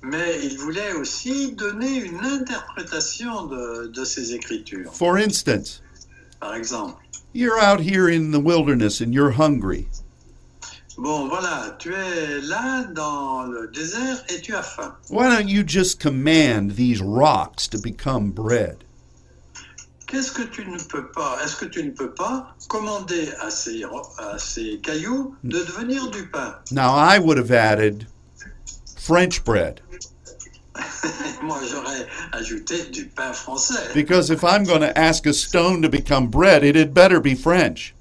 Mais 0.02 0.40
il 0.42 0.56
voulait 0.58 0.92
aussi 0.94 1.52
donner 1.52 1.96
une 1.96 2.20
interprétation 2.24 3.46
de, 3.46 3.86
de 3.88 4.04
ces 4.04 4.34
écritures. 4.34 4.92
For 4.94 5.16
instance, 5.16 5.82
Par 6.40 6.54
exemple, 6.54 6.96
you're 7.34 7.58
out 7.60 7.80
here 7.80 8.08
in 8.08 8.30
the 8.32 8.40
wilderness 8.40 9.00
and 9.00 9.12
you're 9.12 9.32
hungry. 9.32 9.86
bon 10.96 11.28
voilà, 11.28 11.76
tu 11.78 11.94
es 11.94 12.40
là 12.42 12.84
dans 12.94 13.42
le 13.44 13.68
désert 13.68 14.22
et 14.28 14.40
tu 14.40 14.54
as 14.54 14.62
faim. 14.62 14.94
Why 15.10 15.28
don't 15.28 15.48
you 15.48 15.62
just 15.62 16.00
command 16.00 16.76
these 16.76 17.00
rocks 17.02 17.66
to 17.68 17.78
become 17.78 18.30
bread? 18.30 18.84
Qu'est-ce 20.06 20.32
que 20.32 20.42
tu 20.42 20.64
ne 20.66 20.76
peux 20.78 21.06
pas 21.12 21.38
Est-ce 21.44 21.54
que 21.56 21.66
tu 21.66 21.84
ne 21.84 21.90
peux 21.90 22.12
pas 22.12 22.54
commander 22.68 23.28
à 23.40 23.48
ces, 23.50 23.84
à 24.18 24.38
ces 24.38 24.78
cailloux 24.82 25.36
de 25.44 25.58
devenir 25.60 26.10
du 26.10 26.26
pain? 26.26 26.56
Now, 26.72 26.94
I 26.96 27.18
would 27.20 27.38
have 27.38 27.52
added 27.52 28.06
French 29.00 29.42
bread 29.44 29.80
Moi, 31.42 31.58
j'aurais 31.70 32.06
ajouté 32.32 32.84
du 32.90 33.06
pain 33.06 33.32
français. 33.32 33.92
because 33.94 34.30
if 34.30 34.44
I'm 34.44 34.64
going 34.64 34.80
to 34.82 34.96
ask 34.96 35.26
a 35.26 35.32
stone 35.32 35.82
to 35.82 35.88
become 35.88 36.28
bread, 36.28 36.62
it 36.64 36.76
had 36.76 36.92
better 36.94 37.18
be 37.20 37.34
French. 37.34 37.94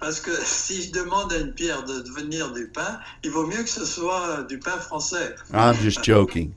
Parce 0.00 0.20
que 0.20 0.32
si 0.44 0.82
je 0.82 0.92
demande 0.92 1.32
à 1.32 1.38
une 1.38 1.52
pierre 1.54 1.82
de 1.84 2.02
devenir 2.02 2.52
du 2.52 2.66
pain, 2.66 3.00
il 3.24 3.30
vaut 3.30 3.46
mieux 3.46 3.62
que 3.62 3.68
ce 3.68 3.84
soit 3.84 4.28
euh, 4.40 4.46
du 4.46 4.58
pain 4.58 4.78
français. 4.78 5.34
I'm 5.52 5.74
just 5.76 6.02
joking. 6.04 6.52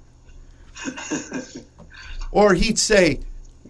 Or 2.32 2.54
he'd 2.54 2.78
say, 2.80 3.20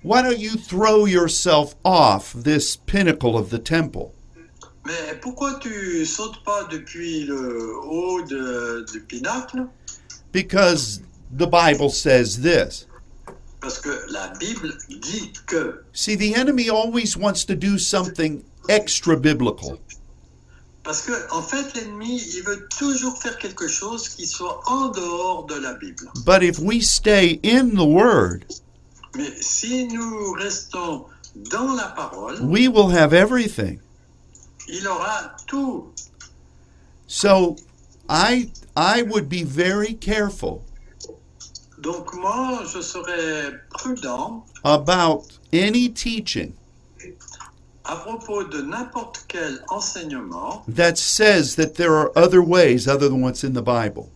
Why 0.04 0.22
don't 0.24 0.40
you 0.40 0.52
throw 0.56 1.06
yourself 1.06 1.76
off 1.86 2.34
this 2.34 2.76
pinnacle 2.76 3.38
of 3.38 3.50
the 3.50 3.60
temple? 3.60 4.14
Mais 4.86 5.20
pourquoi 5.22 5.60
tu 5.62 6.06
sautes 6.06 6.44
pas 6.44 6.64
depuis 6.72 7.26
le 7.26 7.78
haut 7.84 8.24
de- 8.24 8.84
du 8.92 9.00
pinacle 9.02 9.68
Because 10.32 11.02
the 11.32 11.48
Bible 11.48 11.90
says 11.90 12.42
this. 12.42 12.86
Parce 13.62 13.80
que 13.80 13.90
la 14.10 14.34
Bible 14.40 14.72
dit 14.90 15.34
que. 15.46 15.84
See, 15.94 16.16
the 16.16 16.34
enemy 16.36 16.70
always 16.70 17.16
wants 17.16 17.46
to 17.46 17.56
do 17.56 17.78
something 17.78 18.44
extra 18.70 19.16
biblical. 19.18 19.80
Parce 20.84 21.06
que, 21.06 21.12
en 21.32 21.44
fait, 21.44 21.76
l'ennemi, 21.76 22.20
il 22.36 22.42
veut 22.44 22.68
toujours 22.76 23.16
faire 23.22 23.38
quelque 23.38 23.68
chose 23.68 24.10
qui 24.10 24.26
soit 24.26 24.62
en 24.66 24.90
dehors 24.90 25.46
de 25.46 25.56
la 25.56 25.74
Bible. 25.76 26.10
But 26.26 26.42
if 26.42 26.58
we 26.58 26.82
stay 26.82 27.40
in 27.44 27.76
the 27.76 27.86
Word, 27.86 28.46
Mais 29.16 29.32
si 29.42 29.88
nous 29.88 30.32
restons 30.34 31.06
dans 31.52 31.76
la 31.76 31.90
parole, 31.90 32.40
we 32.42 32.68
will 32.68 32.90
have 32.90 33.14
everything. 33.14 33.80
il 34.68 34.88
aura 34.88 35.36
tout. 35.46 35.92
So 37.08 37.58
I 38.10 38.50
I 38.76 39.02
would 39.02 39.30
be 39.30 39.44
very 39.44 39.94
careful 39.94 40.64
Donc 41.82 42.14
moi, 42.14 42.64
je 42.72 42.80
serais 42.82 43.60
prudent 43.72 44.46
about 44.64 45.40
any 45.52 45.90
teaching 45.90 46.54
à 47.84 47.96
propos 47.96 48.44
de 48.44 48.62
n'importe 48.62 49.26
quel 49.28 49.60
enseignement 49.70 50.64
that 50.68 50.98
says 50.98 51.56
that 51.56 51.76
there 51.76 51.96
are 51.96 52.12
other 52.16 52.42
ways 52.42 52.88
other 52.88 53.10
than 53.10 53.22
what's 53.22 53.44
in 53.44 53.54
the 53.54 53.64
Bible. 53.64 54.10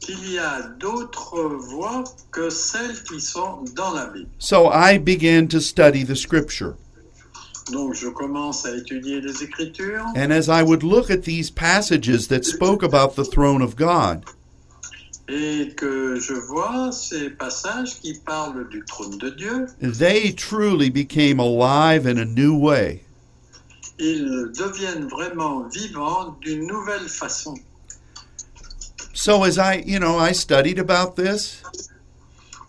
qu'il 0.00 0.32
y 0.32 0.38
a 0.38 0.62
d'autres 0.78 1.38
voies 1.48 2.04
que 2.32 2.48
celles 2.50 3.02
qui 3.04 3.20
sont 3.20 3.64
dans 3.76 3.92
la 3.94 4.06
Bible. 4.06 4.28
So 4.38 4.68
I 4.68 4.98
began 4.98 5.48
to 5.48 5.60
study 5.60 6.02
the 6.02 6.16
scripture. 6.16 6.76
Donc 7.72 7.94
je 7.94 8.08
commence 8.08 8.64
à 8.64 8.76
étudier 8.76 9.20
les 9.20 9.42
Écritures 9.42 10.04
And 10.16 10.30
as 10.32 10.48
I 10.48 10.62
would 10.62 10.82
look 10.82 11.10
at 11.10 11.22
these 11.22 11.50
passages 11.50 12.28
that 12.28 12.44
spoke 12.44 12.82
about 12.82 13.14
the 13.14 13.24
throne 13.24 13.62
of 13.62 13.76
God, 13.76 14.24
et 15.28 15.74
que 15.76 16.18
je 16.18 16.32
vois 16.32 16.90
ces 16.92 17.28
passages 17.28 18.00
qui 18.00 18.14
parlent 18.14 18.66
du 18.70 18.82
trône 18.86 19.18
de 19.18 19.30
Dieu, 19.30 19.66
they 19.80 20.32
truly 20.32 20.88
became 20.90 21.38
alive 21.38 22.06
in 22.06 22.18
a 22.18 22.24
new 22.24 22.56
way. 22.56 23.02
ils 23.98 24.52
deviennent 24.56 25.08
vraiment 25.08 25.68
vivants 25.68 26.36
d'une 26.40 26.66
nouvelle 26.66 27.08
façon. 27.08 27.54
So 29.12 29.42
as 29.42 29.58
I, 29.58 29.82
you 29.84 29.98
know, 29.98 30.16
I 30.16 30.32
studied 30.32 30.78
about 30.78 31.16
this 31.16 31.62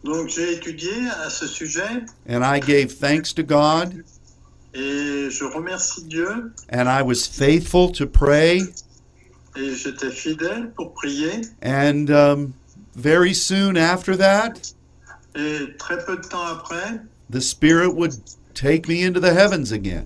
Donc 0.03 0.29
j'ai 0.29 0.53
étudié 0.53 0.91
à 1.23 1.29
ce 1.29 1.45
sujet 1.45 2.03
and 2.27 2.43
I 2.43 2.59
gave 2.59 2.93
thanks 2.93 3.33
to 3.33 3.43
God 3.43 4.03
et 4.73 5.29
je 5.29 5.43
remercie 5.45 6.03
Dieu 6.05 6.51
and 6.71 6.87
I 6.89 7.01
was 7.01 7.25
faithful 7.25 7.91
to 7.93 8.05
pray 8.05 8.61
et 9.55 9.73
j'étais 9.75 10.11
fidèle 10.11 10.71
pour 10.75 10.93
prier. 10.93 11.41
and 11.61 12.09
um, 12.11 12.53
very 12.95 13.33
soon 13.33 13.77
after 13.77 14.15
that 14.17 14.73
Et 15.35 15.67
très 15.77 16.03
peu 16.05 16.17
de 16.17 16.27
temps 16.27 16.45
après, 16.47 16.99
the 17.29 17.39
Spirit 17.39 17.93
would 17.93 18.13
take 18.55 18.87
me 18.89 19.03
into 19.05 19.19
the 19.19 19.31
heavens 19.33 19.71
again. 19.71 20.05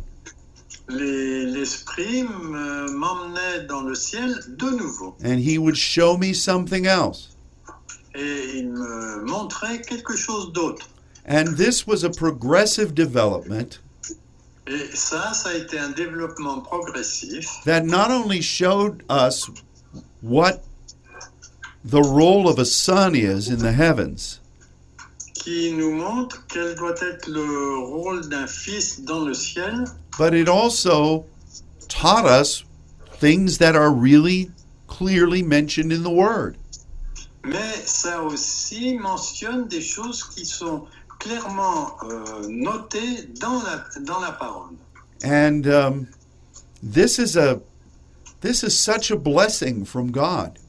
L'esprit 0.89 2.24
m'emmenait 2.24 3.66
dans 3.68 3.82
le 3.84 3.95
ciel 3.95 4.34
de 4.57 4.70
nouveau 4.70 5.16
And 5.24 5.39
He 5.39 5.57
would 5.57 5.76
show 5.78 6.18
me 6.18 6.34
something 6.34 6.86
else. 6.86 7.30
et 8.16 8.57
il 8.59 8.70
me 8.70 9.24
montrait 9.26 9.82
quelque 9.82 10.16
chose 10.16 10.51
d'autre. 10.53 10.88
And 11.26 11.55
this 11.57 11.88
was 11.88 12.03
a 12.03 12.09
progressive 12.09 12.93
development 12.93 13.80
Et 14.66 14.95
ça, 14.95 15.34
ça 15.34 15.49
a 15.49 15.53
été 15.55 15.78
un 15.78 15.89
développement 15.89 16.61
progressif 16.61 17.49
that 17.66 17.86
not 17.86 18.09
only 18.09 18.41
showed 18.41 19.03
us 19.09 19.49
what 20.22 20.64
the 21.84 22.01
role 22.01 22.47
of 22.47 22.59
a 22.59 22.66
son 22.66 23.14
is 23.14 23.49
in 23.49 23.57
the 23.57 23.74
heavens, 23.74 24.39
qui 25.34 25.74
nous 25.74 25.91
montre 25.93 26.45
quel 26.47 26.76
doit 26.76 26.95
être 27.01 27.28
le 27.28 27.78
rôle 27.86 28.30
d'un 28.30 28.47
fils 28.47 29.01
dans 29.01 29.26
le 29.26 29.34
ciel, 29.34 29.86
but 30.18 30.34
it 30.34 30.47
also 30.47 31.26
taught 31.89 32.26
us 32.26 32.64
things 33.20 33.57
that 33.57 33.76
are 33.76 33.91
really 33.91 34.49
clearly 34.88 35.43
mentioned 35.43 35.91
in 35.91 36.03
the 36.03 36.09
Word. 36.09 36.55
mais 37.45 37.84
ça 37.86 38.22
aussi 38.22 38.97
mentionne 38.97 39.68
des 39.68 39.82
choses 39.82 40.24
qui 40.24 40.45
sont 40.45 40.86
clairement 41.24 41.95
euh, 42.03 42.47
notées 42.49 43.30
dans 43.39 43.61
la, 43.63 43.86
dans 44.01 44.19
la 44.19 44.34
parole. 44.34 44.76
And 45.24 45.65
um, 45.67 46.07
this 46.82 47.17
is 47.17 47.38
a 47.38 47.59
this 48.41 48.63
is 48.63 48.78
such 48.78 49.09
a 49.09 49.15
blessing 49.15 49.86
from 49.86 50.11
God. 50.11 50.59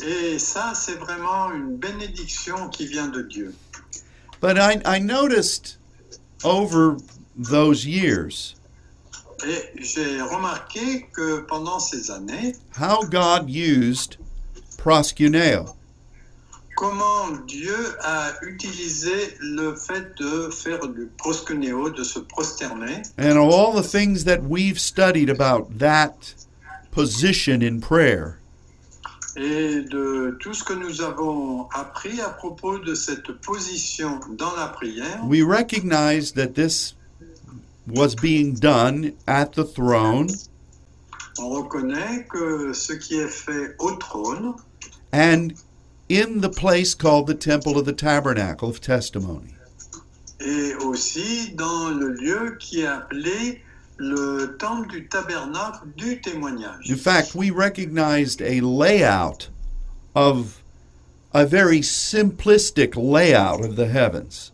Et 0.00 0.38
ça, 0.40 0.72
c'est 0.74 0.98
vraiment 0.98 1.52
une 1.52 1.76
bénédiction 1.76 2.68
qui 2.70 2.86
vient 2.86 3.06
de 3.06 3.22
Dieu. 3.22 3.54
But 4.40 4.58
I, 4.58 4.80
I 4.84 4.98
noticed 4.98 5.78
over 6.42 6.96
those 7.36 7.86
years 7.86 8.56
Et 9.44 9.82
j'ai 9.82 10.20
remarqué 10.20 11.08
que 11.12 11.40
pendant 11.48 11.80
ces 11.80 12.10
années, 12.10 12.54
how 12.78 13.02
God 13.04 13.48
used 13.48 14.16
proskuneo. 14.76 15.74
Comment 16.76 17.30
Dieu 17.46 17.76
a 18.02 18.32
utilisé 18.42 19.36
le 19.40 19.74
fait 19.74 20.14
de 20.18 20.48
faire 20.50 20.86
du 20.88 21.06
proskuneo, 21.18 21.90
de 21.90 22.02
se 22.04 22.18
prosterner, 22.20 23.02
And 23.18 23.36
all 23.38 23.72
the 23.72 23.82
things 23.86 24.24
that 24.24 24.42
we've 24.42 24.78
studied 24.78 25.28
about 25.30 25.78
that 25.78 26.34
position 26.90 27.62
in 27.62 27.80
prayer. 27.80 28.38
et 29.34 29.80
de 29.88 30.36
tout 30.40 30.52
ce 30.52 30.62
que 30.62 30.74
nous 30.74 31.00
avons 31.00 31.66
appris 31.72 32.20
à 32.20 32.28
propos 32.28 32.78
de 32.78 32.94
cette 32.94 33.32
position 33.40 34.20
dans 34.36 34.54
la 34.56 34.66
prière. 34.68 35.20
We 35.26 35.42
recognized 35.42 36.34
that 36.36 36.48
this 36.54 36.94
was 37.88 38.14
being 38.14 38.52
done 38.54 39.12
at 39.26 39.52
the 39.54 39.64
throne 39.64 40.28
On 41.38 41.48
reconnaît 41.48 42.26
que 42.30 42.74
ce 42.74 42.92
qui 42.92 43.14
est 43.14 43.26
fait 43.26 43.74
au 43.78 43.92
trône 43.92 44.52
and 45.14 45.48
in 46.12 46.42
the 46.42 46.50
place 46.50 46.94
called 46.94 47.26
the 47.26 47.34
Temple 47.34 47.78
of 47.78 47.86
the 47.86 47.92
Tabernacle 47.92 48.68
of 48.68 48.80
Testimony. 48.80 49.54
et 50.44 50.74
aussi 50.84 51.52
dans 51.54 51.90
le 51.90 52.08
lieu 52.12 52.56
qui 52.58 52.80
est 52.80 52.86
appelé 52.86 53.62
le 53.96 54.56
temple 54.58 54.88
du 54.88 55.08
tabernacle 55.08 55.86
du 55.96 56.20
témoignage. 56.20 56.90
In 56.90 56.96
fact, 56.96 57.34
we 57.34 57.50
recognized 57.50 58.42
a 58.42 58.60
layout 58.60 59.48
of 60.14 60.62
a 61.32 61.46
very 61.46 61.80
simplistic 61.80 62.96
layout 62.96 63.64
of 63.64 63.76
the 63.76 63.86
heavens. 63.86 64.50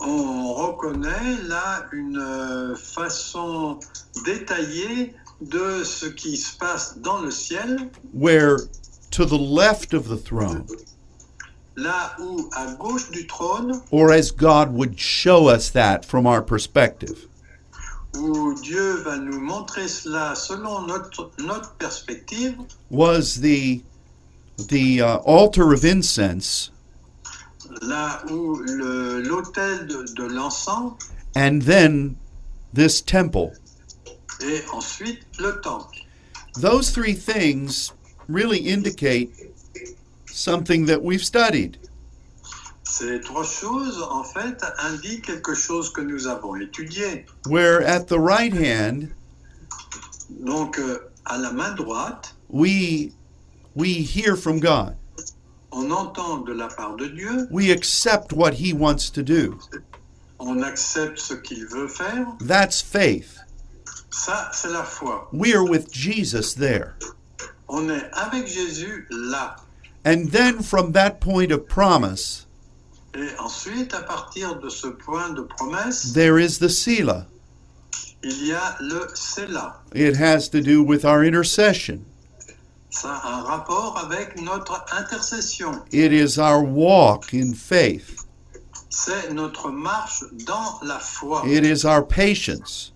On 0.00 0.52
reconnaît 0.54 1.48
là 1.48 1.86
une 1.92 2.18
euh, 2.18 2.76
façon 2.76 3.78
détaillée 4.24 5.14
de 5.40 5.82
ce 5.84 6.06
qui 6.06 6.36
se 6.36 6.56
passe 6.56 6.98
dans 6.98 7.20
le 7.20 7.30
ciel, 7.30 7.90
where 8.12 8.58
to 9.10 9.24
the 9.24 9.38
left 9.38 9.94
of 9.94 10.08
the 10.08 10.16
throne, 10.16 10.66
là 11.76 12.14
où 12.20 12.48
à 12.54 12.74
gauche 12.74 13.10
du 13.10 13.26
trône, 13.26 13.80
or 13.90 14.10
as 14.12 14.30
God 14.30 14.72
would 14.74 14.98
show 14.98 15.48
us 15.48 15.70
that 15.70 16.04
from 16.04 16.26
our 16.26 16.42
perspective, 16.42 17.26
où 18.14 18.54
Dieu 18.62 18.96
va 19.04 19.16
nous 19.16 19.40
montrer 19.40 19.88
cela 19.88 20.34
selon 20.34 20.86
notre, 20.86 21.30
notre 21.38 21.72
perspective, 21.78 22.54
was 22.90 23.40
the 23.40 23.82
the 24.68 25.00
uh, 25.00 25.16
altar 25.24 25.72
of 25.72 25.82
incense 25.84 26.70
là 27.80 28.22
où 28.30 28.56
le- 28.56 29.22
l'autel 29.22 29.86
de, 29.86 30.04
de 30.14 30.24
l'encens 30.28 30.92
and 31.34 31.62
then 31.62 32.16
this 32.74 33.00
temple. 33.00 33.52
et 34.42 34.60
ensuite 34.74 35.20
le 35.38 35.58
temple. 35.62 35.96
Those 36.58 36.90
three 36.90 37.14
things 37.14 37.92
really 38.28 38.58
indicate 38.58 39.30
something 40.32 40.86
that 40.86 41.02
we've 41.02 41.22
studied. 41.24 41.78
Ces 42.84 43.20
trois 43.20 43.44
choses, 43.44 44.02
en 44.10 44.22
fait, 44.24 44.62
indiquent 44.78 45.24
quelque 45.26 45.54
chose 45.54 45.90
que 45.92 46.00
nous 46.02 46.26
avons 46.26 46.56
étudié. 46.56 47.24
Where 47.46 47.82
at 47.86 48.06
the 48.08 48.18
right 48.18 48.52
hand 48.52 49.08
Donc, 50.44 50.78
euh, 50.78 50.98
à 51.24 51.38
la 51.38 51.52
main 51.52 51.72
droite, 51.74 52.34
we 52.48 53.12
we 53.74 54.02
hear 54.02 54.36
from 54.36 54.60
God. 54.60 54.96
on 55.70 55.90
entend 55.90 56.44
de 56.44 56.52
la 56.52 56.68
part 56.68 56.96
de 56.96 57.06
Dieu, 57.06 57.48
We 57.50 57.70
accept 57.70 58.32
what 58.34 58.54
he 58.54 58.74
wants 58.74 59.08
to 59.10 59.22
do. 59.22 59.58
on 60.38 60.62
accepte 60.62 61.18
ce 61.18 61.34
qu'il 61.34 61.66
veut 61.66 61.88
faire. 61.88 62.26
That's 62.40 62.82
faith. 62.82 63.38
Ça, 64.10 64.50
c'est 64.52 64.68
la 64.70 64.84
foi. 64.84 65.28
We 65.32 65.54
are 65.54 65.64
with 65.64 65.90
Jesus 65.90 66.54
there. 66.54 66.94
On 67.68 67.88
est 67.88 68.10
avec 68.12 68.46
Jésus 68.46 69.06
là. 69.10 69.56
And 70.04 70.30
then 70.30 70.62
from 70.62 70.92
that 70.92 71.20
point 71.20 71.52
of 71.52 71.68
promise, 71.68 72.46
ensuite, 73.38 73.92
à 73.92 74.06
partir 74.06 74.60
de 74.60 74.70
ce 74.70 74.88
point 74.88 75.34
de 75.34 75.42
promesse, 75.42 76.12
there 76.12 76.38
is 76.38 76.58
the 76.58 76.68
Sela. 76.68 77.26
il 78.22 78.46
y 78.46 78.52
a 78.52 78.76
le 78.80 79.08
Séla. 79.14 79.76
It 79.94 80.16
has 80.16 80.48
to 80.48 80.60
do 80.60 80.82
with 80.82 81.04
our 81.04 81.24
intercession. 81.24 82.04
Ça 82.90 83.20
a 83.22 83.38
un 83.38 83.42
rapport 83.42 83.98
avec 83.98 84.40
notre 84.40 84.84
intercession. 84.92 85.82
It 85.90 86.12
is 86.12 86.38
our 86.38 86.62
walk 86.62 87.32
in 87.32 87.54
faith. 87.54 88.16
C'est 88.90 89.32
notre 89.32 89.70
marche 89.70 90.22
dans 90.44 90.80
la 90.82 90.98
foi. 90.98 91.42
It 91.46 91.64
is 91.64 91.84
our 91.84 92.02
patience. 92.02 92.92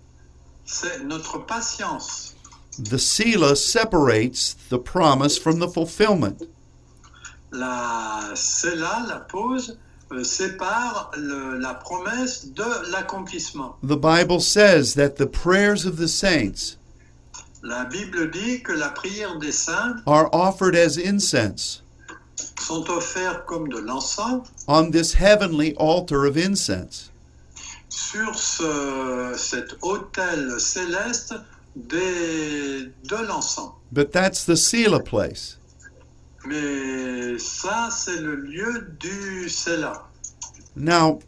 C'est 0.67 1.05
notre 1.05 1.39
patience. 1.39 2.35
The 2.79 2.99
Sela 2.99 3.57
separates 3.57 4.55
the 4.69 4.79
promise 4.79 5.39
from 5.39 5.61
the 5.61 5.69
fulfillment. 5.69 6.43
La 7.53 8.33
Séla, 8.35 9.05
la 9.09 9.21
pause, 9.21 9.79
euh, 10.13 10.23
sépare 10.25 11.11
le- 11.17 11.59
la 11.59 11.75
promesse 11.75 12.47
de 12.53 12.91
l'accomplissement. 12.91 13.77
The 13.83 13.97
Bible 13.97 14.41
says 14.41 14.95
that 14.95 15.17
the 15.17 15.27
prayers 15.27 15.85
of 15.87 15.97
the 15.97 16.09
saints 16.09 16.77
La 17.63 17.85
Bible 17.85 18.31
dit 18.31 18.63
que 18.63 18.73
la 18.73 18.91
prière 18.91 19.39
des 19.41 19.51
saints 19.53 19.97
are 20.07 20.29
offered 20.33 20.77
as 20.77 20.97
incense 20.99 21.83
sont 22.61 22.89
offertes 22.91 23.45
comme 23.47 23.69
de 23.69 23.79
l'encens 23.79 24.43
on 24.69 24.91
this 24.91 25.15
heavenly 25.15 25.75
altar 25.79 26.25
of 26.27 26.37
incense. 26.37 27.11
sur 27.89 28.35
ce- 28.35 29.35
cet 29.37 29.77
autel 29.83 30.61
céleste 30.61 31.35
des- 31.75 32.93
de 33.09 33.17
l'encens. 33.27 33.73
But 33.91 34.13
that's 34.13 34.45
the 34.45 34.57
Sela 34.57 35.01
place. 35.03 35.57
Mais 36.49 37.39
ça, 37.39 37.89
c'est 37.91 38.21
le 38.21 38.37
lieu 38.37 38.97
du 39.01 39.49
Séla. 39.49 40.07
Now, 40.77 41.21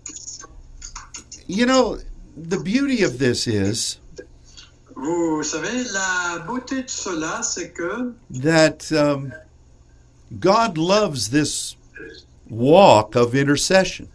you 1.46 1.66
know, 1.66 1.98
the 2.36 2.58
beauty 2.58 3.02
of 3.02 3.18
this 3.18 3.46
is 3.46 3.98
Vous 4.94 5.44
savez, 5.44 5.84
la 5.92 6.40
beauté 6.40 6.82
de 6.82 6.90
cela, 6.90 7.40
c'est 7.42 7.72
que 7.72 8.14
that 8.30 8.90
um, 8.92 9.32
God 10.40 10.76
loves 10.76 11.30
this 11.30 11.76
walk 12.50 13.14
of 13.14 13.34
intercession. 13.34 14.08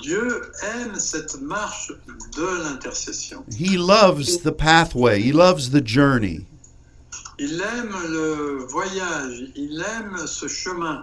Dieu 0.00 0.50
aime 0.74 0.98
cette 0.98 1.40
marche 1.40 1.92
de 2.36 2.62
l'intercession. 2.62 3.44
He 3.56 3.76
loves 3.76 4.38
the 4.42 4.52
pathway, 4.52 5.22
He 5.22 5.32
loves 5.32 5.70
the 5.70 5.80
journey. 5.80 6.46
Il 7.42 7.58
aime 7.62 7.94
le 8.10 8.66
voyage, 8.68 9.50
il 9.56 9.80
aime 9.96 10.26
ce 10.26 10.46
chemin. 10.46 11.00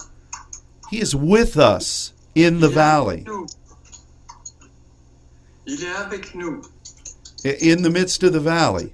He 0.91 0.99
is 1.01 1.15
with 1.15 1.57
us 1.57 2.13
in 2.35 2.59
the 2.59 2.67
Il 2.69 2.73
valley. 2.75 3.25
Il 5.65 5.83
est 5.83 5.95
avec 5.95 6.35
nous, 6.35 6.61
in 7.43 7.81
the 7.81 7.89
midst 7.89 8.21
of 8.23 8.33
the 8.33 8.39
valley. 8.39 8.93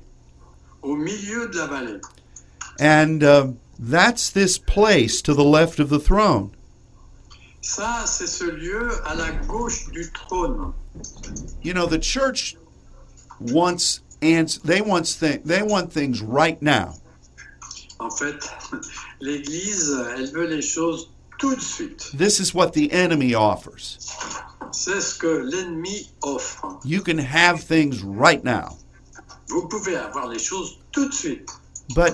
au 0.82 0.96
milieu 0.96 1.48
de 1.50 1.58
la 1.58 1.68
vallée. 1.68 2.02
And 2.80 3.24
um 3.24 3.58
that's 3.78 4.30
this 4.30 4.58
place 4.58 5.22
to 5.24 5.34
the 5.34 5.44
left 5.44 5.80
of 5.80 5.90
the 5.90 6.00
throne. 6.00 6.52
Ça, 7.62 8.06
c'est 8.06 8.28
ce 8.28 8.46
lieu 8.46 8.90
à 9.06 9.16
la 9.16 9.32
gauche 9.48 9.90
du 9.92 10.10
trône. 10.12 10.74
You 11.62 11.74
know, 11.74 11.88
the 11.88 12.00
church 12.02 12.56
wants 13.40 14.00
ans- 14.22 14.60
they 14.64 14.82
wants 14.82 15.16
th- 15.16 15.42
they 15.44 15.62
want 15.62 15.92
things 15.92 16.22
right 16.22 16.62
now. 16.62 16.96
En 18.04 18.10
fait, 18.10 18.50
l'Église, 19.22 19.98
elle 20.18 20.30
veut 20.32 20.48
les 20.48 20.62
choses 20.62 21.10
tout 21.40 21.56
de 21.56 21.62
suite. 21.62 22.12
This 22.18 22.40
is 22.40 22.54
what 22.54 22.72
the 22.72 22.92
enemy 22.92 23.34
offers. 23.34 23.98
C'est 24.74 25.00
ce 25.00 25.18
que 25.18 25.28
l'ennemi 25.28 26.10
offre. 26.22 26.80
You 26.84 27.02
can 27.02 27.18
have 27.18 27.62
things 27.64 28.04
right 28.04 28.44
now, 28.44 28.78
Vous 29.48 29.68
pouvez 29.70 29.96
avoir 29.96 30.28
les 30.28 30.40
choses 30.40 30.80
tout 30.92 31.08
de 31.08 31.14
suite, 31.14 31.50
but 31.96 32.14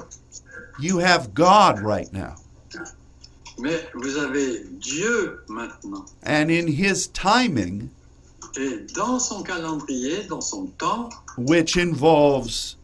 you 0.79 0.99
have 0.99 1.33
God 1.33 1.79
right 1.79 2.11
now. 2.13 2.35
mais 3.57 3.79
vous 3.95 4.15
avez 4.17 4.63
Dieu 4.79 5.43
maintenant. 5.47 6.05
And 6.23 6.51
in 6.51 6.67
his 6.67 7.07
timing, 7.07 7.89
Et 8.57 8.85
dans 8.95 9.19
son 9.19 9.41
calendrier, 9.43 10.23
dans 10.29 10.41
son 10.41 10.67
temps, 10.77 11.09
which 11.37 11.77
involves 11.77 12.75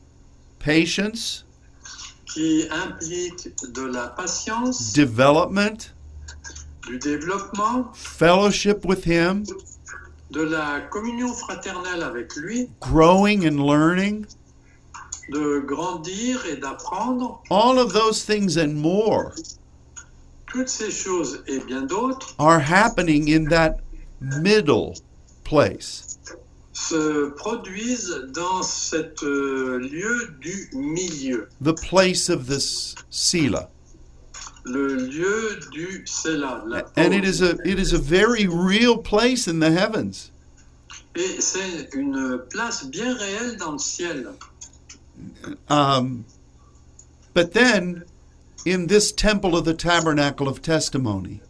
patience, 0.60 1.45
qui 2.36 2.68
implique 2.70 3.48
de 3.72 3.84
la 3.84 4.10
patience, 4.10 4.92
development, 4.92 5.94
du 6.86 7.00
développement, 7.00 7.86
fellowship 7.94 8.84
with 8.84 9.06
him, 9.06 9.46
de 10.32 10.42
la 10.42 10.82
communion 10.92 11.34
fraternelle 11.34 12.04
avec 12.04 12.36
lui, 12.36 12.70
growing 12.82 13.48
and 13.48 13.66
learning, 13.66 14.26
de 15.32 15.60
grandir 15.62 16.46
et 16.46 16.58
d'apprendre, 16.58 17.42
all 17.50 17.80
of 17.80 17.94
those 17.94 18.26
things 18.26 18.58
and 18.58 18.74
more 18.76 19.32
toutes 20.56 20.70
ces 20.70 20.92
choses 20.92 21.42
et 21.48 21.60
bien 21.60 21.84
d'autres 21.84 22.36
are 22.38 22.60
happening 22.60 23.30
in 23.30 23.46
that 23.46 23.78
middle 24.42 24.94
place. 25.46 26.05
Se 26.76 27.30
produisent 27.30 28.28
dans 28.34 28.62
cet 28.62 29.24
euh, 29.24 29.80
lieu 29.80 30.36
du 30.42 30.70
milieu, 30.74 31.48
the 31.62 31.74
place 31.74 32.30
of 32.30 32.48
this 32.48 32.96
Sela. 33.10 33.70
le 34.66 34.96
lieu 34.96 35.60
du 35.72 36.04
Séla. 36.06 36.64
la 36.68 36.84
And 36.98 37.14
it 37.14 37.24
is 37.24 37.42
a 37.42 37.56
it 37.64 37.80
is 37.80 37.94
a 37.94 37.98
very 38.00 38.48
real 38.48 38.98
place 38.98 39.48
in 39.48 39.60
the 39.60 39.72
heavens. 39.72 40.32
Et 41.16 41.40
c'est 41.40 41.90
une 41.94 42.40
place 42.50 42.86
bien 42.86 43.16
réelle 43.16 43.58
dans 43.58 43.74
le 43.74 43.80
ciel. 43.80 44.34
Um, 45.70 46.26
but 47.34 47.54
then 47.54 48.04
in 48.66 48.88
this 48.88 49.14
temple 49.14 49.56
of 49.56 49.64
the 49.64 49.74
tabernacle 49.74 50.50
of 50.50 50.62
testimony, 50.62 51.42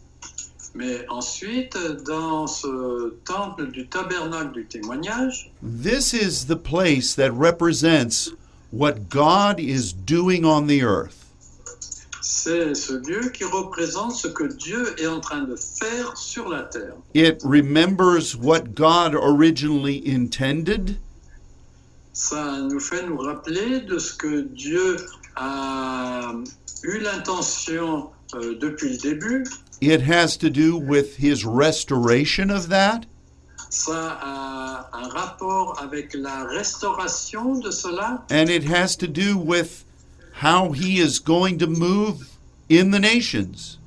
Mais 0.75 1.05
ensuite, 1.09 1.77
dans 2.05 2.47
ce 2.47 3.13
temple 3.25 3.71
du 3.71 3.87
tabernacle 3.87 4.51
du 4.51 4.65
témoignage, 4.65 5.51
this 5.63 6.13
is 6.13 6.45
the 6.47 6.57
place 6.57 7.15
that 7.15 7.31
represents 7.31 8.31
what 8.71 9.09
God 9.09 9.59
is 9.59 9.93
doing 9.93 10.43
on 10.43 10.67
the 10.67 10.83
earth. 10.83 11.25
c'est 12.25 12.75
ce 12.75 12.93
lieu 12.93 13.29
qui 13.29 13.43
représente 13.43 14.13
ce 14.13 14.27
que 14.27 14.43
Dieu 14.43 14.93
est 14.99 15.07
en 15.07 15.19
train 15.19 15.41
de 15.41 15.55
faire 15.55 16.17
sur 16.17 16.49
la 16.49 16.63
terre. 16.63 16.95
It 17.13 17.41
remembers 17.43 18.35
what 18.35 18.75
God 18.75 19.15
originally 19.15 20.03
intended. 20.05 20.97
Ça 22.13 22.59
nous 22.61 22.79
fait 22.79 23.05
nous 23.05 23.17
rappeler 23.17 23.81
de 23.81 23.97
ce 23.97 24.13
que 24.13 24.41
Dieu 24.41 24.97
a 25.35 26.33
eu 26.83 26.99
l'intention 26.99 28.09
euh, 28.35 28.55
depuis 28.59 28.89
le 28.91 28.97
début. 28.97 29.43
It 29.81 30.01
has 30.01 30.37
to 30.37 30.49
do 30.49 30.77
with 30.77 31.17
his 31.17 31.45
restoration 31.45 32.49
of 32.49 32.69
that? 32.69 33.05
Ça 33.69 34.17
a 34.21 34.89
un 34.93 35.09
rapport 35.09 35.77
avec 35.81 36.13
la 36.13 36.45
restauration 36.45 37.59
de 37.59 37.71
cela? 37.71 38.23
And 38.29 38.49
it 38.49 38.63
has 38.63 38.95
to 38.97 39.07
do 39.07 39.37
with 39.37 39.83
how 40.33 40.71
he 40.71 40.99
is 40.99 41.19
going 41.19 41.57
to 41.59 41.67
move 41.67 42.29
in 42.69 42.91
the 42.91 42.99
nations? 42.99 43.77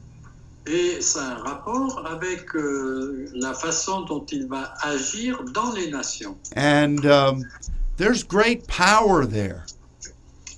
et 0.69 1.01
ça 1.01 1.21
a 1.21 1.31
un 1.33 1.43
rapport 1.43 2.07
avec 2.07 2.55
euh, 2.55 3.27
la 3.35 3.55
façon 3.55 4.03
dont 4.03 4.25
il 4.31 4.47
va 4.47 4.75
agir 4.83 5.43
dans 5.55 5.73
les 5.73 5.91
nations. 5.91 6.37
And 6.57 7.07
um, 7.07 7.45
there's 7.97 8.23
great 8.23 8.67
power 8.67 9.27
there. 9.27 9.65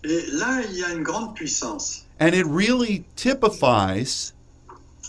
Et 0.02 0.26
là, 0.32 0.62
il 0.68 0.78
y 0.78 0.84
a 0.84 0.92
une 0.92 1.02
grande 1.02 1.34
puissance. 1.34 2.04
And 2.18 2.34
it 2.34 2.46
really 2.46 3.04
typifies 3.16 4.32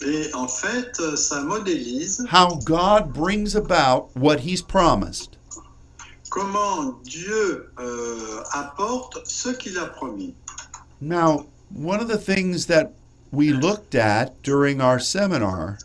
Et 0.03 0.33
en 0.33 0.47
fait, 0.47 0.99
euh, 0.99 1.15
ça 1.15 1.41
modélise 1.41 2.25
how 2.31 2.55
God 2.65 3.13
brings 3.13 3.55
about 3.55 4.09
what 4.15 4.39
he's 4.39 4.61
promised. 4.61 5.37
comment 6.31 6.93
Dieu 7.03 7.69
euh, 7.79 8.41
apporte 8.53 9.19
ce 9.25 9.49
qu'il 9.49 9.77
a 9.77 9.85
promis. 9.85 10.33
Now, 11.01 11.45
one 11.75 11.99
of 11.99 12.07
the 12.07 12.17
things 12.17 12.65
that 12.67 12.93
we 13.31 13.51
looked 13.51 13.95
at 13.95 14.41
during 14.41 14.81
our 14.81 14.99
seminar 14.99 15.77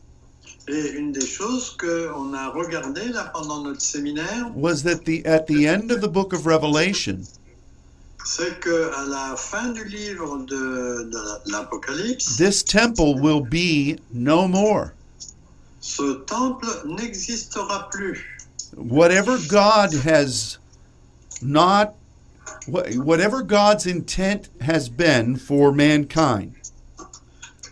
Et 0.68 0.94
une 0.96 1.12
des 1.12 1.26
choses 1.26 1.76
qu'on 1.76 2.34
a 2.34 2.52
là 3.12 3.30
pendant 3.32 3.62
notre 3.62 3.80
séminaire, 3.80 4.50
was 4.56 4.82
that 4.82 5.04
the 5.04 5.24
at 5.24 5.46
the 5.46 5.66
end 5.66 5.92
of 5.92 6.00
the 6.00 6.08
book 6.08 6.32
of 6.32 6.44
Revelation, 6.44 7.22
c'est 8.26 8.58
que 8.60 8.92
à 8.96 9.04
la 9.04 9.36
fin 9.36 9.68
du 9.72 9.84
livre 9.84 10.38
de, 10.38 11.04
de 11.10 11.50
l'Apocalypse, 11.52 12.36
this 12.36 12.62
temple 12.64 13.14
will 13.20 13.40
be 13.40 13.96
no 14.12 14.48
more. 14.48 14.92
ce 15.80 16.24
temple 16.26 16.66
n'existera 16.86 17.88
plus. 17.92 18.18
whatever 18.76 19.38
God 19.48 19.94
has 19.94 20.58
not, 21.40 21.94
whatever 22.66 23.42
God's 23.42 23.86
intent 23.86 24.48
has 24.60 24.88
been 24.88 25.36
for 25.36 25.72
mankind, 25.72 26.54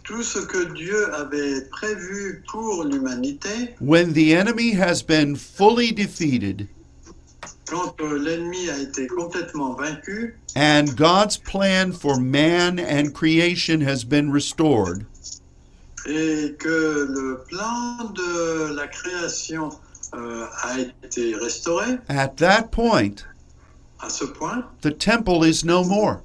Tout 0.05 0.23
ce 0.23 0.39
que 0.47 0.73
Dieu 0.75 1.13
avait 1.15 1.63
prévu 1.71 2.43
pour 2.47 2.85
l'humanité, 2.85 3.75
when 3.81 4.13
the 4.13 4.35
enemy 4.37 4.73
has 4.73 5.03
been 5.03 5.35
fully 5.35 5.91
defeated 5.91 6.69
Euh, 7.73 8.19
and 10.55 10.97
God's 10.97 11.37
plan 11.37 11.93
for 11.93 12.19
man 12.19 12.79
and 12.79 13.15
creation 13.15 13.81
has 13.81 14.05
been 14.05 14.31
restored, 14.31 15.07
et 16.07 16.55
que 16.59 17.07
le 17.09 17.45
plan 17.49 18.13
de 18.13 18.75
la 18.75 18.87
création 18.87 19.71
euh, 20.15 20.47
a 20.63 20.79
été 20.79 21.35
restauré, 21.35 21.99
at 22.09 22.37
that 22.37 22.71
point, 22.71 23.25
à 24.01 24.11
ce 24.11 24.25
point, 24.27 24.65
the 24.83 24.91
temple 24.91 25.45
is 25.45 25.65
no 25.65 25.83
more. 25.83 26.23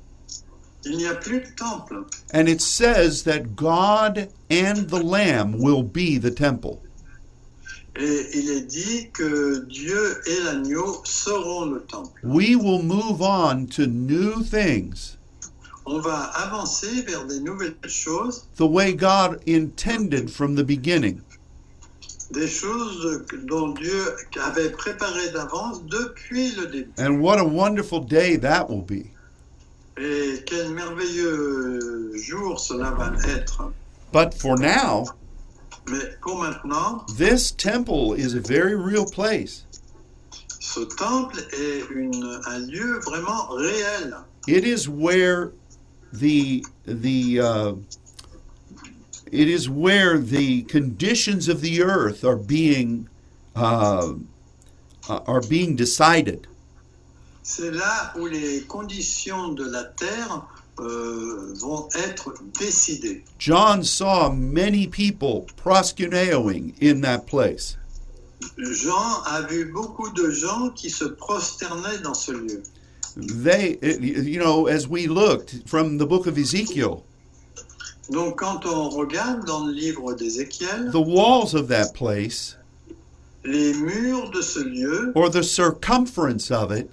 il 0.86 0.98
n'y 0.98 1.08
a 1.08 1.16
plus 1.16 1.42
de 1.42 1.50
temple. 1.56 2.06
And 2.34 2.48
it 2.48 2.62
says 2.62 3.24
that 3.24 3.56
God 3.56 4.30
and 4.50 4.90
the 4.90 5.04
Lamb 5.04 5.60
will 5.60 5.84
be 5.84 6.18
the 6.18 6.32
temple. 6.32 6.82
Et 8.00 8.28
il 8.34 8.50
est 8.50 8.62
dit 8.62 9.10
que 9.12 9.66
Dieu 9.66 10.22
et 10.26 10.44
l'agneau 10.46 11.02
seront 11.04 11.66
le 11.66 11.82
temple. 11.82 12.22
We 12.24 12.56
will 12.56 12.82
move 12.82 13.22
on 13.22 13.66
to 13.76 13.86
new 13.88 14.42
things 14.42 15.18
On 15.86 16.00
va 16.00 16.32
avancer 16.36 17.02
vers 17.02 17.26
des 17.26 17.42
nouvelles 17.42 17.76
choses, 17.88 18.46
the 18.56 18.62
way 18.62 18.94
God 18.94 19.40
intended 19.48 20.30
from 20.30 20.56
the 20.56 20.64
beginning. 20.64 21.20
des 22.32 22.48
choses 22.48 23.24
dont 23.48 23.70
Dieu 23.74 24.16
avait 24.40 24.70
préparé 24.70 25.32
d'avance 25.34 25.84
depuis 25.86 26.52
le 26.56 26.68
début. 26.68 26.92
And 27.00 27.20
what 27.22 27.40
a 27.40 27.44
wonderful 27.44 28.02
day 28.02 28.38
that 28.38 28.70
will 28.70 28.84
be. 28.84 29.08
Et 29.98 30.44
quel 30.46 30.70
merveilleux 30.72 32.12
jour 32.16 32.60
cela 32.60 32.92
va 32.92 33.12
être. 33.28 33.72
But 34.14 34.34
for 34.34 34.58
now, 34.58 35.06
this 37.18 37.52
temple 37.52 38.14
is 38.14 38.34
a 38.34 38.40
very 38.40 38.76
real 38.76 39.06
place. 39.06 39.64
ce 40.62 40.82
temple 40.98 41.40
est 41.54 41.84
une- 41.90 42.42
un 42.46 42.60
lieu 42.60 43.00
vraiment 43.00 43.48
réel. 43.50 44.14
It 44.48 44.64
is 44.66 44.88
where 44.88 45.52
the 46.14 46.64
the 46.86 47.40
uh, 47.40 47.74
it 49.32 49.48
is 49.48 49.70
where 49.70 50.18
the 50.20 50.64
conditions 50.64 51.48
of 51.50 51.62
the 51.62 51.82
earth 51.82 52.24
are 52.24 52.36
being 52.36 53.08
uh, 53.56 54.14
uh, 55.08 55.20
are 55.28 55.42
being 55.42 55.76
decided. 55.76 56.48
C'est 57.44 57.72
là 57.72 58.14
où 58.16 58.28
les 58.28 58.62
conditions 58.68 59.50
de 59.56 59.66
la 59.66 59.84
terre 59.86 60.46
euh, 60.80 61.54
vont 61.60 61.88
être 61.96 62.34
décidées. 62.60 63.24
John 63.38 63.84
saw 63.84 64.30
many 64.32 64.88
people 64.88 65.48
proskuneoing 65.58 66.74
in 66.82 67.02
that 67.02 67.28
place. 67.28 67.78
Jean 68.58 69.24
a 69.26 69.42
vu 69.42 69.66
beaucoup 69.66 70.10
de 70.12 70.32
gens 70.32 70.70
qui 70.76 70.90
se 70.90 71.06
prosternaient 71.06 72.02
dans 72.04 72.14
ce 72.14 72.32
lieu. 72.32 72.64
They, 73.18 73.78
you 73.82 74.40
know, 74.40 74.68
as 74.68 74.88
we 74.88 75.08
looked 75.08 75.68
from 75.68 75.98
the 75.98 76.06
book 76.06 76.28
of 76.28 76.38
Ezekiel, 76.38 77.04
Donc 78.12 78.40
quand 78.40 78.66
on 78.66 78.90
regarde 78.90 79.46
dans 79.46 79.66
le 79.66 79.74
livre 79.74 80.14
d'Ézéchiel, 80.14 80.92
the 80.92 80.96
walls 80.96 81.54
of 81.54 81.68
that 81.68 81.94
place 81.94 82.56
les 83.46 83.74
murs 83.74 84.30
de 84.32 84.42
ce 84.42 84.60
lieu 84.60 85.12
or 85.16 85.30
the 85.30 85.44
circumference 85.44 86.52
of 86.52 86.72
it 86.72 86.90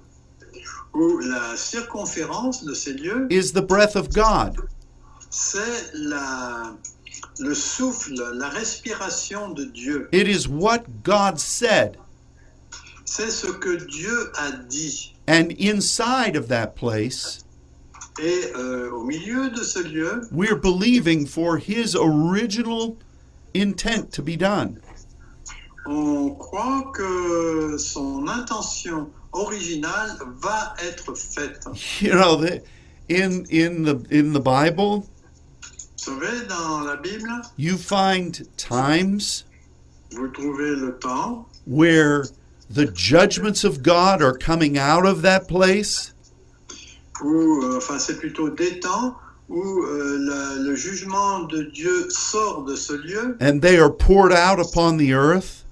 la 1.22 1.56
circonférence 1.56 2.64
de 2.64 2.74
ces 2.74 2.94
lieux, 2.94 3.26
is 3.30 3.52
the 3.52 3.62
breath 3.62 3.96
of 3.96 4.08
God. 4.12 4.56
c'est 5.30 5.90
la, 5.94 6.74
le 7.40 7.54
souffle, 7.54 8.14
la 8.34 8.48
respiration 8.48 9.50
de 9.50 9.64
Dieu. 9.64 10.08
It 10.12 10.28
is 10.28 10.48
what 10.48 10.84
God 11.02 11.38
said. 11.38 11.98
C'est 13.04 13.30
ce 13.30 13.46
que 13.48 13.76
Dieu 13.86 14.32
a 14.38 14.50
dit. 14.68 15.14
And 15.28 15.52
inside 15.58 16.36
of 16.36 16.48
that 16.48 16.74
place, 16.76 17.42
Et 18.18 18.50
euh, 18.56 18.90
au 18.92 19.04
milieu 19.04 19.50
de 19.50 19.62
ce 19.62 19.80
lieu, 19.80 20.22
we're 20.32 20.56
believing 20.56 21.26
for 21.26 21.58
His 21.58 21.94
original 21.94 22.96
intent 23.54 24.10
to 24.12 24.22
be 24.22 24.36
done. 24.38 24.80
on 25.88 26.30
croit 26.30 26.90
que 26.94 27.76
son 27.78 28.26
intention 28.26 29.08
originale 29.36 30.16
va 30.40 30.74
être 30.82 31.14
faite. 31.16 31.64
You 32.00 32.12
know, 32.14 32.36
the, 32.36 32.62
in 33.08 33.44
in 33.50 33.84
the 33.84 33.96
in 34.10 34.32
the 34.32 34.40
Bible, 34.40 35.04
Vous 35.98 36.20
savez, 36.20 36.46
dans 36.48 36.80
la 36.86 36.96
Bible, 36.96 37.42
you 37.56 37.76
find 37.76 38.46
times 38.56 39.44
vous 40.12 40.28
trouvez 40.28 40.74
le 40.76 40.98
temps 41.00 41.46
where 41.66 42.24
the 42.70 42.86
judgments 42.94 43.64
of 43.64 43.82
God 43.82 44.22
are 44.22 44.36
coming 44.36 44.78
out 44.78 45.04
of 45.04 45.22
that 45.22 45.46
place, 45.48 46.12
où, 47.22 47.62
euh, 47.64 47.76
enfin 47.78 47.98
c'est 47.98 48.18
plutôt 48.18 48.48
des 48.50 48.80
temps 48.80 49.16
où 49.48 49.60
euh, 49.84 50.18
la- 50.20 50.62
le 50.62 50.74
jugement 50.74 51.40
de 51.44 51.62
Dieu 51.72 52.08
sort 52.10 52.64
de 52.64 52.74
ce 52.76 52.92
lieu 52.94 53.36
and 53.40 53.60
they 53.60 53.78
are 53.78 53.90
poured 53.90 54.32
out 54.32 54.58
upon 54.58 54.96
the 54.96 55.12
earth. 55.12 55.64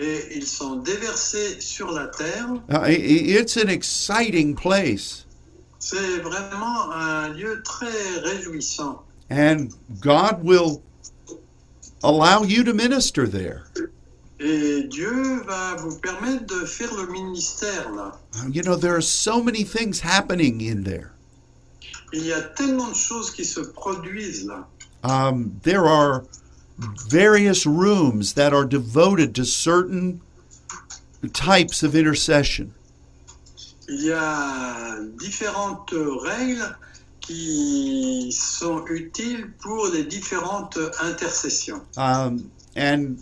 Et 0.00 0.36
ils 0.36 0.46
sont 0.46 0.76
déversés 0.76 1.60
sur 1.60 1.92
la 1.92 2.06
terre. 2.08 2.48
Uh, 2.70 2.88
it's 2.88 3.56
an 3.56 3.68
exciting 3.68 4.54
place, 4.54 5.26
C'est 5.78 6.18
vraiment 6.20 6.90
un 6.92 7.28
lieu 7.34 7.62
très 7.64 8.18
réjouissant. 8.22 9.02
and 9.30 9.68
God 10.00 10.42
will 10.42 10.82
allow 12.02 12.42
you 12.42 12.64
to 12.64 12.72
minister 12.74 13.26
there. 13.28 13.66
Et 14.42 14.84
Dieu 14.88 15.42
va 15.46 15.76
vous 15.76 15.96
permettre 15.98 16.46
de 16.46 16.64
faire 16.64 16.92
le 16.94 17.06
ministère 17.12 17.90
là. 17.94 18.18
You 18.50 18.62
know, 18.62 18.74
there 18.76 18.94
are 18.96 19.02
so 19.02 19.42
many 19.42 19.64
things 19.64 20.00
happening 20.00 20.62
in 20.62 20.82
there. 20.84 21.12
Il 22.12 22.24
y 22.26 22.32
a 22.32 22.40
tellement 22.40 22.88
de 22.88 22.94
choses 22.96 23.30
qui 23.30 23.44
se 23.44 23.60
produisent 23.60 24.46
là. 24.46 24.66
Um, 25.04 25.52
there 25.62 25.86
are 25.86 26.24
various 27.08 27.66
rooms 27.66 28.34
that 28.34 28.52
are 28.52 28.64
devoted 28.64 29.34
to 29.34 29.44
certain 29.44 30.20
types 31.32 31.82
of 31.82 31.94
intercession. 31.94 32.74
Il 33.88 34.04
y 34.04 34.12
a 34.12 34.98
différentes 35.18 35.92
règles 36.22 36.76
qui 37.20 38.30
sont 38.32 38.84
utiles 38.88 39.52
pour 39.60 39.88
les 39.88 40.04
différentes 40.04 40.78
intercessions. 41.00 41.82
Um, 41.96 42.50
and 42.76 43.20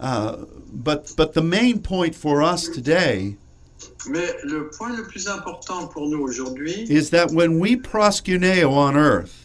uh, 0.00 0.44
but 0.72 1.12
but 1.16 1.32
the 1.32 1.42
main 1.42 1.80
point 1.80 2.14
for 2.14 2.42
us 2.42 2.68
today 2.68 3.36
Mais 4.08 4.32
le 4.44 4.68
point 4.68 4.96
le 4.96 5.04
plus 5.04 5.28
important 5.28 5.86
pour 5.88 6.08
nous 6.08 6.22
aujourd'hui, 6.22 6.86
is 6.90 7.10
that 7.10 7.30
when 7.30 7.58
we 7.58 7.76
proskuneo 7.76 8.70
on 8.70 8.96
earth, 8.96 9.41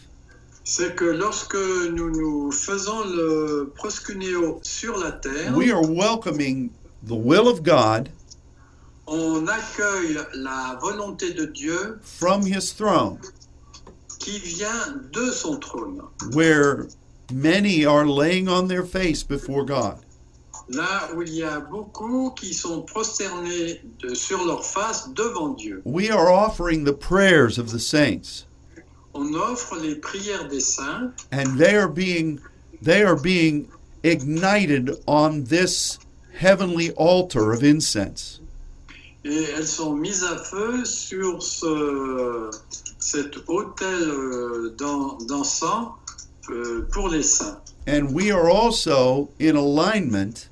c'est 0.69 0.95
que 0.97 1.05
lorsque 1.05 1.55
nous 1.55 2.09
nous 2.11 2.51
faisons 2.51 3.05
le 3.05 3.71
proskuneo 3.73 4.59
sur 4.63 4.97
la 4.97 5.11
terre, 5.13 5.55
we 5.55 5.71
are 5.71 5.81
welcoming 5.81 6.69
the 7.07 7.15
will 7.15 7.47
of 7.47 7.63
God 7.63 8.09
on 9.07 9.47
accueille 9.47 10.19
la 10.33 10.77
volonté 10.81 11.31
de 11.33 11.45
Dieu 11.45 11.97
from 12.03 12.45
His 12.45 12.73
throne, 12.73 13.17
qui 14.19 14.37
vient 14.39 14.97
de 15.13 15.31
son 15.31 15.57
trône. 15.57 16.01
where 16.33 16.87
many 17.31 17.85
are 17.85 18.05
laying 18.05 18.49
on 18.49 18.67
their 18.67 18.83
face 18.83 19.23
before 19.23 19.63
God. 19.63 19.99
Là 20.69 21.07
où 21.15 21.21
il 21.21 21.33
y 21.33 21.43
a 21.43 21.61
beaucoup 21.61 22.31
qui 22.31 22.53
sont 22.53 22.81
prosternés 22.81 23.79
de- 24.01 24.13
sur 24.13 24.43
leur 24.43 24.65
face 24.65 25.07
devant 25.15 25.55
Dieu. 25.55 25.81
We 25.85 26.09
are 26.11 26.27
offering 26.29 26.83
the 26.83 26.91
prayers 26.91 27.57
of 27.57 27.71
the 27.71 27.79
saints, 27.79 28.43
On 29.19 29.33
offre 29.33 29.77
les 29.77 29.95
prières 29.95 30.47
des 30.47 30.59
saints 30.59 31.11
and 31.31 31.57
they 31.57 31.75
are 31.75 31.89
being 31.89 32.39
they 32.83 33.01
are 33.01 33.15
being 33.15 33.67
ignited 34.03 34.91
on 35.07 35.43
this 35.45 35.97
heavenly 36.33 36.91
altar 36.91 37.51
of 37.51 37.63
incense. 37.63 38.39
et 39.25 39.43
elles 39.57 39.67
sont 39.67 39.95
mises 39.95 40.23
à 40.23 40.37
feu 40.37 40.85
sur 40.85 41.41
ce, 41.41 42.51
cet 42.99 43.37
autel 43.47 44.03
euh, 44.03 44.75
d'encens 44.77 45.93
euh, 46.49 46.87
pour 46.91 47.09
les 47.09 47.23
saints. 47.23 47.59
And 47.87 48.13
we 48.13 48.31
are 48.31 48.49
also 48.49 49.29
in 49.39 49.55
alignment 49.55 50.47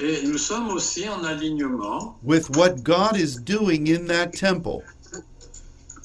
Et 0.00 0.22
nous 0.26 0.38
sommes 0.38 0.70
aussi 0.70 1.08
en 1.08 1.22
alignement 1.22 2.16
with 2.24 2.50
what 2.56 2.82
God 2.82 3.16
is 3.16 3.36
doing 3.36 3.86
in 3.86 4.06
that 4.06 4.32
temple. 4.32 4.82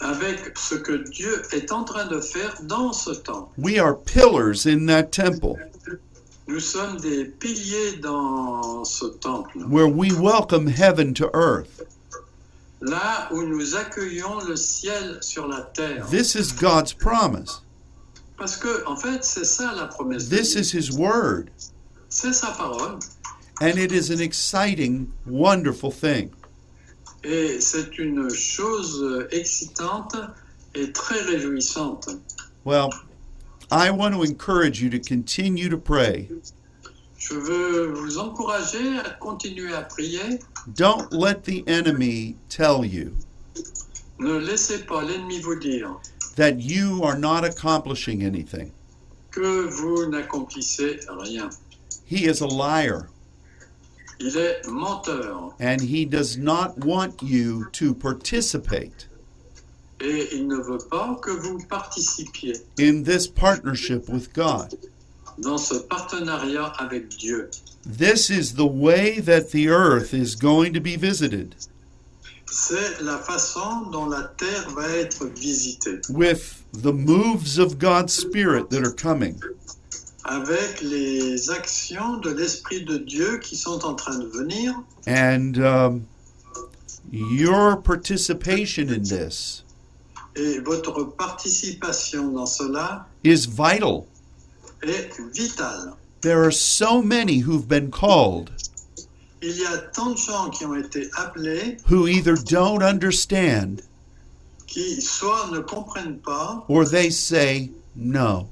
Avec 0.02 0.58
ce 0.58 0.76
que 0.76 0.93
Dieu 1.10 1.41
est 1.52 1.72
en 1.72 1.84
train 1.84 2.06
de 2.08 2.20
faire 2.22 2.54
dans 2.64 2.93
ce 2.93 3.12
temple. 3.12 3.50
We 3.58 3.78
are 3.80 3.95
pillars 3.95 4.66
in 4.66 4.86
that 4.88 5.12
temple 5.12 5.56
Nous 6.47 6.60
sommes 6.60 6.97
des 6.97 7.26
piliers 7.26 7.97
dans 8.02 8.84
ce 8.84 9.06
temple, 9.06 9.60
where 9.70 9.88
we 9.88 10.12
welcome 10.12 10.68
heaven 10.68 11.14
to 11.14 11.30
earth. 11.34 11.70
là 12.82 13.28
où 13.32 13.43
nous 13.43 13.76
accueillons 13.76 14.39
le 14.47 14.56
ciel 14.56 15.18
sur 15.22 15.47
la 15.47 15.62
terre. 15.74 16.08
This 16.10 16.34
is 16.36 16.52
God's 16.54 16.93
promise. 16.93 17.62
Parce 18.38 18.56
que, 18.56 18.86
en 18.88 18.95
fait, 18.95 19.24
c'est 19.26 19.43
ça 19.45 19.74
la 19.76 19.88
promesse. 19.88 20.30
de 20.30 20.38
This 20.38 20.54
Dieu. 20.54 20.62
is 20.62 20.72
His 20.74 20.91
word. 20.97 21.50
C'est 22.10 22.34
sa 22.34 22.52
parole. 22.52 23.00
And 23.62 23.78
it 23.78 23.91
is 23.91 24.10
an 24.10 24.22
exciting, 24.22 25.12
wonderful 25.28 25.91
thing. 25.91 26.32
Et 27.24 27.59
c'est 27.59 27.97
une 27.97 28.30
chose 28.30 29.28
excitante 29.32 30.15
et 30.76 30.91
très 30.91 31.22
réjouissante. 31.22 32.09
Well, 32.65 32.89
I 33.72 33.89
want 33.91 34.13
to 34.13 34.24
encourage 34.24 34.82
you 34.82 34.89
to 34.89 34.99
continue 34.99 35.70
to 35.70 35.78
pray. 35.78 36.30
Je 37.17 37.34
veux 37.34 37.88
vous 37.91 38.17
encourager 38.17 38.97
à 38.99 39.09
continuer 39.20 39.74
à 39.74 39.82
prier. 39.82 40.39
Don't 40.76 41.11
let 41.11 41.43
the 41.43 41.63
enemy 41.67 42.36
tell 42.49 42.86
you 42.86 43.11
Ne 44.20 44.38
laissez 44.38 44.80
pas 44.86 45.01
l'ennemi 45.03 45.39
vous 45.41 45.55
dire 45.59 45.99
that 46.36 46.61
you 46.61 47.03
are 47.03 47.17
not 47.17 47.43
accomplishing 47.43 48.24
anything. 48.24 48.72
que 49.32 49.67
vous 49.70 50.07
n'accomplissez 50.09 50.99
rien. 51.09 51.49
He 52.05 52.26
is 52.26 52.41
a 52.41 52.47
liar, 52.47 53.09
Il 54.20 54.36
est 54.38 54.67
menteur 54.67 55.53
and 55.59 55.82
he 55.82 56.05
does 56.05 56.38
not 56.38 56.78
want 56.80 57.22
you 57.24 57.67
to 57.72 57.93
participate 57.93 59.07
et 60.01 60.30
il 60.34 60.47
ne 60.47 60.57
veut 60.57 60.86
pas 60.89 61.20
que 61.22 61.32
vous 61.32 61.59
participiez 61.70 62.55
in 62.80 63.03
this 63.03 63.28
partnership 63.28 64.09
with 64.09 64.34
God. 64.34 64.76
dans 65.39 65.57
ce 65.57 65.76
partenariat 65.76 66.74
avec 66.80 67.09
Dieu. 67.09 67.49
This 67.86 68.30
is 68.30 68.55
the 68.55 68.67
way 68.67 69.20
that 69.22 69.51
the 69.51 69.70
earth 69.70 70.13
is 70.13 70.36
going 70.36 70.74
to 70.74 70.82
be 70.82 70.97
visited 70.97 71.55
C'est 72.51 73.01
la 73.01 73.20
façon 73.20 73.91
dont 73.91 74.07
la 74.07 74.24
terre 74.38 74.70
va 74.72 74.89
être 74.89 75.28
visitée, 75.28 76.01
with 76.09 76.63
the 76.74 76.91
moves 76.91 77.59
of 77.59 77.78
God's 77.78 78.11
Spirit 78.11 78.70
that 78.72 78.84
are 78.84 78.91
coming. 78.91 79.39
Avec 80.30 80.82
les 80.82 81.49
actions 81.49 82.17
de 82.17 82.30
l'Esprit 82.30 82.86
de 82.86 82.97
Dieu 82.97 83.39
qui 83.39 83.55
sont 83.55 83.84
en 83.84 83.95
train 83.95 84.17
de 84.19 84.27
venir. 84.27 84.75
And 85.07 85.57
um, 85.57 86.05
your 87.11 87.75
participation 87.77 88.89
in 88.89 89.01
this 89.03 89.63
Et 90.36 90.59
votre 90.59 91.03
participation 91.17 92.32
dans 92.32 92.45
cela 92.45 93.07
is 93.23 93.47
vital. 93.47 94.05
est 94.84 95.19
vitale. 95.34 95.95
There 96.21 96.43
are 96.43 96.51
so 96.51 97.01
many 97.01 97.39
who've 97.39 97.67
been 97.67 97.89
called 97.89 98.51
Il 99.41 99.57
y 99.57 99.65
a 99.65 99.77
tant 99.93 100.11
de 100.11 100.17
gens 100.17 100.49
qui 100.51 100.65
ont 100.65 100.75
été 100.75 101.09
appelés 101.17 101.77
who 101.89 102.07
either 102.07 102.36
don't 102.36 102.84
understand 102.84 103.82
qui 104.67 105.01
soit 105.01 105.49
ne 105.51 105.59
comprennent 105.59 106.19
pas 106.19 106.63
or 106.67 106.86
they 106.86 107.09
say 107.09 107.71
no. 107.95 108.47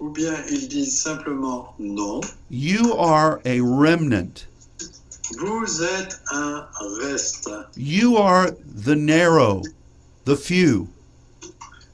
Ou 0.00 0.10
bien 0.10 0.34
ils 0.50 0.68
disent 0.68 1.00
simplement 1.00 1.74
non. 1.78 2.20
You 2.50 2.94
are 2.94 3.40
a 3.44 3.60
remnant. 3.60 4.46
Vous 5.38 5.82
êtes 5.82 6.20
un 6.32 6.66
reste. 7.02 7.50
You 7.76 8.16
are 8.16 8.50
the 8.50 8.96
narrow, 8.96 9.62
the 10.24 10.36
few. 10.36 10.88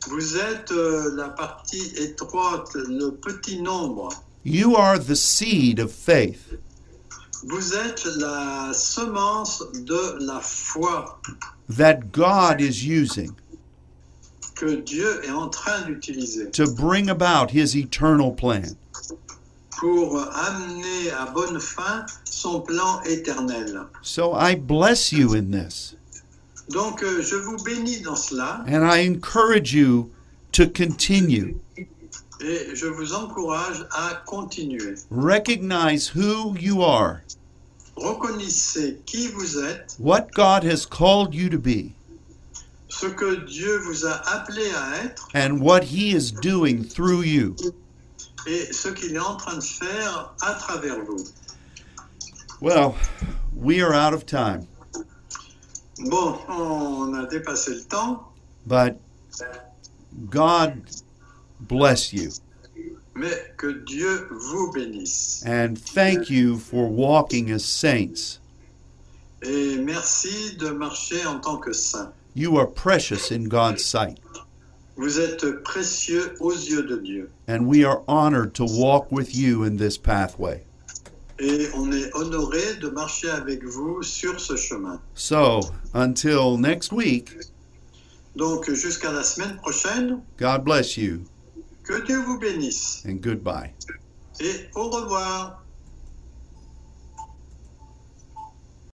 Vous 0.09 0.37
êtes 0.37 0.71
euh, 0.71 1.15
la 1.17 1.31
partie 1.31 1.93
étroite, 1.97 2.75
le 2.75 3.11
petit 3.11 3.61
nombre. 3.61 4.11
You 4.45 4.77
are 4.77 4.99
the 4.99 5.17
seed 5.17 5.81
of 5.81 5.91
faith. 5.91 6.59
Vous 7.47 7.75
êtes 7.75 8.05
la 8.17 8.73
semence 8.73 9.63
de 9.75 10.19
la 10.21 10.41
foi 10.41 11.19
that 11.69 12.13
God 12.13 12.61
is 12.61 12.85
using 12.87 13.35
que 14.55 14.77
Dieu 14.77 15.21
est 15.25 15.31
en 15.31 15.49
train 15.49 15.83
d'utiliser 15.83 16.51
to 16.51 16.65
bring 16.73 17.09
about 17.11 17.51
his 17.51 17.75
eternal 17.77 18.33
plan. 18.35 18.63
pour 19.81 20.19
amener 20.35 21.11
à 21.11 21.27
bonne 21.27 21.59
fin 21.61 22.07
son 22.25 22.61
plan 22.61 23.01
éternel. 23.03 23.83
So 24.03 24.33
I 24.35 24.55
bless 24.55 25.13
you 25.13 25.35
in 25.35 25.51
this, 25.51 25.97
Donc 26.71 27.03
euh, 27.03 27.21
je 27.21 27.37
vous 27.37 27.57
bénis 27.65 28.01
dans 28.01 28.17
cela 28.17 28.65
and 28.69 28.85
I 28.85 29.07
encourage 29.09 29.75
you 29.75 30.11
to 30.53 30.67
continue. 30.69 31.57
et 32.41 32.75
je 32.75 32.87
vous 32.87 33.13
encourage 33.15 33.85
à 33.93 34.23
continuer. 34.27 34.95
Recognize 35.11 36.09
who 36.15 36.55
you 36.59 36.83
are, 36.83 37.21
Reconnaissez 37.97 38.99
qui 39.07 39.29
vous 39.29 39.59
êtes, 39.59 39.97
what 39.99 40.29
God 40.35 40.65
has 40.65 40.85
called 40.87 41.35
you 41.35 41.49
to 41.49 41.59
be, 41.59 41.93
ce 43.05 43.09
que 43.11 43.45
Dieu 43.45 43.79
vous 43.79 44.07
a 44.07 44.15
appelé 44.35 44.71
à 44.75 45.05
être 45.05 45.29
and 45.35 45.61
what 45.61 45.83
he 45.85 46.15
is 46.15 46.33
doing 46.33 46.83
through 46.83 47.23
you. 47.23 47.55
et 48.47 48.73
ce 48.73 48.89
qu'il 48.89 49.15
est 49.15 49.19
en 49.19 49.37
train 49.37 49.57
de 49.57 49.63
faire 49.63 50.35
à 50.41 50.55
travers 50.55 50.99
vous. 51.05 51.25
Well, 52.61 52.95
we 53.55 53.83
are 53.83 53.93
out 53.93 54.15
of 54.15 54.25
time, 54.25 54.67
Bon, 55.99 56.39
on 56.49 57.15
a 57.15 57.27
dépassé 57.27 57.75
le 57.75 57.85
temps, 57.85 58.33
but 58.67 58.97
God 60.31 60.83
bless 61.61 62.13
you. 62.13 62.31
mais 63.15 63.55
que 63.59 63.85
Dieu 63.85 64.29
vous 64.31 64.73
bénisse. 64.73 65.43
And 65.47 65.75
thank 65.79 66.31
you 66.31 66.59
for 66.59 66.89
walking 66.89 67.53
as 67.53 67.65
saints. 67.65 68.41
Et 69.43 69.77
merci 69.77 70.57
de 70.57 70.71
marcher 70.71 71.25
en 71.27 71.39
tant 71.39 71.59
que 71.59 71.73
saint. 71.75 72.11
You 72.35 72.57
are 72.59 72.67
precious 72.67 73.31
in 73.31 73.45
God's 73.49 73.85
sight, 73.85 74.19
Vous 74.97 75.19
êtes 75.19 75.63
précieux 75.65 76.35
aux 76.41 76.53
yeux 76.53 76.83
de 76.87 76.97
Dieu. 77.01 77.31
and 77.49 77.67
we 77.67 77.85
are 77.85 78.03
honored 78.09 78.55
to 78.55 78.65
walk 78.65 79.11
with 79.13 79.35
you 79.35 79.63
in 79.65 79.77
this 79.77 79.97
pathway. 79.99 80.63
Et 81.41 81.69
on 81.75 81.91
est 81.93 82.11
honoré 82.15 82.75
de 82.81 82.91
marcher 82.91 83.29
avec 83.31 83.65
vous 83.65 84.03
sur 84.05 84.39
ce 84.39 84.57
chemin. 84.57 85.01
So, 85.15 85.61
until 85.93 86.57
next 86.59 86.93
week, 86.93 87.31
Donc 88.37 88.69
jusqu'à 88.71 89.13
la 89.13 89.23
semaine 89.25 89.57
prochaine, 89.59 90.23
God 90.39 90.65
bless 90.65 90.97
you 90.97 91.25
que 91.85 92.05
Dieu 92.05 92.21
vous 92.25 92.39
bénisse. 92.39 93.03
and 93.07 93.21
goodbye. 93.21 93.71
Et 94.41 94.67
au 94.77 94.91
revoir. 94.91 95.64